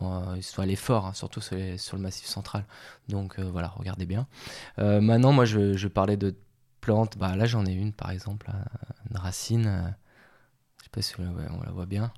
à 0.00 0.66
l'effort, 0.66 1.06
hein, 1.06 1.14
surtout 1.14 1.40
sur, 1.40 1.56
le 1.56 2.02
massif 2.02 2.26
central. 2.26 2.64
Donc 3.08 3.40
voilà, 3.40 3.72
regardez 3.76 4.06
bien. 4.06 4.26
maintenant, 4.78 5.32
moi, 5.32 5.46
je 5.46 5.88
parlais 5.88 6.16
de 6.16 6.34
plantes. 6.84 7.18
Bah, 7.18 7.34
là, 7.36 7.46
j'en 7.46 7.64
ai 7.66 7.72
une, 7.72 7.92
par 7.92 8.10
exemple, 8.10 8.50
une 9.10 9.16
racine 9.16 9.94
sais 10.84 10.90
pas 10.90 11.02
si 11.02 11.14
on 11.18 11.62
la, 11.62 11.70
voit 11.72 11.86
bien. 11.86 12.12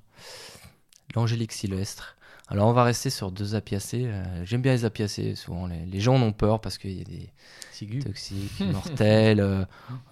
L'angélique 1.15 1.53
sylvestre. 1.53 2.15
Alors 2.49 2.67
on 2.69 2.73
va 2.73 2.83
rester 2.83 3.09
sur 3.09 3.31
deux 3.31 3.55
apiacées. 3.55 4.05
Euh, 4.05 4.45
j'aime 4.45 4.61
bien 4.61 4.73
les 4.73 4.85
apiacées. 4.85 5.35
Souvent 5.35 5.67
les, 5.67 5.99
gens 5.99 6.15
en 6.15 6.21
ont 6.21 6.31
peur 6.31 6.61
parce 6.61 6.77
qu'il 6.77 6.97
y 6.97 7.01
a 7.01 7.03
des 7.03 7.29
Sigus. 7.71 8.03
toxiques, 8.03 8.59
mortels. 8.71 9.39
Euh, 9.39 9.65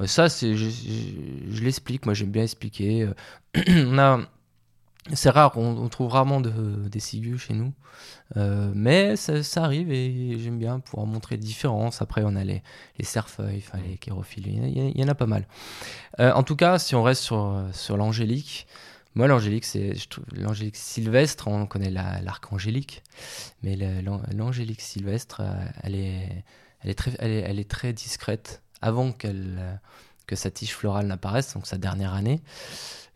ça, 0.05 0.27
c'est, 0.27 0.55
je, 0.55 0.69
je, 0.69 1.63
l'explique. 1.63 2.05
Moi, 2.05 2.13
j'aime 2.13 2.31
bien 2.31 2.43
expliquer. 2.43 3.09
on 3.67 3.97
a 3.97 4.19
c'est 5.13 5.29
rare, 5.29 5.55
on, 5.57 5.87
trouve 5.87 6.11
rarement 6.11 6.41
de, 6.41 6.87
des 6.89 6.99
ciguës 6.99 7.39
chez 7.39 7.53
nous, 7.53 7.73
euh, 8.37 8.71
mais 8.73 9.15
ça, 9.15 9.63
arrive 9.63 9.91
et 9.91 10.39
j'aime 10.39 10.57
bien 10.57 10.79
pouvoir 10.79 11.05
montrer 11.05 11.35
les 11.35 11.43
différences. 11.43 12.01
Après, 12.01 12.23
on 12.25 12.35
a 12.35 12.43
les, 12.43 12.63
les 12.97 13.05
cerfeuilles, 13.05 13.63
enfin, 13.67 13.77
les 13.85 13.99
chérophiles, 14.03 14.47
il 14.47 14.99
y, 14.99 15.03
en 15.03 15.07
a 15.07 15.13
pas 15.13 15.27
mal. 15.27 15.47
Euh, 16.19 16.31
en 16.33 16.41
tout 16.41 16.55
cas, 16.55 16.79
si 16.79 16.95
on 16.95 17.03
reste 17.03 17.21
sur, 17.21 17.97
l'angélique, 17.97 18.65
moi, 19.13 19.27
l'angélique, 19.27 19.65
c'est 19.65 19.93
l'angélique 20.33 20.75
sylvestre, 20.75 21.47
on 21.47 21.67
connaît 21.67 21.91
l'arc-angélique, 21.91 23.03
mais 23.61 23.77
l'angélique 24.33 24.81
sylvestre, 24.81 25.41
euh, 25.41 25.65
elle 25.83 25.95
est, 25.95 26.95
très, 26.95 27.15
elle 27.19 27.59
est 27.59 27.69
très 27.69 27.93
discrète 27.93 28.63
avant 28.81 29.11
qu'elle 29.11 29.79
que 30.27 30.35
sa 30.35 30.51
tige 30.51 30.73
florale 30.73 31.07
n'apparaisse, 31.07 31.53
donc 31.53 31.67
sa 31.67 31.77
dernière 31.77 32.13
année. 32.13 32.41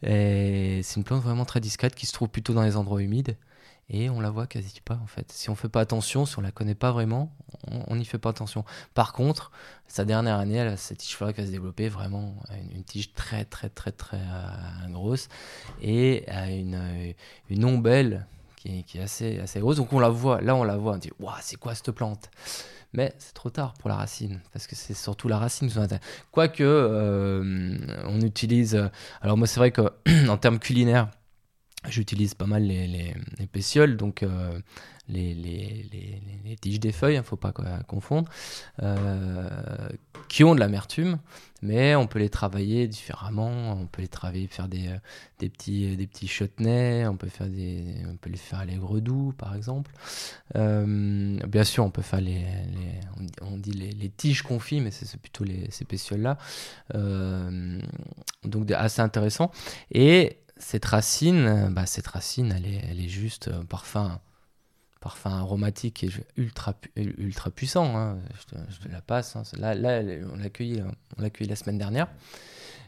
C'est 0.01 0.95
une 0.95 1.03
plante 1.03 1.21
vraiment 1.21 1.45
très 1.45 1.59
discrète 1.59 1.95
qui 1.95 2.05
se 2.05 2.13
trouve 2.13 2.29
plutôt 2.29 2.53
dans 2.53 2.63
les 2.63 2.77
endroits 2.77 3.01
humides 3.01 3.35
et 3.89 4.09
on 4.09 4.19
la 4.19 4.29
voit 4.29 4.45
quasi 4.45 4.81
pas 4.81 4.99
en 5.01 5.07
fait. 5.07 5.31
Si 5.31 5.49
on 5.49 5.55
fait 5.55 5.69
pas 5.69 5.81
attention, 5.81 6.25
si 6.25 6.37
on 6.37 6.41
la 6.41 6.51
connaît 6.51 6.75
pas 6.75 6.91
vraiment, 6.91 7.33
on 7.67 7.95
n'y 7.95 8.05
fait 8.05 8.19
pas 8.19 8.29
attention. 8.29 8.63
Par 8.93 9.13
contre, 9.13 9.51
sa 9.87 10.05
dernière 10.05 10.37
année, 10.37 10.55
elle 10.55 10.67
a 10.67 10.77
cette 10.77 10.99
tige 10.99 11.15
florale 11.15 11.33
qui 11.33 11.41
va 11.41 11.47
se 11.47 11.89
vraiment 11.89 12.35
une, 12.73 12.83
tige 12.83 13.13
très 13.13 13.45
très 13.45 13.69
très 13.69 13.91
très 13.91 14.17
euh, 14.17 14.89
grosse 14.89 15.27
et 15.81 16.29
une, 16.29 17.13
une 17.49 17.65
ombelle 17.65 18.27
qui, 18.55 18.83
qui, 18.83 18.99
est 18.99 19.01
assez 19.01 19.39
assez 19.39 19.59
grosse. 19.59 19.77
Donc 19.77 19.91
on 19.91 19.99
la 19.99 20.09
voit, 20.09 20.41
là 20.41 20.55
on 20.55 20.63
la 20.63 20.77
voit, 20.77 20.93
on 20.93 20.97
dit 20.97 21.11
waouh 21.19 21.35
c'est 21.41 21.57
quoi 21.57 21.73
cette 21.73 21.91
plante? 21.91 22.29
Mais 22.93 23.13
c'est 23.19 23.33
trop 23.33 23.49
tard 23.49 23.73
pour 23.75 23.89
la 23.89 23.95
racine, 23.95 24.41
parce 24.51 24.67
que 24.67 24.75
c'est 24.75 24.93
surtout 24.93 25.27
la 25.27 25.37
racine 25.37 25.69
qui 25.69 25.75
nous 25.77 25.81
intéresse. 25.83 26.03
Quoique, 26.31 26.63
euh, 26.63 27.77
on 28.05 28.21
utilise. 28.21 28.89
Alors, 29.21 29.37
moi, 29.37 29.47
c'est 29.47 29.59
vrai 29.59 29.71
qu'en 29.71 30.37
termes 30.41 30.59
culinaires, 30.59 31.09
j'utilise 31.87 32.33
pas 32.33 32.45
mal 32.45 32.63
les, 32.63 32.87
les, 32.87 33.47
pétioles, 33.47 33.95
donc 33.95 34.23
euh, 34.23 34.59
les, 35.09 35.33
les, 35.33 36.55
tiges 36.55 36.79
des 36.79 36.91
feuilles, 36.91 37.15
il 37.15 37.17
hein, 37.17 37.21
ne 37.21 37.25
faut 37.25 37.37
pas 37.37 37.51
confondre, 37.87 38.29
euh, 38.81 39.89
qui 40.27 40.43
ont 40.43 40.55
de 40.55 40.59
l'amertume, 40.59 41.19
mais 41.61 41.95
on 41.95 42.07
peut 42.07 42.19
les 42.19 42.29
travailler 42.29 42.87
différemment. 42.87 43.73
On 43.73 43.85
peut 43.85 44.01
les 44.01 44.07
travailler, 44.07 44.47
faire 44.47 44.67
des, 44.67 44.87
euh, 44.87 44.97
des 45.39 45.49
petits, 45.49 45.95
des 45.95 46.07
petits 46.07 46.29
on 47.07 47.17
peut, 47.17 47.27
faire 47.27 47.47
des, 47.47 47.83
on 48.07 48.15
peut 48.17 48.29
les 48.29 48.37
faire 48.37 48.59
à 48.59 48.65
l'aigre 48.65 48.99
doux, 48.99 49.33
par 49.37 49.55
exemple. 49.55 49.91
Euh, 50.55 51.39
bien 51.47 51.63
sûr, 51.63 51.85
on 51.85 51.91
peut 51.91 52.01
faire 52.01 52.21
les, 52.21 52.45
on 53.41 53.57
dit 53.57 53.71
les, 53.71 54.09
tiges 54.09 54.41
confites, 54.41 54.83
mais 54.83 54.91
c'est 54.91 55.19
plutôt 55.19 55.43
les, 55.43 55.69
ces 55.71 55.85
pétioles-là. 55.85 56.37
donc 58.43 58.71
assez 58.71 59.01
intéressant. 59.01 59.51
Et 59.91 60.37
cette 60.57 60.85
racine, 60.85 61.69
bah, 61.71 61.85
cette 61.85 62.07
racine, 62.07 62.53
elle 62.55 62.65
est, 62.65 62.81
elle 62.89 62.99
est 62.99 63.07
juste 63.07 63.49
parfum 63.67 64.19
parfum 64.99 65.31
aromatique 65.31 66.03
et 66.03 66.09
ultra, 66.37 66.73
ultra 66.95 67.49
puissant. 67.49 67.95
Hein. 67.95 68.17
Je, 68.39 68.87
te, 68.87 68.91
la 68.91 69.01
passe. 69.01 69.35
Hein. 69.35 69.43
Là, 69.57 69.73
on 70.31 70.37
l'a 70.37 70.45
accueilli, 70.45 70.81
on 71.17 71.21
l'a 71.21 71.55
semaine 71.55 71.77
dernière. 71.77 72.07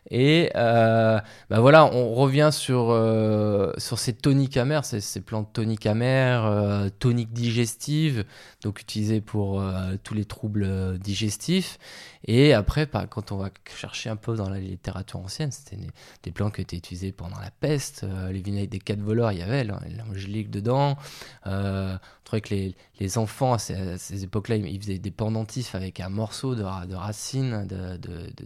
Et 0.10 0.50
euh, 0.56 1.20
bah 1.50 1.60
voilà, 1.60 1.86
on 1.86 2.14
revient 2.16 2.50
sur, 2.52 2.90
euh, 2.90 3.72
sur 3.78 4.00
ces 4.00 4.14
toniques 4.14 4.58
amères, 4.58 4.84
ces, 4.84 5.22
plantes 5.22 5.54
toniques 5.54 5.86
amères, 5.86 6.46
euh, 6.46 6.90
toniques 6.98 7.34
digestives, 7.34 8.26
donc 8.64 8.82
utilisées 8.82 9.22
pour 9.22 9.64
tous 10.04 10.14
les 10.16 10.26
troubles 10.26 10.98
digestifs. 10.98 11.78
Et 12.26 12.54
après, 12.54 12.88
quand 13.10 13.32
on 13.32 13.38
va 13.38 13.50
chercher 13.76 14.10
un 14.10 14.16
peu 14.16 14.36
dans 14.36 14.50
la 14.50 14.60
littérature 14.60 15.20
ancienne, 15.20 15.52
c'était 15.52 15.78
des, 16.24 16.32
plantes 16.32 16.56
qui 16.56 16.62
étaient 16.62 16.78
utilisées 16.78 17.12
pendant 17.12 17.40
la 17.40 17.52
peste, 17.52 18.06
les 18.32 18.42
vinaigres 18.42 18.70
des 18.70 18.80
quatre 18.80 19.02
voleurs, 19.02 19.32
il 19.32 19.40
y 19.40 19.42
avait 19.42 19.64
l'angélique 19.64 20.52
dedans. 20.52 20.98
on 21.46 22.00
trouvait 22.24 22.42
que 22.42 22.54
les, 22.54 22.76
les 23.00 23.18
enfants 23.18 23.54
à 23.54 23.58
ces, 23.58 24.24
époques-là, 24.24 24.58
ils 24.58 24.80
faisaient 24.80 25.00
des 25.00 25.12
pendentifs 25.12 25.74
avec 25.74 26.00
un 26.00 26.10
morceau 26.10 26.54
de, 26.54 26.62
de 26.62 26.96
racine 26.96 27.68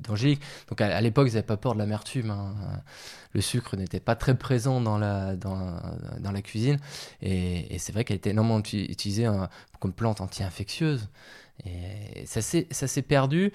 d'angélique. 0.01 0.41
Donc 0.69 0.79
à, 0.79 1.01
l'époque, 1.01 1.29
ils 1.33 1.43
pas 1.43 1.57
peur 1.57 1.73
de 1.73 1.79
l'amertume. 1.79 2.29
Hein. 2.29 2.55
Le 3.33 3.41
sucre 3.41 3.75
n'était 3.75 3.99
pas 3.99 4.15
très 4.15 4.37
présent 4.37 4.79
dans 4.79 4.97
la, 4.97 5.35
dans, 5.35 5.77
dans 6.19 6.31
la 6.31 6.41
cuisine. 6.41 6.79
Et, 7.21 7.77
c'est 7.79 7.91
vrai 7.91 8.05
qu'elle 8.05 8.17
était 8.17 8.29
énormément 8.29 8.59
utilisée 8.59 9.25
hein, 9.25 9.49
comme 9.79 9.91
plante 9.91 10.21
anti-infectieuse. 10.21 11.09
Et 11.63 12.25
ça 12.25 12.41
s'est 12.41 13.01
perdu. 13.01 13.51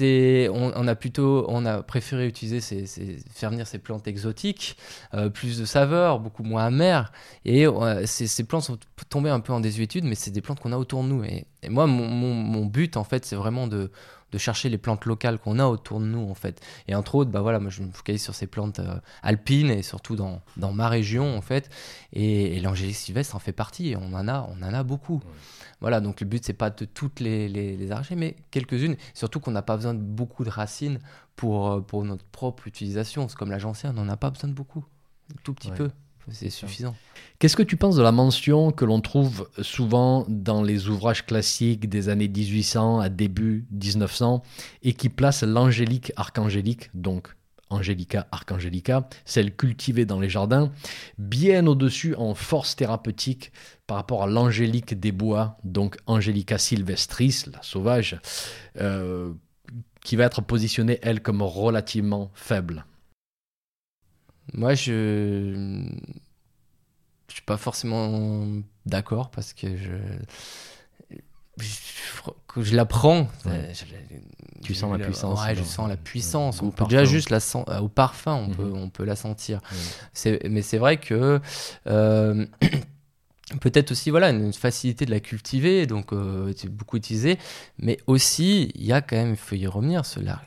On, 0.00 0.88
a 0.88 0.94
plutôt 0.94 1.48
préféré 1.86 2.26
utiliser 2.26 2.60
ces, 2.60 3.18
faire 3.34 3.50
venir 3.50 3.66
ces 3.66 3.78
plantes 3.78 4.06
exotiques, 4.06 4.76
euh, 5.14 5.28
plus 5.28 5.58
de 5.58 5.64
saveur, 5.64 6.20
beaucoup 6.20 6.42
moins 6.42 6.66
amères. 6.66 7.12
Et 7.44 7.66
euh, 7.66 8.06
ces, 8.06 8.44
plantes 8.44 8.62
sont 8.62 8.78
tombées 9.08 9.30
un 9.30 9.40
peu 9.40 9.52
en 9.52 9.60
désuétude, 9.60 10.04
mais 10.04 10.14
c'est 10.14 10.30
des 10.30 10.40
plantes 10.40 10.60
qu'on 10.60 10.72
a 10.72 10.78
autour 10.78 11.02
de 11.02 11.08
nous. 11.08 11.24
Et, 11.24 11.46
moi, 11.68 11.86
mon, 11.86 12.64
but 12.66 12.96
en 12.96 13.04
fait, 13.04 13.24
c'est 13.24 13.36
vraiment 13.36 13.66
de 13.66 13.90
de 14.32 14.38
chercher 14.38 14.68
les 14.68 14.78
plantes 14.78 15.04
locales 15.04 15.38
qu'on 15.38 15.58
a 15.58 15.66
autour 15.66 16.00
de 16.00 16.06
nous 16.06 16.28
en 16.28 16.34
fait. 16.34 16.60
Et 16.88 16.94
entre 16.94 17.14
autres, 17.16 17.30
bah 17.30 17.40
voilà, 17.40 17.58
moi 17.58 17.70
je 17.70 17.82
me 17.82 17.90
focalise 17.90 18.22
sur 18.22 18.34
ces 18.34 18.46
plantes 18.46 18.78
euh, 18.78 18.96
alpines 19.22 19.70
et 19.70 19.82
surtout 19.82 20.16
dans, 20.16 20.42
dans, 20.56 20.72
ma 20.72 20.88
région 20.88 21.36
en 21.36 21.40
fait. 21.40 21.70
Et, 22.12 22.60
l'angélique 22.60 22.96
sylvestre 22.96 23.36
en 23.36 23.38
fait 23.38 23.52
partie. 23.52 23.90
Et 23.90 23.96
on 23.96 24.12
en 24.14 24.28
a, 24.28 24.48
on 24.50 24.62
en 24.62 24.74
a 24.74 24.82
beaucoup. 24.82 25.22
Voilà, 25.80 26.00
donc 26.00 26.20
le 26.20 26.26
but 26.26 26.44
c'est 26.44 26.52
pas 26.52 26.70
de 26.70 26.84
toutes 26.84 27.20
les, 27.20 27.48
les, 27.48 27.92
arracher, 27.92 28.16
mais 28.16 28.36
quelques-unes. 28.50 28.96
Surtout 29.14 29.40
qu'on 29.40 29.50
n'a 29.50 29.62
pas 29.62 29.76
besoin 29.76 29.94
de 29.94 30.02
beaucoup 30.02 30.44
de 30.44 30.50
racines 30.50 30.98
pour, 31.36 31.70
euh, 31.70 31.80
pour 31.80 32.04
notre 32.04 32.24
propre 32.24 32.66
utilisation. 32.66 33.28
C'est 33.28 33.36
comme 33.36 33.50
la 33.50 33.58
gentiane, 33.58 33.98
on 33.98 34.04
n'en 34.04 34.12
a 34.12 34.16
pas 34.16 34.30
besoin 34.30 34.50
de 34.50 34.54
beaucoup, 34.54 34.84
tout 35.42 35.54
petit 35.54 35.70
peu 35.70 35.90
c'est 36.32 36.50
suffisant. 36.50 36.94
Qu'est-ce 37.38 37.56
que 37.56 37.62
tu 37.62 37.76
penses 37.76 37.96
de 37.96 38.02
la 38.02 38.12
mention 38.12 38.70
que 38.70 38.84
l'on 38.84 39.00
trouve 39.00 39.48
souvent 39.62 40.26
dans 40.28 40.62
les 40.62 40.88
ouvrages 40.88 41.24
classiques 41.24 41.88
des 41.88 42.08
années 42.08 42.28
1800 42.28 43.00
à 43.00 43.08
début 43.08 43.66
1900 43.70 44.42
et 44.82 44.92
qui 44.92 45.08
place 45.08 45.42
l'angélique 45.42 46.12
archangélique, 46.16 46.90
donc 46.94 47.34
Angelica 47.70 48.26
archangelica, 48.32 49.08
celle 49.24 49.54
cultivée 49.54 50.04
dans 50.04 50.20
les 50.20 50.28
jardins, 50.28 50.70
bien 51.18 51.66
au-dessus 51.66 52.14
en 52.16 52.34
force 52.34 52.76
thérapeutique 52.76 53.52
par 53.86 53.96
rapport 53.96 54.24
à 54.24 54.26
l'angélique 54.26 54.98
des 54.98 55.12
bois, 55.12 55.56
donc 55.64 55.96
Angelica 56.06 56.58
sylvestris, 56.58 57.44
la 57.52 57.62
sauvage, 57.62 58.20
euh, 58.80 59.32
qui 60.04 60.16
va 60.16 60.24
être 60.24 60.42
positionnée, 60.42 60.98
elle, 61.02 61.22
comme 61.22 61.42
relativement 61.42 62.30
faible 62.34 62.84
Moi, 64.54 64.74
je. 64.74 65.84
Je 67.28 67.34
suis 67.34 67.42
pas 67.42 67.56
forcément 67.56 68.44
d'accord 68.86 69.30
parce 69.30 69.52
que 69.52 69.76
je. 69.76 69.92
Je, 71.58 72.62
je 72.62 72.74
la 72.76 72.86
prends. 72.86 73.28
Ouais. 73.44 73.72
Je- 73.74 73.84
Tu 74.62 74.74
sens 74.74 74.90
la 74.98 75.04
puissance, 75.04 75.40
Ouais, 75.44 75.54
je 75.54 75.62
sens 75.62 75.88
la 75.88 75.96
puissance. 75.96 76.62
Au 76.62 76.66
On 76.66 76.70
peut 76.70 76.84
déjà 76.84 77.04
juste 77.04 77.30
la 77.30 77.40
sen- 77.40 77.64
euh, 77.68 77.80
au 77.80 77.88
parfum, 77.88 78.34
on, 78.34 78.48
Mhm. 78.48 78.54
peut, 78.56 78.72
on 78.74 78.90
peut 78.90 79.04
la 79.04 79.16
sentir. 79.16 79.60
Ouais. 80.24 80.38
Mais 80.48 80.62
c'est 80.62 80.78
vrai 80.78 80.96
que 80.98 81.40
euh, 81.86 82.46
peut-être 83.60 83.90
aussi 83.90 84.10
voilà 84.10 84.30
une 84.30 84.52
facilité 84.52 85.04
de 85.06 85.10
la 85.10 85.20
cultiver, 85.20 85.86
donc 85.86 86.12
euh, 86.12 86.52
c'est 86.56 86.68
beaucoup 86.68 86.96
utilisé, 86.96 87.38
mais 87.78 87.98
aussi 88.06 88.70
il 88.74 88.84
y 88.84 88.92
a 88.92 89.00
quand 89.02 89.16
même, 89.16 89.30
il 89.30 89.36
faut 89.36 89.54
y 89.54 89.66
revenir, 89.66 90.02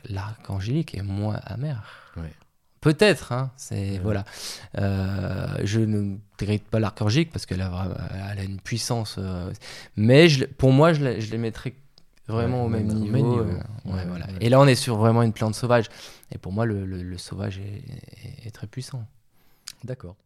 l'arc 0.08 0.48
angélique 0.50 0.94
est 0.94 1.02
moins 1.02 1.40
amer. 1.44 1.82
Peut-être, 2.84 3.32
hein, 3.32 3.50
c'est 3.56 3.98
voilà. 3.98 4.24
Euh, 4.78 5.56
je 5.64 5.80
ne 5.80 6.18
dégrade 6.38 6.60
pas 6.60 6.78
l'arc 6.78 6.98
parce 7.32 7.46
qu'elle 7.46 7.62
a, 7.62 7.70
vra- 7.70 7.96
elle 8.32 8.38
a 8.40 8.44
une 8.44 8.60
puissance, 8.60 9.16
euh, 9.18 9.50
mais 9.96 10.28
je, 10.28 10.44
pour 10.44 10.70
moi 10.70 10.92
je, 10.92 11.02
les- 11.02 11.20
je 11.22 11.30
les 11.30 11.38
mettrais 11.38 11.72
vraiment 12.28 12.60
Ouais, 12.60 12.66
au 12.66 12.68
même 12.68 12.90
au 12.90 12.92
même 12.94 13.00
niveau. 13.00 13.16
niveau. 13.16 13.38
euh, 13.40 13.54
Ouais, 13.86 13.92
ouais, 13.94 14.04
voilà. 14.06 14.26
ouais. 14.26 14.32
Et 14.42 14.50
là 14.50 14.60
on 14.60 14.66
est 14.66 14.74
sur 14.74 14.96
vraiment 14.98 15.22
une 15.22 15.32
plante 15.32 15.54
sauvage, 15.54 15.86
et 16.30 16.36
pour 16.36 16.52
moi 16.52 16.66
le, 16.66 16.84
le- 16.84 17.02
le 17.02 17.16
sauvage 17.18 17.58
est- 17.58 17.62
est- 18.42 18.46
est 18.48 18.50
très 18.50 18.66
puissant. 18.66 19.02
D'accord. 19.82 20.16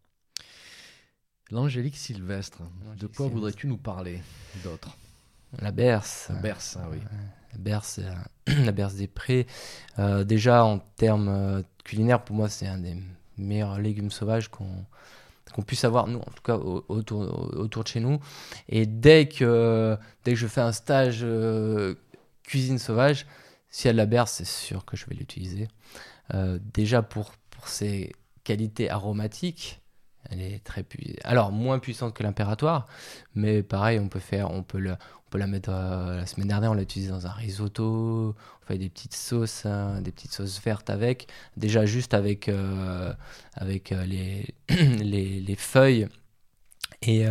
L'Angélique 1.52 1.96
Sylvestre, 1.96 2.58
de 2.98 3.06
quoi 3.06 3.28
voudrais-tu 3.28 3.68
nous 3.68 3.78
parler 3.78 4.20
d'autre? 4.64 4.96
La 5.62 5.70
berce. 5.70 6.26
La 6.30 6.40
Berce, 6.40 6.76
ah 6.78 6.88
oui. 6.90 6.98
La 7.52 7.58
berce, 7.58 8.00
la 8.46 8.72
berce 8.72 8.94
des 8.94 9.06
prés. 9.08 9.46
Euh, 9.98 10.24
déjà, 10.24 10.64
en 10.64 10.78
termes 10.78 11.28
euh, 11.28 11.62
culinaires, 11.84 12.22
pour 12.24 12.36
moi, 12.36 12.48
c'est 12.48 12.66
un 12.66 12.78
des 12.78 12.96
meilleurs 13.36 13.78
légumes 13.80 14.10
sauvages 14.10 14.48
qu'on 14.48 14.84
qu'on 15.54 15.62
puisse 15.62 15.84
avoir, 15.84 16.06
nous, 16.08 16.18
en 16.18 16.30
tout 16.30 16.42
cas, 16.44 16.56
au- 16.56 16.84
autour, 16.88 17.20
au- 17.22 17.56
autour 17.60 17.82
de 17.82 17.88
chez 17.88 18.00
nous. 18.00 18.20
Et 18.68 18.84
dès 18.84 19.28
que, 19.28 19.96
dès 20.24 20.32
que 20.32 20.38
je 20.38 20.46
fais 20.46 20.60
un 20.60 20.72
stage 20.72 21.20
euh, 21.22 21.94
cuisine 22.42 22.78
sauvage, 22.78 23.26
a 23.86 23.92
de 23.92 23.96
la 23.96 24.04
berce, 24.06 24.32
c'est 24.32 24.46
sûr 24.46 24.84
que 24.84 24.96
je 24.96 25.06
vais 25.06 25.14
l'utiliser. 25.14 25.68
Déjà, 26.74 27.02
pour, 27.02 27.32
pour 27.50 27.68
ses 27.68 28.12
qualités 28.44 28.90
aromatiques, 28.90 29.80
elle 30.30 30.42
est 30.42 30.62
très 30.64 30.82
pu- 30.82 31.16
alors 31.24 31.52
moins 31.52 31.78
puissante 31.78 32.14
que 32.14 32.22
l'impératoire, 32.22 32.86
mais 33.34 33.62
pareil, 33.62 33.98
on 33.98 34.08
peut 34.08 34.18
faire, 34.20 34.50
on 34.50 34.62
peut 34.62 34.78
le, 34.78 34.92
on 34.92 35.30
peut 35.30 35.38
la 35.38 35.46
mettre 35.46 35.70
euh, 35.70 36.16
la 36.16 36.26
semaine 36.26 36.48
dernière, 36.48 36.70
on 36.70 36.74
l'a 36.74 36.82
utilisé 36.82 37.10
dans 37.10 37.26
un 37.26 37.30
risotto, 37.32 38.34
on 38.62 38.66
fait 38.66 38.78
des 38.78 38.88
petites 38.88 39.14
sauces, 39.14 39.66
hein, 39.66 40.00
des 40.00 40.12
petites 40.12 40.32
sauces 40.32 40.60
vertes 40.62 40.90
avec, 40.90 41.28
déjà 41.56 41.86
juste 41.86 42.14
avec, 42.14 42.48
euh, 42.48 43.12
avec 43.54 43.92
euh, 43.92 44.04
les, 44.04 44.54
les, 44.68 45.40
les 45.40 45.56
feuilles 45.56 46.08
et, 47.02 47.26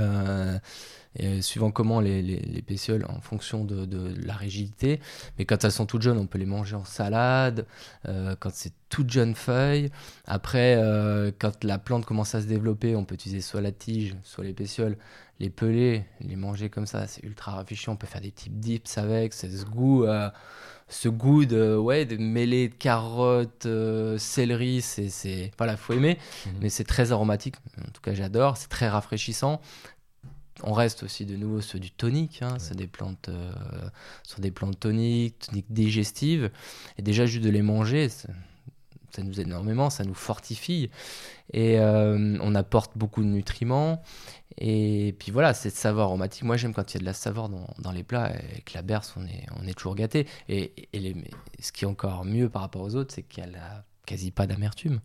et, 1.18 1.28
euh, 1.28 1.42
suivant 1.42 1.72
comment 1.72 2.00
les, 2.00 2.22
les, 2.22 2.40
les 2.40 2.62
pétioles 2.62 3.06
en 3.10 3.20
fonction 3.20 3.66
de, 3.66 3.86
de 3.86 4.14
la 4.26 4.34
rigidité. 4.36 5.00
Mais 5.38 5.46
quand 5.46 5.64
elles 5.64 5.72
sont 5.72 5.86
toutes 5.86 6.02
jeunes, 6.04 6.18
on 6.18 6.28
peut 6.28 6.38
les 6.40 6.46
manger 6.46 6.76
en 6.76 6.86
salade, 6.86 7.66
euh, 8.08 8.36
quand 8.40 8.52
c'est 8.54 8.74
toutes 8.90 9.10
jeunes 9.12 9.36
feuilles. 9.36 9.90
Après, 10.26 10.76
euh, 10.78 11.32
quand 11.38 11.64
la 11.64 11.78
plante 11.78 12.06
commence 12.06 12.34
à 12.36 12.42
se 12.42 12.48
développer, 12.48 12.96
on 12.96 13.04
peut 13.06 13.16
utiliser 13.16 13.42
soit 13.42 13.62
la 13.62 13.72
tige, 13.72 14.16
soit 14.24 14.44
les 14.46 14.54
pétioles 14.54 14.98
les 15.40 15.52
peler, 15.52 16.04
les 16.22 16.36
manger 16.36 16.68
comme 16.72 16.88
ça, 16.88 17.06
c'est 17.06 17.24
ultra 17.24 17.52
rafraîchissant. 17.52 17.92
On 17.92 17.96
peut 17.96 18.08
faire 18.08 18.22
des 18.22 18.32
types 18.32 18.58
dips 18.60 18.98
avec, 18.98 19.34
c'est 19.34 19.52
ce 19.52 19.66
goût, 19.66 20.04
euh, 20.04 20.32
ce 20.88 21.10
goût 21.10 21.46
de, 21.46 21.76
ouais, 21.76 22.06
de 22.06 22.18
mêler 22.18 22.70
de 22.70 22.74
carottes, 22.74 23.68
euh, 23.68 24.18
céleri, 24.18 24.82
c'est, 24.82 25.10
c'est, 25.10 25.52
voilà, 25.60 25.78
faut 25.78 25.94
aimer, 25.94 26.18
Mhm. 26.48 26.54
mais 26.62 26.70
c'est 26.70 26.86
très 26.86 27.12
aromatique. 27.12 27.54
En 27.88 27.92
tout 27.92 28.02
cas, 28.02 28.16
j'adore, 28.16 28.58
c'est 28.58 28.70
très 28.70 28.90
rafraîchissant. 28.90 29.62
On 30.64 30.74
reste 30.74 31.04
aussi 31.04 31.26
de 31.26 31.36
nouveau 31.36 31.62
sur 31.62 31.80
du 31.80 31.92
tonique, 31.92 32.42
hein, 32.42 32.56
c'est 32.60 32.76
des 32.76 32.88
plantes, 32.88 33.30
euh, 33.30 33.52
sur 34.24 34.40
des 34.40 34.52
plantes 34.52 34.80
toniques, 34.80 35.38
toniques 35.40 35.72
digestives, 35.72 36.50
et 36.98 37.02
déjà 37.02 37.26
juste 37.26 37.44
de 37.44 37.50
les 37.50 37.62
manger, 37.62 38.10
ça, 38.10 38.28
nous 39.24 39.40
aide 39.40 39.48
énormément, 39.48 39.90
ça 39.90 40.04
nous 40.04 40.14
fortifie, 40.14 40.90
et 41.54 41.80
euh, 41.80 42.38
on 42.42 42.56
apporte 42.56 42.98
beaucoup 42.98 43.22
de 43.24 43.28
nutriments. 43.28 44.02
Et 44.60 45.16
puis 45.20 45.32
voilà, 45.32 45.54
cette 45.54 45.76
saveur 45.76 46.06
aromatique. 46.06 46.44
Moi, 46.44 46.58
j'aime 46.58 46.74
quand 46.74 46.92
il 46.92 46.96
y 46.96 46.98
a 46.98 47.02
de 47.02 47.06
la 47.06 47.14
saveur 47.14 47.48
dans, 47.48 47.68
dans 47.78 47.92
les 47.92 48.04
plats. 48.04 48.32
Et 48.32 48.44
avec 48.54 48.74
la 48.74 48.82
berce, 48.82 49.14
on 49.16 49.24
est, 49.26 49.46
on 49.62 49.68
est 49.68 49.74
toujours 49.76 49.94
gâté. 49.94 50.26
Et, 50.50 50.74
et 50.94 51.00
les- 51.00 51.14
mais 51.14 51.30
ce 51.60 51.72
qui 51.72 51.86
est 51.86 51.88
encore 51.88 52.26
mieux 52.26 52.50
par 52.50 52.64
rapport 52.64 52.82
aux 52.82 52.96
autres, 52.96 53.14
c'est 53.14 53.22
qu'elle 53.22 53.56
a 53.56 53.84
quasi 54.08 54.32
pas 54.32 54.48
d'amertume. 54.48 55.00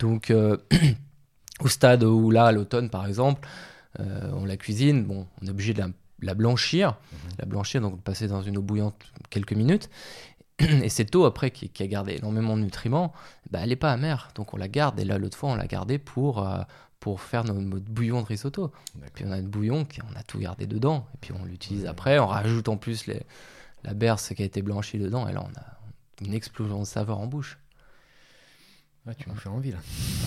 Donc, 0.00 0.30
euh, 0.30 0.56
au 1.60 1.68
stade 1.68 2.02
où 2.02 2.30
là, 2.32 2.46
à 2.46 2.52
l'automne, 2.52 2.90
par 2.90 3.06
exemple, 3.06 3.46
on 3.98 4.44
la 4.44 4.56
cuisine, 4.56 5.04
bon, 5.04 5.26
on 5.42 5.46
est 5.46 5.50
obligé 5.50 5.74
de 5.74 5.80
la, 5.80 5.88
la 6.20 6.34
blanchir. 6.34 6.96
La 7.38 7.44
blanchir, 7.46 7.80
donc 7.80 8.00
passer 8.02 8.28
dans 8.28 8.42
une 8.42 8.56
eau 8.58 8.62
bouillante 8.62 8.94
quelques 9.30 9.52
minutes. 9.52 9.90
Et 10.58 10.88
cette 10.88 11.14
eau, 11.14 11.24
après, 11.24 11.50
qui, 11.50 11.68
qui 11.68 11.82
a 11.82 11.86
gardé 11.86 12.14
énormément 12.16 12.56
de 12.56 12.62
nutriments, 12.62 13.12
bah, 13.50 13.60
elle 13.62 13.68
n'est 13.68 13.76
pas 13.76 13.92
amère. 13.92 14.30
Donc, 14.34 14.54
on 14.54 14.56
la 14.56 14.68
garde. 14.68 14.98
Et 14.98 15.04
là, 15.04 15.16
l'autre 15.18 15.36
fois, 15.38 15.50
on 15.50 15.54
l'a 15.54 15.66
gardée 15.68 15.98
pour, 15.98 16.44
euh, 16.46 16.62
pour 16.98 17.20
faire 17.20 17.44
notre, 17.44 17.60
notre 17.60 17.84
bouillon 17.86 18.22
de 18.22 18.26
risotto. 18.26 18.72
Puis 19.14 19.24
on 19.26 19.30
a 19.30 19.36
le 19.36 19.46
bouillon, 19.46 19.84
qui, 19.84 20.00
on 20.02 20.18
a 20.18 20.22
tout 20.24 20.38
gardé 20.40 20.66
dedans. 20.66 21.06
Et 21.14 21.18
puis 21.20 21.32
on 21.32 21.44
l'utilise 21.44 21.82
Ouais. 21.84 21.88
après. 21.88 22.18
On 22.18 22.26
rajoute 22.26 22.68
en 22.68 22.76
plus 22.76 23.06
les, 23.06 23.22
la 23.84 23.94
berce 23.94 24.34
qui 24.34 24.42
a 24.42 24.46
été 24.46 24.60
blanchie 24.62 24.98
dedans. 24.98 25.28
Et 25.28 25.32
là, 25.32 25.44
on 25.44 25.58
a 25.58 26.26
une 26.26 26.34
explosion 26.34 26.80
de 26.80 26.84
saveur 26.86 27.18
en 27.20 27.28
bouche. 27.28 27.58
Ah, 29.10 29.14
tu 29.14 29.30
me 29.30 29.34
fais 29.34 29.48
envie 29.48 29.70
là. 29.72 29.78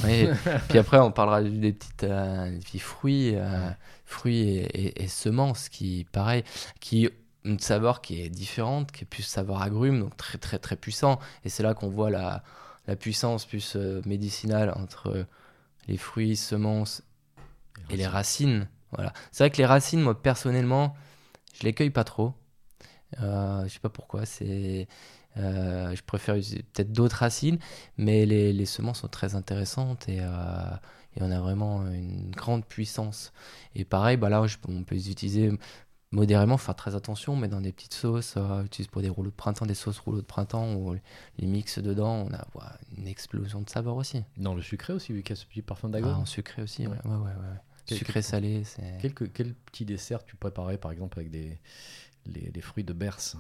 Oui. 0.06 0.28
puis 0.70 0.80
après, 0.80 0.98
on 0.98 1.12
parlera 1.12 1.44
des, 1.44 1.72
petites, 1.74 2.04
euh, 2.04 2.58
des 2.74 2.80
fruits, 2.80 3.36
euh, 3.36 3.70
fruits 4.06 4.40
et, 4.40 4.64
et- 4.88 5.04
et 5.04 5.08
semences 5.08 5.70
qui, 5.70 6.08
pareil, 6.12 6.44
qui 6.80 7.08
une 7.44 7.60
saveur 7.60 8.02
qui 8.02 8.22
est 8.22 8.30
différente, 8.30 8.92
qui 8.92 9.04
est 9.04 9.08
plus 9.08 9.24
saveur 9.24 9.62
agrume, 9.62 10.00
donc 10.00 10.18
très 10.18 10.38
très 10.40 10.58
très 10.58 10.76
puissant. 10.76 11.20
Et 11.46 11.50
c'est 11.50 11.62
là 11.64 11.74
qu'on 11.76 11.90
voit 11.90 12.10
la, 12.10 12.44
la 12.88 12.96
puissance 12.96 13.46
plus 13.46 13.76
euh, 13.76 14.02
médicinale 14.06 14.74
entre 14.76 15.26
les 15.88 15.98
fruits, 15.98 16.36
semences 16.36 17.04
et 17.92 17.98
les 17.98 18.08
racines. 18.08 18.68
Voilà. 18.92 19.14
C'est 19.32 19.44
vrai 19.44 19.52
que 19.52 19.58
les 19.58 19.66
racines, 19.66 20.02
moi 20.02 20.20
personnellement, 20.20 20.96
je 21.54 21.64
les 21.64 21.74
cueille 21.74 21.90
pas 21.92 22.04
trop. 22.04 22.34
Je 23.20 23.68
sais 23.68 23.80
pas 23.80 23.90
pourquoi. 23.90 24.26
C'est, 24.26 24.88
euh, 25.38 25.96
je 25.96 26.02
préfère 26.04 26.36
utiliser 26.36 26.64
peut-être 26.74 26.92
d'autres 26.92 27.18
racines, 27.18 27.58
mais 27.98 28.26
les, 28.26 28.54
les 28.54 28.66
semences 28.66 29.00
sont 29.02 29.08
très 29.08 29.36
intéressantes 29.36 30.08
et, 30.10 30.20
euh, 30.22 30.28
et 31.16 31.22
on 31.22 31.32
a 31.32 31.40
vraiment 31.40 31.86
une 31.88 32.32
grande 32.32 32.66
puissance. 32.66 33.32
Et 33.76 33.86
pareil, 33.86 34.18
bah 34.18 34.30
là, 34.30 34.46
je- 34.48 34.58
on 34.68 34.84
peut 34.84 34.96
les 34.96 35.10
utiliser 35.12 35.52
modérément, 36.14 36.58
faire 36.58 36.76
très 36.76 36.96
attention, 36.96 37.38
mais 37.38 37.48
dans 37.48 37.62
des 37.62 37.72
petites 37.72 37.94
sauces, 37.94 38.34
euh, 38.36 38.64
utilise 38.66 38.88
pour 38.88 39.02
des 39.02 39.08
rouleaux 39.10 39.30
de 39.32 39.36
printemps, 39.36 39.66
des 39.66 39.74
sauces 39.76 40.00
rouleaux 40.00 40.20
de 40.22 40.26
printemps, 40.26 40.74
où 40.76 40.94
les 41.38 41.48
mix 41.48 41.80
dedans, 41.80 42.28
on 42.30 42.34
a 42.34 42.46
une 42.98 43.08
explosion 43.08 43.62
de 43.62 43.70
saveur 43.70 43.96
aussi. 43.96 44.24
Dans 44.38 44.54
le 44.54 44.62
sucré 44.62 44.92
aussi, 44.92 45.14
vu 45.14 45.24
qu'il 45.24 45.36
y 45.36 45.40
a 45.40 45.42
ce 45.42 45.46
petit 45.46 45.62
parfum 45.62 45.88
Ah, 45.90 45.92
d'agrumes. 45.94 46.14
en 46.16 46.26
sucré 46.26 46.62
aussi, 46.62 46.86
ouais, 46.86 46.98
Ouais. 47.06 47.12
ouais, 47.12 47.16
ouais. 47.16 47.24
ouais. 47.30 47.58
Quel- 47.86 47.98
Sucré 47.98 48.14
quel- 48.16 48.24
salé, 48.24 48.64
c'est. 48.66 48.98
Quel, 49.02 49.14
que- 49.14 49.24
quel 49.24 49.54
petit 49.56 49.86
dessert 49.86 50.24
tu 50.24 50.36
préparais 50.36 50.78
par 50.78 50.92
exemple 50.92 51.18
avec 51.20 51.32
des, 51.32 51.60
les, 52.28 52.52
les 52.54 52.62
fruits 52.62 52.84
de 52.84 52.94
berce 52.94 53.36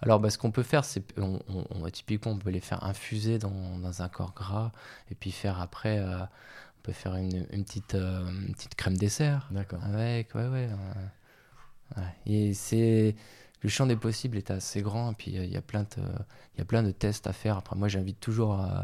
Alors, 0.00 0.20
bah, 0.20 0.30
ce 0.30 0.38
qu'on 0.38 0.50
peut 0.50 0.62
faire, 0.62 0.84
c'est 0.84 1.02
on, 1.18 1.40
on- 1.48 1.64
on- 1.70 1.90
typiquement 1.90 2.32
on 2.32 2.38
peut 2.38 2.50
les 2.50 2.60
faire 2.60 2.84
infuser 2.84 3.38
dans, 3.38 3.78
dans 3.78 4.02
un 4.02 4.08
corps 4.08 4.34
gras 4.34 4.72
et 5.10 5.14
puis 5.14 5.32
faire 5.32 5.60
après, 5.60 5.98
euh, 5.98 6.18
on 6.22 6.82
peut 6.82 6.92
faire 6.92 7.16
une, 7.16 7.46
une 7.50 7.64
petite, 7.64 7.94
euh, 7.94 8.26
une 8.28 8.54
petite 8.54 8.74
crème 8.74 8.96
dessert 8.96 9.48
D'accord. 9.50 9.82
avec, 9.84 10.34
ouais, 10.34 10.48
ouais. 10.48 10.68
euh, 10.70 12.00
ouais. 12.00 12.14
Et 12.26 12.54
c'est 12.54 13.16
le 13.62 13.68
champ 13.68 13.86
des 13.86 13.96
possibles 13.96 14.36
est 14.38 14.50
assez 14.50 14.82
grand 14.82 15.12
et 15.12 15.14
puis 15.14 15.36
euh, 15.38 15.44
il 15.44 15.50
y 15.52 15.56
a 15.56 15.62
plein 15.62 15.82
de, 15.82 15.88
il 16.54 16.58
y 16.58 16.60
a 16.60 16.64
plein 16.64 16.82
de 16.82 16.90
tests 16.92 17.26
à 17.26 17.32
faire. 17.32 17.56
Après, 17.58 17.76
moi, 17.76 17.88
j'invite 17.88 18.18
toujours 18.20 18.58
euh, 18.60 18.80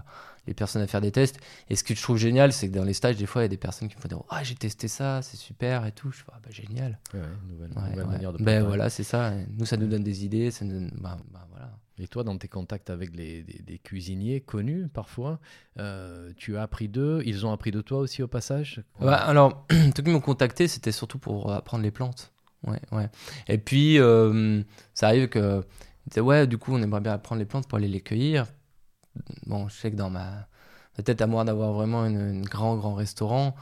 les 0.47 0.55
personnes 0.55 0.83
à 0.83 0.87
faire 0.87 1.01
des 1.01 1.12
tests. 1.12 1.39
Et 1.70 1.77
ce 1.77 1.83
que 1.85 1.95
je 1.95 2.03
trouve 2.03 2.18
génial, 2.18 2.53
c'est 2.53 2.68
que 2.68 2.74
dans 2.74 2.85
les 2.85 2.93
stages, 2.93 3.16
des 3.16 3.27
fois, 3.27 3.43
il 3.43 3.45
y 3.45 3.47
a 3.47 3.49
des 3.49 3.57
personnes 3.57 3.89
qui 3.89 3.97
me 3.97 4.01
font 4.01 4.09
dire, 4.09 4.22
ah, 4.29 4.43
j'ai 4.45 4.55
testé 4.55 4.87
ça, 4.89 5.22
c'est 5.22 5.37
super 5.37 5.87
et 5.87 5.93
tout. 5.93 6.11
Je 6.12 6.18
fais, 6.18 6.24
ah, 6.33 6.41
bah, 6.43 6.51
génial. 6.51 6.99
Ouais, 7.14 7.20
nouvelle, 7.49 7.70
Ouais, 7.77 7.91
nouvelle 7.91 7.99
ouais. 8.07 8.12
manière 8.12 8.33
de 8.33 8.43
Ben 8.43 8.62
voilà, 8.64 8.91
c'est 8.91 9.05
ça. 9.05 9.33
Nous, 9.57 9.64
ça 9.66 9.77
nous 9.77 9.87
donne 9.87 10.03
des 10.05 10.24
idées. 10.24 10.51
Ça 10.51 10.64
nous 10.64 10.72
donne... 10.74 10.91
bah, 11.01 11.16
bah, 11.33 11.47
voilà. 11.51 11.70
Et 11.99 12.07
toi, 12.09 12.24
dans 12.24 12.37
tes 12.37 12.49
contacts 12.49 12.91
avec 12.91 13.16
les, 13.16 13.43
des, 13.43 13.62
des 13.62 13.79
cuisiniers 13.79 14.43
connus 14.43 14.87
parfois, 14.93 15.41
euh, 15.79 16.31
tu 16.37 16.59
as 16.59 16.62
appris 16.62 16.89
d'eux, 16.89 17.22
ils 17.24 17.47
ont 17.47 17.53
appris 17.53 17.70
de 17.70 17.81
toi 17.81 18.01
aussi 18.01 18.22
au 18.22 18.29
passage? 18.29 18.83
Ouais, 19.01 19.14
alors, 19.14 19.64
ceux 19.70 20.03
qui 20.03 20.11
m'ont 20.11 20.20
contacté, 20.20 20.68
c'était 20.68 20.93
surtout 20.93 21.18
pour 21.18 21.51
apprendre 21.51 21.83
les 21.83 21.91
plantes. 21.91 22.35
Ouais, 22.66 22.80
ouais. 22.92 23.08
Et 23.48 23.58
puis, 23.58 23.98
euh, 23.98 24.62
ça 24.94 25.08
arrive 25.08 25.28
que, 25.28 25.64
ouais, 26.16 26.46
du 26.46 26.58
coup, 26.58 26.72
on 26.74 26.82
aimerait 26.82 27.00
bien 27.00 27.12
apprendre 27.12 27.38
les 27.38 27.46
plantes 27.46 27.68
pour 27.68 27.78
aller 27.78 27.88
les 27.88 28.00
cueillir. 28.00 28.46
Bon, 29.46 29.68
je 29.68 29.74
sais 29.74 29.90
que 29.90 29.96
dans 29.96 30.10
ma, 30.10 30.48
ma 30.98 31.04
tête 31.04 31.20
à 31.22 31.26
moi 31.26 31.44
d'avoir 31.44 31.72
vraiment 31.72 32.04
une 32.06 32.42
grand, 32.42 32.76
grand 32.76 32.94
restaurant, 32.94 33.54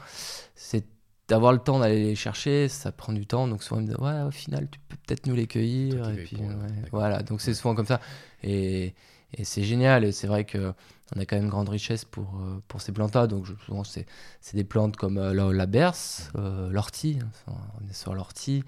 c'est 0.55 0.85
d'avoir 1.27 1.53
le 1.53 1.59
temps 1.59 1.79
d'aller 1.79 2.03
les 2.03 2.15
chercher, 2.15 2.67
ça 2.67 2.91
prend 2.91 3.13
du 3.13 3.25
temps. 3.25 3.47
Donc, 3.47 3.63
souvent, 3.63 3.81
ils 3.81 3.83
me 3.83 3.87
disent, 3.87 3.99
ouais, 3.99 4.21
au 4.21 4.31
final, 4.31 4.67
tu 4.69 4.79
peux 4.87 4.95
peut-être 5.05 5.27
nous 5.27 5.35
les 5.35 5.47
cueillir. 5.47 6.09
Et 6.09 6.23
puis, 6.23 6.37
ouais, 6.37 6.89
voilà, 6.91 7.23
donc 7.23 7.41
c'est 7.41 7.53
souvent 7.53 7.75
comme 7.75 7.87
ça. 7.87 7.99
Et, 8.43 8.93
et 9.33 9.43
c'est 9.43 9.63
génial. 9.63 10.03
Et 10.03 10.11
c'est 10.11 10.27
vrai 10.27 10.45
que 10.45 10.73
on 11.15 11.19
a 11.19 11.25
quand 11.25 11.35
même 11.35 11.45
une 11.45 11.51
grande 11.51 11.69
richesse 11.69 12.03
pour, 12.03 12.41
pour 12.67 12.81
ces 12.81 12.91
plantes-là. 12.91 13.27
Donc, 13.27 13.45
souvent, 13.65 13.83
c'est 13.83 14.07
des 14.53 14.63
plantes 14.63 14.95
comme 14.95 15.19
la, 15.19 15.51
la 15.51 15.65
berce, 15.67 16.31
l'ortie, 16.33 17.19
hein, 17.21 17.53
on 17.79 17.87
est 17.87 17.93
sur 17.93 18.15
l'ortie, 18.15 18.63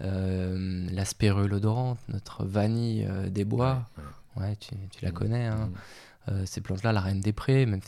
euh, 0.00 0.86
la 0.92 1.04
odorante, 1.52 1.98
notre 2.08 2.44
vanille 2.44 3.08
des 3.30 3.44
bois. 3.44 3.88
Ouais, 4.36 4.54
tu, 4.56 4.76
tu, 4.92 5.04
la 5.04 5.10
mm. 5.10 5.14
connais. 5.14 5.46
Hein. 5.46 5.70
Mm. 6.28 6.46
ces 6.46 6.60
plantes-là, 6.60 6.92
la 6.92 7.00
reine 7.00 7.20
des 7.20 7.32
prés, 7.32 7.66
même 7.66 7.80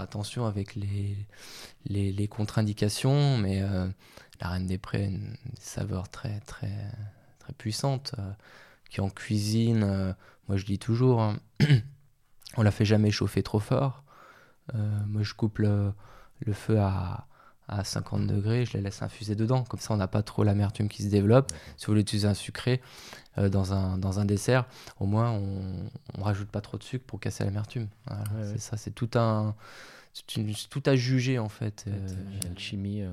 attention 0.00 0.46
avec 0.46 0.74
les, 0.74 1.16
les, 1.86 2.28
contre-indications, 2.28 3.38
mais 3.38 3.62
euh, 3.62 3.88
la 4.40 4.48
Reine 4.48 4.66
des 4.66 4.78
Prés 4.78 5.04
a 5.04 5.06
une 5.06 5.36
saveur 5.58 6.08
très, 6.08 6.40
très, 6.40 6.72
très 7.38 7.52
puissante, 7.52 8.14
euh, 8.18 8.30
qui 8.90 9.00
en 9.00 9.10
cuisine, 9.10 9.82
euh, 9.84 10.12
moi 10.48 10.56
je 10.56 10.64
dis 10.64 10.78
toujours, 10.78 11.20
hein, 11.20 11.38
on 12.56 12.62
la 12.62 12.70
fait 12.70 12.84
jamais 12.84 13.10
chauffer 13.10 13.42
trop 13.42 13.60
fort. 13.60 14.04
moi 14.74 15.22
je 15.22 15.34
coupe 15.34 15.58
le, 15.58 15.92
feu 16.52 16.78
à, 16.78 17.26
à 17.68 17.84
50 17.84 18.26
degrés, 18.26 18.64
je 18.64 18.76
la 18.76 18.82
laisse 18.82 19.02
infuser 19.02 19.34
dedans. 19.34 19.64
Comme 19.64 19.80
ça, 19.80 19.92
on 19.94 19.96
n'a 19.96 20.08
pas 20.08 20.22
trop 20.22 20.42
l'amertume 20.42 20.88
qui 20.88 21.02
se 21.02 21.08
développe. 21.08 21.52
Si 21.76 21.86
vous 21.86 21.92
voulez 21.92 22.00
utiliser 22.00 22.28
un 22.28 22.34
sucré 22.34 22.80
dans, 23.36 23.72
un, 23.72 23.98
dans 23.98 24.20
un 24.20 24.24
dessert, 24.24 24.66
au 25.00 25.06
moins, 25.06 25.30
on 25.30 25.90
ne 26.16 26.22
rajoute 26.22 26.48
pas 26.48 26.60
trop 26.60 26.78
de 26.78 26.82
sucre 26.82 27.04
pour 27.06 27.20
casser 27.20 27.44
l'amertume. 27.44 27.88
c'est 28.42 28.60
ça, 28.60 28.76
c'est 28.76 28.92
tout 28.92 29.10
un 29.14 29.54
tout 30.70 30.82
à 30.86 30.96
juger 30.96 31.38
en 31.38 31.48
fait. 31.48 31.84
Euh, 31.86 32.08
L'alchimie 32.44 33.02
euh, 33.02 33.12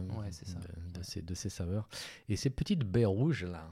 de, 0.93 1.03
ces, 1.03 1.21
de, 1.21 1.33
ces, 1.33 1.49
saveurs. 1.49 1.87
Et 2.29 2.35
ces 2.35 2.49
petites 2.49 2.83
baies 2.83 3.05
rouges 3.05 3.45
là. 3.45 3.69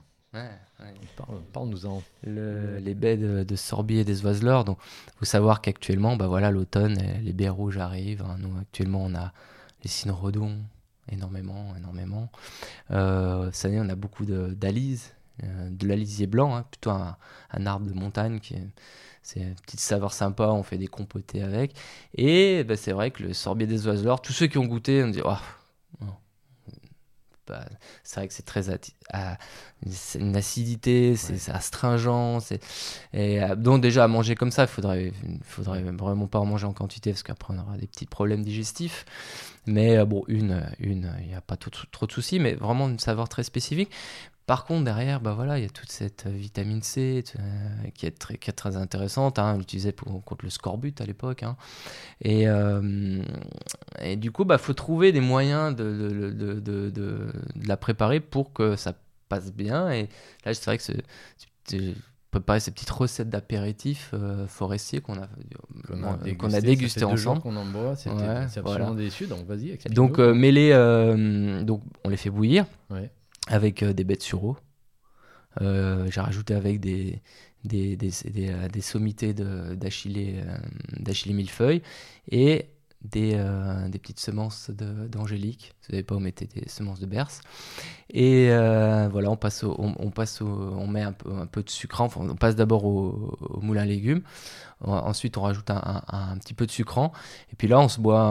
Parle-nous-en. 1.54 2.02
les 2.24 2.94
baies 2.96 3.18
de, 3.18 3.56
Sorbier 3.56 4.02
et 4.02 4.04
des 4.04 4.26
Oiseleurs. 4.26 4.66
Donc, 4.66 4.80
faut 5.18 5.26
savoir 5.26 5.62
qu'actuellement, 5.62 6.16
bah 6.16 6.28
voilà, 6.28 6.52
l'automne, 6.52 6.98
les 7.22 7.34
baies 7.34 7.50
rouges 7.50 7.78
arrivent. 7.78 8.24
Hein. 8.24 8.38
Nous, 8.40 8.58
actuellement, 8.60 9.04
on 9.04 9.16
a 9.16 9.32
les 9.84 9.90
cynorhodons, 9.90 10.60
énormément, 11.12 11.76
énormément. 11.78 12.32
Euh, 12.92 13.50
cette 13.52 13.66
année, 13.66 13.80
on 13.80 13.90
a 13.90 13.96
beaucoup 13.96 14.26
d'alises, 14.26 15.14
euh, 15.44 15.70
de 15.70 15.88
l'alisier 15.88 16.28
blanc, 16.28 16.56
hein, 16.56 16.66
plutôt 16.70 16.92
un, 16.92 17.18
un, 17.52 17.66
arbre 17.66 17.88
de 17.88 17.94
montagne 17.94 18.40
qui 18.40 18.56
est 18.56 18.68
c'est 19.24 19.40
une 19.40 19.56
petite 19.56 19.80
saveur 19.80 20.12
sympa, 20.12 20.50
on 20.50 20.64
fait 20.64 20.78
des 20.78 20.88
compotés 20.88 21.42
avec. 21.42 21.74
Et 22.16 22.66
bah, 22.66 22.76
c'est 22.76 22.92
vrai 22.92 23.10
que 23.10 23.24
le 23.24 23.34
sorbier 23.34 23.66
des 23.66 23.88
oiseleurs, 23.88 24.22
tous 24.22 24.34
ceux 24.34 24.48
qui 24.48 24.58
ont 24.58 24.66
goûté, 24.66 25.02
on 25.02 25.08
dit 25.08 25.22
oh, 25.24 25.34
bah, 27.48 27.66
c'est 28.04 28.20
vrai 28.20 28.28
que 28.28 28.34
c'est 28.34 28.46
très 28.46 28.70
une 30.20 30.36
acidité, 30.36 31.16
c'est 31.16 31.52
astringent, 31.52 32.40
et 33.14 33.44
euh, 33.44 33.56
donc 33.56 33.82
déjà 33.82 34.06
à 34.06 34.08
manger 34.08 34.36
comme 34.36 34.52
ça, 34.52 34.64
il 34.64 34.68
faudrait, 34.68 35.12
faudrait 35.44 35.82
vraiment 35.82 36.28
pas 36.28 36.40
en 36.40 36.46
manger 36.46 36.66
en 36.66 36.74
quantité 36.74 37.12
parce 37.12 37.24
qu'après 37.24 37.54
on 37.54 37.60
aura 37.60 37.78
des 37.78 37.88
petits 37.88 38.06
problèmes 38.06 38.44
digestifs. 38.44 39.06
Mais 39.66 39.98
euh, 39.98 40.06
bon, 40.06 40.24
une, 40.28 40.66
une, 40.80 41.14
il 41.22 41.28
n'y 41.28 41.36
a 41.36 41.42
pas 41.42 41.56
trop 41.56 42.06
de 42.06 42.12
soucis, 42.12 42.40
mais 42.40 42.54
vraiment 42.54 42.90
une 42.90 43.00
saveur 43.00 43.30
très 43.30 43.44
spécifique. 43.44 43.90
Par 44.46 44.66
contre, 44.66 44.84
derrière, 44.84 45.22
bah 45.22 45.34
voilà, 45.34 45.58
il 45.58 45.62
y 45.62 45.66
a 45.66 45.70
toute 45.70 45.92
cette 45.92 46.26
euh, 46.26 46.30
vitamine 46.30 46.82
C 46.82 47.24
euh, 47.40 47.90
qui, 47.94 48.06
est 48.06 48.12
très, 48.12 48.38
qui 48.38 48.50
est 48.50 48.54
très 48.54 48.76
intéressante. 48.76 49.40
Hein, 49.40 49.54
on 49.56 49.58
l'utilisait 49.60 49.94
contre 49.94 50.44
le 50.44 50.50
scorbut 50.50 51.00
à 51.00 51.06
l'époque. 51.06 51.44
Hein. 51.44 51.56
Et, 52.20 52.50
euh, 52.50 53.24
et, 54.02 54.18
du 54.18 54.32
coup, 54.32 54.44
il 54.44 54.48
bah, 54.48 54.58
faut 54.58 54.74
trouver 54.74 55.14
des 55.14 55.22
moyens 55.22 55.74
de, 55.74 56.34
de, 56.36 56.60
de, 56.60 56.90
de, 56.90 57.32
la 57.66 57.78
préparer 57.78 58.20
pour 58.20 58.52
que 58.52 58.76
ça 58.76 58.94
passe 59.30 59.54
bien. 59.54 59.90
Et 59.92 60.10
là, 60.46 60.54
c'est 60.54 60.66
vrai 60.66 60.78
que 60.78 60.84
c'est 60.84 61.94
préparer 62.30 62.60
ces 62.60 62.72
petites 62.72 62.90
recettes 62.90 63.30
d'apéritifs 63.30 64.14
forestiers 64.48 65.02
qu'on 65.02 65.14
a, 65.14 65.30
qu'on 65.88 66.52
a, 66.52 66.62
dégusté, 66.62 67.06
ensemble. 67.06 67.42
qu'on 67.42 67.56
en 67.56 67.66
boit, 67.66 67.96
c'est 67.96 68.10
absolument 68.10 68.96
déçu. 68.96 69.28
Donc 69.28 69.46
vas-y. 69.46 69.78
Donc 69.92 70.18
mêler, 70.18 70.74
donc 71.64 71.84
on 72.04 72.10
les 72.10 72.18
fait 72.18 72.32
bouillir. 72.32 72.66
Ouais 72.90 73.10
avec 73.48 73.84
euh, 73.84 73.94
des 73.94 74.04
bêtes 74.04 74.24
sur 74.24 74.44
eau. 74.44 74.58
Euh, 75.62 76.10
j'ai 76.10 76.22
rajouté 76.22 76.56
avec 76.56 76.80
des, 76.80 77.22
euh, 77.74 78.68
sommités 78.82 79.34
d'achillée 79.34 80.44
millefeuille 81.34 81.82
et 82.32 82.66
des, 83.04 83.34
des 83.90 84.00
petites 84.00 84.20
semences 84.20 84.70
d'angélique. 84.72 85.74
Si 85.82 85.88
vous 85.88 85.94
n'avez 85.94 86.04
pas, 86.04 86.16
vous 86.16 86.22
mettez 86.22 86.46
des 86.46 86.68
semences 86.70 87.00
de 87.00 87.06
berce. 87.06 87.42
Et 88.10 88.48
voilà, 88.48 89.30
on 89.30 89.36
passe, 89.36 89.64
on, 89.64 90.12
passe 90.12 90.42
on 90.42 90.88
met 90.88 91.02
un 91.02 91.12
peu, 91.12 91.32
un 91.34 91.46
peu 91.46 91.64
de 91.64 91.70
sucre. 91.70 92.02
Enfin, 92.02 92.22
on 92.22 92.36
passe 92.36 92.56
d'abord 92.56 92.86
au, 92.86 93.38
au, 93.42 93.62
moulin 93.62 93.82
à 93.82 93.86
légumes. 93.86 94.22
Ensuite, 94.86 95.38
on 95.38 95.44
rajoute 95.44 95.70
un, 95.70 96.38
petit 96.40 96.54
peu 96.54 96.66
de 96.66 96.72
sucrant. 96.72 97.14
Et 97.52 97.56
puis 97.56 97.68
là, 97.68 97.80
on 97.80 97.88
se 97.88 98.02
boit, 98.02 98.22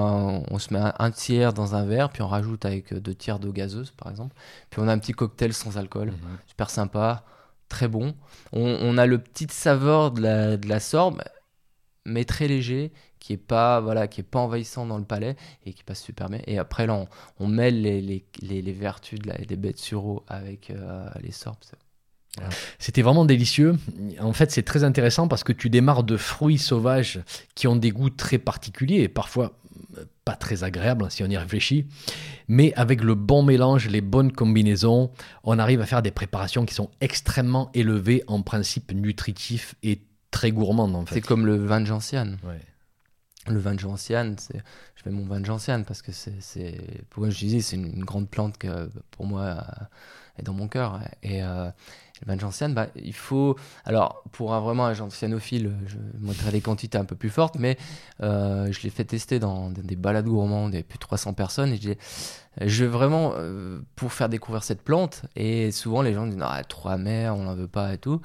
on 0.50 0.58
se 0.58 0.72
met 0.72 0.80
un, 0.98 1.10
tiers 1.10 1.54
dans 1.54 1.74
un 1.74 1.84
verre, 1.84 2.10
puis 2.10 2.22
on 2.22 2.28
rajoute 2.28 2.64
avec 2.66 2.92
deux 2.92 3.14
tiers 3.14 3.38
d'eau 3.38 3.52
gazeuse, 3.52 3.90
par 3.92 4.10
exemple. 4.10 4.34
Puis 4.70 4.80
on 4.80 4.88
a 4.88 4.92
un 4.92 4.98
petit 4.98 5.12
cocktail 5.12 5.54
sans 5.54 5.78
alcool, 5.78 6.08
mhm. 6.08 6.38
super 6.46 6.68
sympa, 6.68 7.24
très 7.68 7.88
bon. 7.88 8.14
On, 8.52 8.98
a 8.98 9.06
le 9.06 9.18
petit 9.18 9.46
saveur 9.50 10.10
de 10.10 10.20
la, 10.20 10.56
de 10.58 10.68
la 10.68 10.80
sorbe, 10.80 11.22
mais 12.04 12.24
très 12.24 12.48
léger, 12.48 12.92
qui 13.22 13.32
est 13.34 13.36
pas 13.36 13.80
voilà, 13.80 14.08
qui 14.08 14.20
est 14.20 14.24
pas 14.24 14.40
envahissant 14.40 14.84
dans 14.84 14.98
le 14.98 15.04
palais 15.04 15.36
et 15.64 15.72
qui 15.72 15.84
passe 15.84 16.02
super 16.02 16.28
bien. 16.28 16.40
Et 16.46 16.58
après 16.58 16.86
là, 16.86 17.06
on, 17.38 17.46
mêle 17.46 17.80
les, 17.80 18.00
les, 18.00 18.62
les, 18.62 18.72
vertus 18.72 19.20
de 19.20 19.28
la, 19.28 19.38
des 19.38 19.56
bêtes 19.56 19.78
sur 19.78 20.04
eau 20.04 20.24
avec 20.26 20.70
euh, 20.70 21.08
les 21.22 21.30
sorbes. 21.30 21.56
C'était 22.78 23.02
vraiment 23.02 23.24
délicieux. 23.24 23.76
En 24.18 24.32
fait, 24.32 24.50
c'est 24.50 24.62
très 24.62 24.84
intéressant 24.84 25.28
parce 25.28 25.44
que 25.44 25.52
tu 25.52 25.68
démarres 25.70 26.02
de 26.02 26.16
fruits 26.16 26.58
sauvages 26.58 27.20
qui 27.54 27.68
ont 27.68 27.76
des 27.76 27.90
goûts 27.90 28.10
très 28.10 28.38
particuliers 28.38 29.02
et 29.02 29.08
parfois 29.08 29.52
euh, 29.98 30.04
pas 30.24 30.34
très 30.34 30.64
agréables 30.64 31.08
si 31.10 31.22
on 31.22 31.26
y 31.26 31.36
réfléchit. 31.36 31.86
Mais 32.48 32.72
avec 32.74 33.02
le 33.02 33.14
bon 33.14 33.42
mélange, 33.42 33.88
les 33.88 34.00
bonnes 34.00 34.32
combinaisons, 34.32 35.10
on 35.44 35.58
arrive 35.58 35.80
à 35.80 35.86
faire 35.86 36.02
des 36.02 36.10
préparations 36.10 36.64
qui 36.64 36.74
sont 36.74 36.90
extrêmement 37.00 37.70
élevées 37.74 38.24
en 38.26 38.42
principe 38.42 38.92
nutritif 38.92 39.76
et 39.82 40.00
très 40.30 40.50
gourmandes 40.50 40.96
en 40.96 41.06
fait. 41.06 41.16
C'est 41.16 41.20
comme 41.20 41.46
le 41.46 41.56
vin 41.56 41.80
de 41.80 41.86
gentiane. 41.86 42.38
Le 43.48 43.58
vin 43.58 43.74
de 43.74 43.80
gentiane, 43.80 44.36
je 44.94 45.02
fais 45.02 45.10
mon 45.10 45.24
vin 45.24 45.40
de 45.40 45.46
gentiane 45.46 45.84
parce 45.84 46.00
que 46.00 46.12
c'est, 46.12 47.06
pour 47.10 47.22
moi 47.22 47.30
je 47.30 47.38
disais, 47.38 47.60
c'est 47.60 47.76
une, 47.76 48.04
grande 48.04 48.28
plante 48.28 48.56
que 48.56 48.88
pour 49.10 49.26
moi 49.26 49.64
est 50.38 50.42
dans 50.42 50.52
mon 50.52 50.68
cœur. 50.68 51.00
Et, 51.22 51.42
euh, 51.42 51.68
le 52.24 52.36
vin 52.36 52.68
bah, 52.68 52.86
il 52.94 53.14
faut. 53.14 53.56
Alors, 53.84 54.22
pour 54.32 54.54
un, 54.54 54.60
vraiment 54.60 54.86
un 54.86 54.94
gentianophile, 54.94 55.72
je 55.86 55.96
montrerai 56.20 56.52
des 56.52 56.60
quantités 56.60 56.98
un 56.98 57.04
peu 57.04 57.16
plus 57.16 57.30
fortes, 57.30 57.56
mais 57.58 57.76
euh, 58.22 58.70
je 58.70 58.82
l'ai 58.82 58.90
fait 58.90 59.04
tester 59.04 59.38
dans, 59.38 59.70
des 59.70 59.96
balades 59.96 60.28
y 60.28 60.78
a 60.78 60.82
plus 60.82 60.98
de 60.98 61.00
300 61.00 61.34
personnes, 61.34 61.72
et 61.72 61.80
je, 61.80 61.90
je 62.60 62.84
veux 62.84 62.90
vraiment, 62.90 63.32
euh, 63.36 63.80
pour 63.96 64.12
faire 64.12 64.28
découvrir 64.28 64.62
cette 64.62 64.82
plante, 64.82 65.22
et 65.36 65.72
souvent 65.72 66.02
les 66.02 66.14
gens 66.14 66.26
disent, 66.26 66.38
ah, 66.40 66.62
trop 66.64 66.90
amer, 66.90 67.34
on 67.34 67.44
n'en 67.44 67.54
veut 67.54 67.68
pas 67.68 67.92
et 67.94 67.98
tout. 67.98 68.20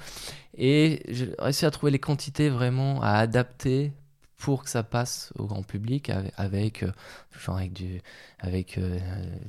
Et 0.57 1.03
j'ai 1.07 1.34
réussi 1.39 1.65
à 1.65 1.72
trouver 1.72 1.91
les 1.91 1.99
quantités 1.99 2.49
vraiment 2.49 3.01
à 3.01 3.13
adapter 3.13 3.93
pour 4.38 4.63
que 4.63 4.69
ça 4.69 4.83
passe 4.83 5.33
au 5.38 5.45
grand 5.45 5.63
public 5.63 6.11
avec, 6.38 6.83
euh, 6.83 6.91
genre 7.38 7.57
avec 7.57 7.73
du 7.73 8.01
avec 8.39 8.77
euh, 8.77 8.97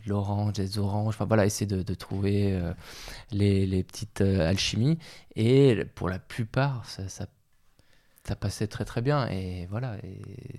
l'orange 0.07 0.55
des 0.55 0.79
oranges 0.79 1.15
enfin 1.15 1.27
voilà 1.27 1.45
essayer 1.45 1.67
de, 1.67 1.83
de 1.83 1.95
trouver 1.95 2.55
euh, 2.55 2.73
les, 3.31 3.67
les, 3.67 3.83
petites 3.83 4.23
alchimies. 4.23 4.99
Et 5.37 5.85
pour 5.95 6.09
la 6.09 6.19
plupart 6.19 6.87
ça, 6.87 7.07
ça, 7.09 7.27
ça, 8.25 8.35
passait 8.35 8.67
très 8.67 8.87
très 8.87 9.03
bien. 9.03 9.29
Et 9.29 9.67
voilà 9.71 9.97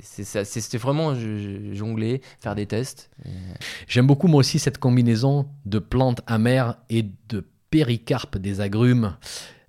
c'était 0.02 0.78
vraiment 0.78 1.16
jongler 1.74 2.22
faire 2.40 2.56
des 2.56 2.68
tests. 2.68 3.10
J'aime 3.88 4.06
beaucoup 4.06 4.28
moi 4.28 4.40
aussi 4.40 4.60
cette 4.60 4.78
combinaison 4.78 5.48
de 5.66 5.80
plantes 5.80 6.22
amères 6.28 6.78
et 6.90 7.04
de 7.30 7.48
péricarpe 7.72 8.38
des 8.38 8.62
agrumes 8.62 9.16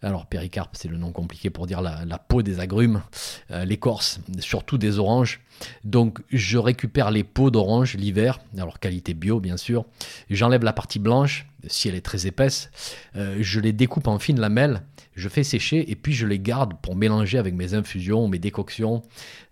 alors 0.02 0.26
péricarpe, 0.26 0.70
c'est 0.74 0.88
le 0.88 0.96
nom 0.96 1.12
compliqué 1.12 1.50
pour 1.50 1.66
dire 1.66 1.80
la, 1.80 2.18
peau 2.18 2.42
des 2.42 2.60
agrumes, 2.60 3.02
euh, 3.50 3.64
l'écorce, 3.64 4.20
surtout 4.38 4.78
des 4.78 4.98
oranges. 4.98 5.40
Donc 5.84 6.20
je 6.30 6.58
récupère 6.58 7.10
les 7.10 7.24
peaux 7.24 7.50
d'orange 7.50 7.94
l'hiver, 7.96 8.38
alors 8.56 8.78
qualité 8.78 9.14
bio 9.14 9.40
bien 9.40 9.56
sûr. 9.56 9.84
J'enlève 10.30 10.64
la 10.64 10.72
partie 10.72 10.98
blanche, 10.98 11.46
si 11.66 11.88
elle 11.88 11.94
est 11.94 12.00
très 12.00 12.26
épaisse. 12.26 12.70
Euh, 13.16 13.36
je 13.40 13.60
les 13.60 13.72
découpe 13.72 14.06
en 14.06 14.18
fines 14.18 14.40
lamelles, 14.40 14.82
je 15.14 15.28
fais 15.28 15.42
sécher 15.42 15.90
et 15.90 15.96
puis 15.96 16.12
je 16.12 16.26
les 16.26 16.38
garde 16.38 16.74
pour 16.80 16.96
mélanger 16.96 17.38
avec 17.38 17.54
mes 17.54 17.74
infusions, 17.74 18.28
mes 18.28 18.38
décoctions. 18.38 19.02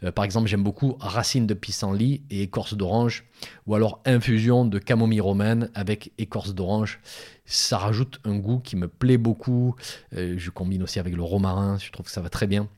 Euh, 0.03 0.13
par 0.13 0.25
exemple, 0.25 0.49
j'aime 0.49 0.63
beaucoup 0.63 0.97
racines 1.01 1.47
de 1.47 1.55
pissenlit 1.55 2.23
et 2.31 2.43
écorce 2.43 2.75
d'orange, 2.75 3.25
ou 3.67 3.75
alors 3.75 4.01
infusion 4.05 4.65
de 4.65 4.79
camomille 4.79 5.21
romaine 5.21 5.71
avec 5.75 6.13
écorce 6.19 6.55
d'orange 6.55 7.01
ça 7.49 7.79
rajoute 7.79 8.21
un 8.25 8.37
goût 8.37 8.59
qui 8.59 8.77
me 8.77 8.89
plaît 8.89 9.17
beaucoup. 9.17 9.75
Euh, 10.15 10.35
je 10.37 10.51
combine 10.51 10.83
aussi 10.83 11.01
avec 11.01 11.17
le 11.17 11.23
romarin, 11.23 11.79
je 11.79 11.91
trouve 11.91 12.07
que 12.07 12.13
ça 12.13 12.21
va 12.21 12.29
très 12.29 12.47
bien. 12.47 12.69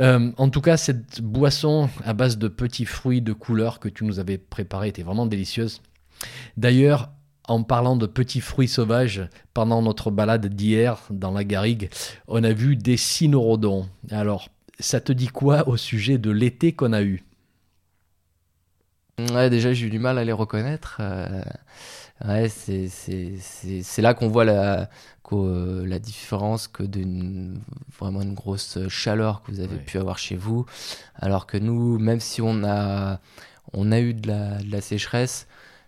Euh, 0.00 0.32
en 0.36 0.48
tout 0.50 0.60
cas, 0.60 0.76
cette 0.76 1.20
boisson 1.20 1.88
à 2.04 2.14
base 2.14 2.38
de 2.38 2.48
petits 2.48 2.86
fruits 2.86 3.22
de 3.22 3.32
couleur 3.32 3.78
que 3.78 3.88
tu 3.88 4.04
nous 4.04 4.18
avais 4.18 4.38
préparé 4.38 4.88
était 4.88 5.02
vraiment 5.02 5.26
délicieuse. 5.26 5.82
D'ailleurs, 6.56 7.10
en 7.48 7.62
parlant 7.62 7.96
de 7.96 8.06
petits 8.06 8.40
fruits 8.40 8.68
sauvages, 8.68 9.28
pendant 9.54 9.82
notre 9.82 10.10
balade 10.10 10.46
d'hier 10.46 11.00
dans 11.10 11.32
la 11.32 11.44
garrigue, 11.44 11.90
on 12.28 12.42
a 12.44 12.52
vu 12.52 12.76
des 12.76 12.96
cynorhodons. 12.96 13.88
Alors, 14.10 14.48
ça 14.80 15.00
te 15.00 15.12
dit 15.12 15.28
quoi 15.28 15.68
au 15.68 15.76
sujet 15.76 16.18
de 16.18 16.30
l'été 16.30 16.72
qu'on 16.72 16.92
a 16.92 17.02
eu? 17.02 17.22
Ouais, 19.32 19.48
déjà, 19.48 19.72
j'ai 19.72 19.86
eu 19.86 19.90
du 19.90 19.98
mal 19.98 20.18
à 20.18 20.24
les 20.24 20.32
reconnaître. 20.32 20.98
Euh, 21.00 21.40
ouais, 22.26 22.50
c'est, 22.50 24.02
là 24.02 24.12
qu'on 24.12 24.28
voit 24.28 24.44
la, 24.44 24.90
euh, 25.32 25.86
la 25.86 25.98
différence 25.98 26.68
que 26.68 26.82
d'une 26.82 27.60
vraiment 27.98 28.20
une 28.20 28.34
grosse 28.34 28.78
chaleur 28.88 29.42
que 29.42 29.52
vous 29.52 29.60
avez 29.60 29.76
Ouais. 29.76 29.82
pu 29.82 29.96
avoir 29.98 30.18
chez 30.18 30.36
vous. 30.36 30.66
Alors 31.14 31.46
que 31.46 31.56
nous, 31.56 31.98
même 31.98 32.20
si 32.20 32.42
on 32.42 32.62
a, 32.64 33.20
on 33.72 33.90
a 33.90 34.00
eu 34.00 34.12
de 34.12 34.28
la, 34.28 34.58
de 34.58 34.70
la 34.70 34.82
sécheresse, 34.82 35.46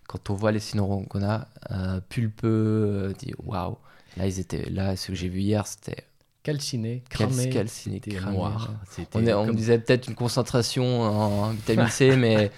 quand 0.09 0.31
on 0.31 0.35
voit 0.35 0.51
les 0.51 0.59
cynarons 0.59 1.05
qu'on 1.05 1.23
a, 1.23 1.47
euh, 1.71 2.01
pulpeux, 2.09 3.15
dit 3.19 3.33
waouh. 3.45 3.77
Là, 4.17 4.27
ils 4.27 4.41
étaient 4.41 4.69
là. 4.71 4.97
Ce 4.97 5.07
que 5.09 5.15
j'ai 5.15 5.29
vu 5.29 5.39
hier, 5.41 5.65
c'était 5.67 6.05
Calciné, 6.45 7.03
cal- 7.11 7.29
cramé, 7.29 7.51
calciné, 7.51 8.01
c'était 8.03 8.17
cramé, 8.17 8.37
noir. 8.39 8.71
On, 9.13 9.27
est- 9.27 9.35
on 9.35 9.47
comme- 9.47 9.55
disait 9.57 9.79
peut-être 9.79 10.09
une 10.09 10.15
concentration 10.15 11.03
en, 11.03 11.51
vitamine 11.51 11.89
C, 11.89 12.17
mais 12.17 12.51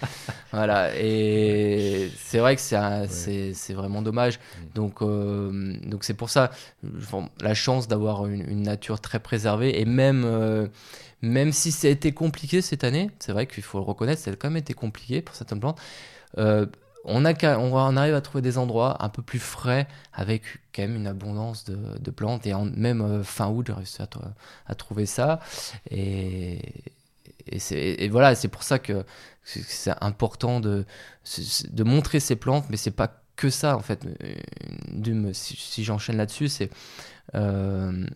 voilà. 0.53 0.94
Et 0.96 2.09
c'est 2.16 2.38
vrai 2.38 2.55
que 2.55 2.62
c'est 2.62 3.53
c'est 3.53 3.74
vraiment 3.74 4.01
dommage. 4.01 4.38
Mm. 4.38 4.64
Donc 4.74 5.03
euh, 5.03 5.74
donc 5.86 6.05
c'est 6.05 6.14
pour 6.14 6.30
ça 6.30 6.51
bon, 6.84 7.28
la 7.40 7.55
chance 7.55 7.88
d'avoir 7.88 8.26
une, 8.26 8.48
une 8.48 8.62
nature 8.62 9.01
très 9.01 9.18
préservée 9.18 9.80
et 9.80 9.84
même 9.86 10.22
euh, 10.24 10.68
même 11.22 11.51
si 11.53 11.72
ça 11.72 11.88
a 11.88 11.90
été 11.90 12.12
compliqué 12.12 12.62
cette 12.62 12.84
année, 12.84 13.11
c'est 13.18 13.32
vrai 13.32 13.46
qu'il 13.48 13.64
faut 13.64 13.78
le 13.78 13.84
reconnaître, 13.84 14.22
ça 14.22 14.30
a 14.30 14.36
quand 14.36 14.48
même 14.51 14.57
été 14.59 14.72
compliqué 14.74 15.20
pour 15.20 15.34
certaines 15.34 15.59
plantes. 15.61 15.80
euh, 16.38 16.66
on, 17.05 17.24
arrive 17.24 18.14
à 18.14 18.20
trouver 18.20 18.42
des 18.42 18.59
endroits 18.59 19.03
un 19.05 19.09
peu 19.09 19.22
plus 19.22 19.38
frais 19.38 19.88
avec 20.12 20.42
quand 20.74 20.82
même 20.82 20.96
une 20.96 21.07
abondance 21.07 21.64
de, 21.64 22.11
plantes 22.11 22.46
et 22.46 22.55
même 22.55 23.01
euh, 23.01 23.22
fin 23.22 23.48
août 23.48 23.66
j'ai 23.66 23.72
réussi 23.72 24.03
à, 24.03 24.09
à 24.66 24.74
trouver 24.74 25.07
ça 25.07 25.40
et, 25.90 26.61
voilà 28.11 28.34
c'est 28.34 28.48
pour 28.48 28.62
ça 28.62 28.78
que 28.78 29.05
c'est- 29.44 29.94
important 30.01 30.61
de, 30.61 30.84
de 31.70 31.84
montrer 31.84 32.20
ces 32.20 32.36
plantes 32.36 32.66
mais 32.68 32.76
c'est 32.76 32.90
pas 32.90 33.22
que 33.36 33.51
ça 33.51 33.76
en 33.76 33.80
fait 33.80 34.07
si, 35.32 35.57
si 35.57 35.84
j'enchaîne 35.84 36.18
là-dessus 36.18 36.48
c'est 36.48 36.70
euh, 37.34 38.07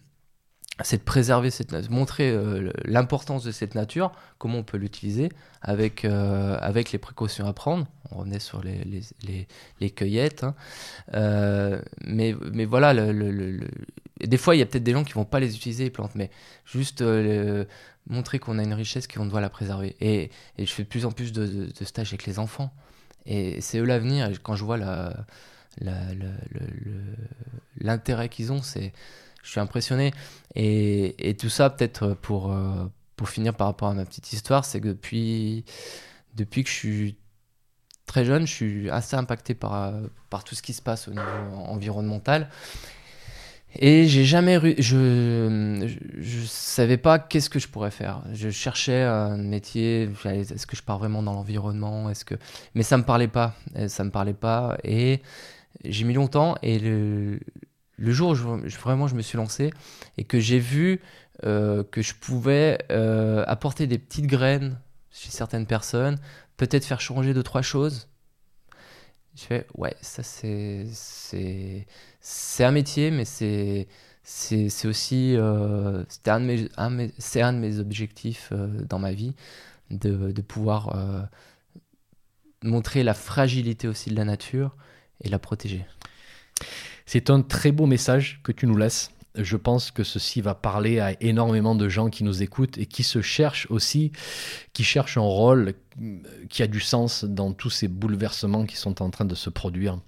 c'est 0.82 0.99
de 0.99 1.03
préserver 1.05 1.51
cette 1.51 1.89
montrer 1.89 2.30
euh, 2.32 2.72
l'importance 2.85 3.45
de 3.45 3.53
cette 3.53 3.76
nature, 3.76 4.11
comment 4.39 4.59
on 4.59 4.64
peut 4.64 4.76
l'utiliser 4.76 5.28
avec, 5.62 6.05
avec 6.05 6.91
les 6.91 6.99
précautions 6.99 7.47
à 7.47 7.53
prendre. 7.53 7.87
Revenait 8.15 8.39
sur 8.39 8.62
les, 8.62 8.85
les, 9.23 9.47
les, 9.81 9.91
cueillettes. 9.91 10.45
hein. 10.45 10.55
Euh, 11.15 11.81
mais, 12.05 12.35
mais 12.53 12.65
voilà, 12.65 12.95
des 14.21 14.37
fois, 14.37 14.55
il 14.55 14.59
y 14.59 14.62
a 14.62 14.67
peut-être 14.67 14.85
des 14.85 14.93
gens 14.93 15.05
qui 15.05 15.12
vont 15.12 15.25
pas 15.25 15.41
les 15.41 15.57
utiliser, 15.57 15.85
les 15.85 15.91
plantes, 15.91 16.15
mais 16.15 16.31
juste 16.65 17.03
euh, 17.03 17.65
montrer 18.09 18.39
qu'on 18.39 18.59
a 18.59 18.62
une 18.62 18.75
richesse, 18.75 19.07
qu'on 19.07 19.27
doit 19.27 19.41
la 19.41 19.51
préserver. 19.51 19.97
Et, 20.01 20.31
et 20.59 20.67
je 20.67 20.73
fais 20.73 20.85
de 20.85 20.89
plus 20.89 21.05
en 21.05 21.12
plus 21.12 21.33
de, 21.33 21.69
stages 21.83 22.09
avec 22.09 22.27
les 22.27 22.39
enfants. 22.39 22.73
Et 23.27 23.61
c'est 23.61 23.79
eux 23.79 23.85
l'avenir. 23.85 24.31
Quand 24.43 24.57
je 24.57 24.65
vois 24.65 24.79
l'intérêt 27.81 28.29
qu'ils 28.29 28.53
ont, 28.53 28.62
c'est, 28.62 28.93
je 29.43 29.51
suis 29.51 29.61
impressionné. 29.61 30.12
Et, 30.55 31.29
et 31.29 31.37
tout 31.37 31.49
ça, 31.49 31.71
peut-être 31.71 32.15
pour, 32.15 32.53
euh, 32.53 32.87
pour 33.17 33.29
finir 33.29 33.55
par 33.55 33.69
rapport 33.69 33.89
à 33.89 33.95
ma 33.95 34.05
petite 34.05 34.33
histoire, 34.33 34.65
c'est 34.65 34.81
que 34.81 34.89
depuis, 34.89 35.65
depuis 36.35 36.65
que 36.65 36.71
je 36.71 36.75
suis 36.75 37.17
très 38.07 38.25
jeune, 38.25 38.47
je 38.47 38.53
suis 38.53 38.91
assez 38.91 39.17
impacté 39.17 39.55
par, 39.55 39.75
euh, 39.75 40.03
par 40.31 40.45
tout 40.45 40.55
ce 40.55 40.63
qui 40.63 40.73
se 40.73 40.83
passe 40.83 41.09
au 41.09 41.13
niveau 41.13 41.23
environnemental. 41.67 42.49
Et 43.77 44.07
j'ai 44.07 44.25
jamais. 44.25 44.57
ru- 44.57 44.77
Je, 44.79 45.89
je, 46.19 46.41
savais 46.47 46.97
pas 46.97 47.19
qu'est-ce 47.19 47.51
que 47.51 47.59
je 47.59 47.67
pourrais 47.69 47.91
faire. 47.91 48.23
Je 48.33 48.51
cherchais 48.51 49.03
un 49.03 49.37
métier. 49.37 50.09
Est-ce 50.25 50.67
que 50.67 50.77
je 50.77 50.83
pars 50.83 50.99
vraiment 50.99 51.23
dans 51.23 51.33
l'environnement 51.33 52.09
Est-ce 52.09 52.25
que 52.25 52.37
mais 52.75 52.85
ça 52.85 52.97
me 52.99 53.03
parlait 53.03 53.29
pas. 53.29 53.55
Euh, 53.77 53.89
Ça 53.89 54.05
me 54.05 54.11
parlait 54.11 54.33
pas. 54.35 54.79
Et 54.85 55.23
j'ai 55.85 56.05
mis 56.05 56.15
longtemps. 56.15 56.57
Et 56.63 56.79
le, 56.79 57.41
le 57.97 58.13
jour 58.13 58.31
où 58.33 58.35
vraiment 58.81 59.09
je 59.09 59.17
me 59.17 59.23
suis 59.23 59.37
lancé 59.39 59.73
et 60.19 60.25
que 60.25 60.39
j'ai 60.41 60.61
vu 60.61 61.01
euh, 61.45 61.83
que 61.85 62.01
je 62.03 62.15
pouvais 62.15 62.79
apporter 63.49 63.87
des 63.89 63.99
petites 63.99 64.27
graines 64.27 64.79
chez 65.11 65.31
certaines 65.31 65.67
personnes, 65.67 66.19
peut-être 66.57 66.85
faire 66.85 67.01
changer 67.01 67.35
deux 67.35 67.43
trois 67.43 67.63
choses. 67.63 68.09
Je 69.37 69.43
fais 69.43 69.67
ouais, 69.75 69.97
ça 70.01 70.23
c'est 70.23 70.87
c'est 72.21 72.65
un 72.65 72.71
métier, 72.71 73.11
mais 73.11 73.25
c'est 73.25 73.89
c'est 74.23 74.87
aussi 74.87 75.35
euh, 75.37 76.05
un 76.27 76.49
un 76.49 77.09
un 77.09 77.53
de 77.53 77.59
mes 77.59 77.79
objectifs 77.79 78.51
euh, 78.53 78.69
dans 78.89 78.99
ma 78.99 79.13
vie 79.13 79.35
de, 79.91 80.33
de 80.33 80.43
pouvoir 80.43 80.97
euh, 80.97 81.23
montrer 82.63 83.03
la 83.03 83.15
fragilité 83.15 83.87
aussi 83.87 84.11
de 84.11 84.17
la 84.17 84.25
nature 84.25 84.75
et 85.21 85.29
la 85.29 85.39
protéger. 85.39 85.85
C'est 87.07 87.29
un 87.29 87.43
très 87.43 87.71
beau 87.71 87.87
message 87.87 88.41
que 88.43 88.53
tu 88.53 88.67
nous 88.67 88.77
laisses. 88.77 89.11
Je 89.37 89.57
pense 89.57 89.91
que 89.91 90.05
ceci 90.05 90.41
va 90.41 90.55
parler 90.55 91.01
à 91.01 91.20
énormément 91.20 91.74
de 91.74 91.89
gens 91.89 92.09
qui 92.09 92.22
nous 92.22 92.43
écoutent 92.43 92.78
et 92.78 92.87
qui 92.87 93.03
se 93.03 93.20
cherchent 93.20 93.66
aussi, 93.68 94.12
qui 94.72 94.85
cherchent 94.85 95.16
un 95.18 95.22
rôle 95.22 95.74
euh, 96.01 96.18
qui 96.49 96.62
a 96.62 96.68
du 96.68 96.80
sens 96.80 97.24
dans 97.24 97.53
tous 97.53 97.70
ces 97.70 97.89
bouleversements 97.89 98.64
qui 98.64 98.76
sont 98.76 99.03
en 99.03 99.11
train 99.11 99.24
de 99.24 99.35
se 99.35 99.51
produire. 99.51 99.99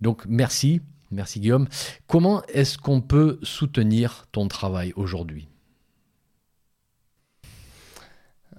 Donc 0.00 0.24
merci, 0.26 0.80
merci 1.12 1.38
Guillaume. 1.38 1.68
Comment 2.08 2.42
est-ce 2.48 2.78
qu'on 2.78 3.00
peut 3.00 3.38
soutenir 3.44 4.26
ton 4.32 4.48
travail 4.48 4.92
aujourd'hui? 4.96 5.46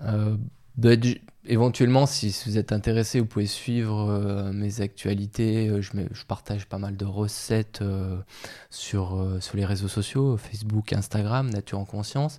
Euh, 0.04 0.38
du- 0.78 1.22
éventuellement, 1.50 2.06
si, 2.06 2.32
si 2.32 2.50
vous 2.50 2.58
êtes 2.58 2.72
intéressé, 2.72 3.20
vous 3.20 3.26
pouvez 3.26 3.47
suivre 3.47 4.10
euh, 4.10 4.52
mes 4.54 4.82
actualités. 4.82 5.68
Euh, 5.68 5.82
Je, 5.82 5.95
mets- 5.97 6.08
je 6.12 6.24
partage 6.26 6.66
pas 6.66 6.78
mal 6.78 6.95
de 6.95 7.06
recettes 7.06 7.80
euh, 7.82 8.18
sur, 8.70 9.38
sur 9.41 9.58
les 9.58 9.66
réseaux 9.66 9.88
sociaux, 9.88 10.38
Facebook, 10.38 10.93
Instagram, 10.93 11.50
Nature 11.50 11.80
en 11.80 11.86
Conscience. 11.86 12.38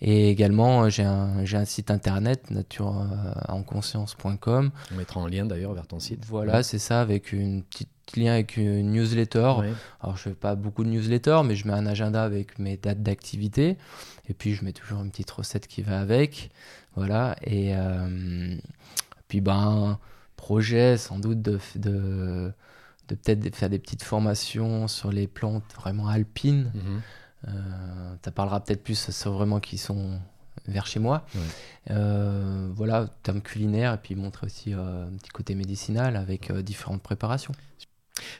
Et 0.00 0.30
également, 0.30 0.88
j'ai 0.88 1.02
un, 1.02 1.64
site 1.64 1.90
internet, 1.90 2.52
natureenconscience.com. 2.52 4.70
On 4.92 4.94
mettra 4.94 5.20
un 5.20 5.28
lien 5.28 5.44
d'ailleurs 5.44 5.74
vers 5.74 5.88
ton 5.88 5.98
site. 5.98 6.24
Voilà, 6.26 6.62
c'est 6.62 6.78
ça, 6.78 7.00
avec 7.00 7.32
une 7.32 7.64
petite 7.64 7.88
lien 8.16 8.34
avec 8.34 8.56
une 8.56 8.92
newsletter. 8.92 9.54
Ouais. 9.58 9.72
Alors, 10.00 10.16
je 10.16 10.22
fais 10.22 10.34
pas 10.34 10.54
beaucoup 10.54 10.84
de 10.84 10.88
newsletters, 10.90 11.40
mais 11.44 11.56
je 11.56 11.66
mets 11.66 11.72
un 11.74 11.84
agenda 11.86 12.22
avec 12.22 12.60
mes 12.60 12.76
dates 12.76 13.02
d'activité. 13.02 13.76
Et 14.28 14.34
puis, 14.34 14.54
je 14.54 14.64
mets 14.64 14.72
toujours 14.72 15.02
une 15.02 15.10
petite 15.10 15.32
recette 15.32 15.66
qui 15.66 15.82
va 15.82 15.98
avec. 16.00 16.50
Voilà. 16.98 17.36
Et 17.42 17.74
euh, 17.74 18.56
puis, 19.28 19.40
ben, 19.40 19.98
projet 20.36 20.96
sans 20.96 21.18
doute 21.18 21.42
de, 21.42 21.58
de, 21.76 22.52
de 23.08 23.14
peut-être 23.14 23.56
faire 23.56 23.70
des 23.70 23.78
petites 23.78 24.02
formations 24.02 24.88
sur 24.88 25.10
les 25.10 25.26
plantes 25.26 25.72
vraiment 25.74 26.08
alpines. 26.08 26.70
Euh, 27.46 28.14
ça 28.24 28.30
parlera 28.30 28.60
peut-être 28.60 28.82
plus 28.82 29.10
sur 29.10 29.32
vraiment 29.32 29.60
qui 29.60 29.78
sont 29.78 30.20
vers 30.66 30.86
chez 30.86 31.00
moi. 31.00 31.24
Ouais. 31.34 31.40
Euh, 31.90 32.68
voilà, 32.74 33.06
terme 33.22 33.40
culinaire, 33.40 33.94
et 33.94 33.98
puis 33.98 34.14
montrer 34.14 34.46
aussi 34.46 34.74
euh, 34.74 35.06
un 35.06 35.16
petit 35.16 35.30
côté 35.30 35.54
médicinal 35.54 36.16
avec 36.16 36.50
euh, 36.50 36.62
différentes 36.62 37.02
préparations. 37.02 37.54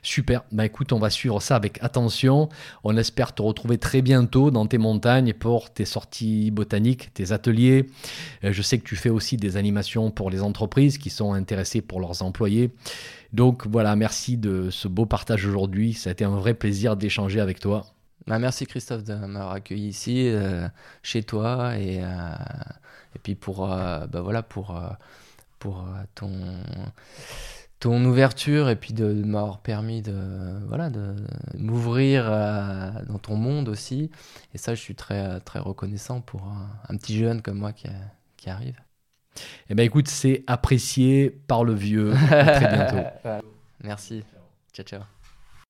Super. 0.02 0.42
Bah 0.52 0.66
écoute, 0.66 0.92
on 0.92 0.98
va 0.98 1.10
suivre 1.10 1.40
ça 1.40 1.56
avec 1.56 1.78
attention. 1.82 2.48
On 2.84 2.96
espère 2.96 3.34
te 3.34 3.42
retrouver 3.42 3.78
très 3.78 4.02
bientôt 4.02 4.50
dans 4.50 4.66
tes 4.66 4.78
montagnes 4.78 5.32
pour 5.34 5.72
tes 5.72 5.84
sorties 5.84 6.50
botaniques, 6.50 7.12
tes 7.14 7.32
ateliers. 7.32 7.86
Euh, 8.44 8.52
Je 8.52 8.62
sais 8.62 8.78
que 8.78 8.84
tu 8.84 8.96
fais 8.96 9.10
aussi 9.10 9.36
des 9.36 9.56
animations 9.56 10.10
pour 10.10 10.30
les 10.30 10.42
entreprises 10.42 10.98
qui 10.98 11.10
sont 11.10 11.32
intéressées 11.32 11.80
pour 11.80 12.00
leurs 12.00 12.22
employés. 12.22 12.70
Donc 13.32 13.66
voilà, 13.66 13.94
merci 13.96 14.36
de 14.36 14.70
ce 14.70 14.88
beau 14.88 15.06
partage 15.06 15.44
aujourd'hui. 15.46 15.92
Ça 15.94 16.10
a 16.10 16.12
été 16.12 16.24
un 16.24 16.36
vrai 16.36 16.54
plaisir 16.54 16.96
d'échanger 16.96 17.40
avec 17.40 17.60
toi. 17.60 17.84
Bah, 18.26 18.38
merci 18.38 18.66
Christophe 18.66 19.04
de 19.04 19.14
m'avoir 19.14 19.52
accueilli 19.52 19.88
ici, 19.88 20.28
euh, 20.28 20.68
chez 21.02 21.22
toi, 21.22 21.76
et, 21.78 22.00
euh, 22.02 22.06
et 23.14 23.18
puis 23.22 23.34
pour, 23.34 23.66
bah, 23.66 24.20
voilà, 24.22 24.42
pour, 24.42 24.78
pour 25.58 25.84
ton, 26.14 26.30
ton 27.80 28.04
ouverture, 28.04 28.68
et 28.70 28.76
puis 28.76 28.92
de, 28.92 29.12
de 29.12 29.24
m'avoir 29.24 29.60
permis 29.60 30.02
de, 30.02 30.14
voilà, 30.66 30.90
de 30.90 31.14
m'ouvrir 31.56 32.24
euh, 32.28 32.90
dans 33.08 33.18
ton 33.18 33.36
monde 33.36 33.68
aussi. 33.68 34.10
Et 34.54 34.58
ça, 34.58 34.74
je 34.74 34.80
suis 34.80 34.94
très, 34.94 35.40
très 35.40 35.58
reconnaissant 35.60 36.20
pour 36.20 36.44
un, 36.44 36.68
un 36.88 36.96
petit 36.96 37.16
jeune 37.16 37.42
comme 37.42 37.58
moi 37.58 37.72
qui, 37.72 37.88
qui 38.36 38.50
arrive. 38.50 38.80
Eh 39.70 39.74
bien 39.74 39.84
écoute, 39.84 40.08
c'est 40.08 40.44
apprécié 40.46 41.30
par 41.30 41.64
le 41.64 41.74
vieux. 41.74 42.12
À 42.12 42.50
très 42.50 42.66
bientôt. 42.66 43.06
Merci. 43.84 44.24
Ciao, 44.72 44.84
ciao. 44.84 45.17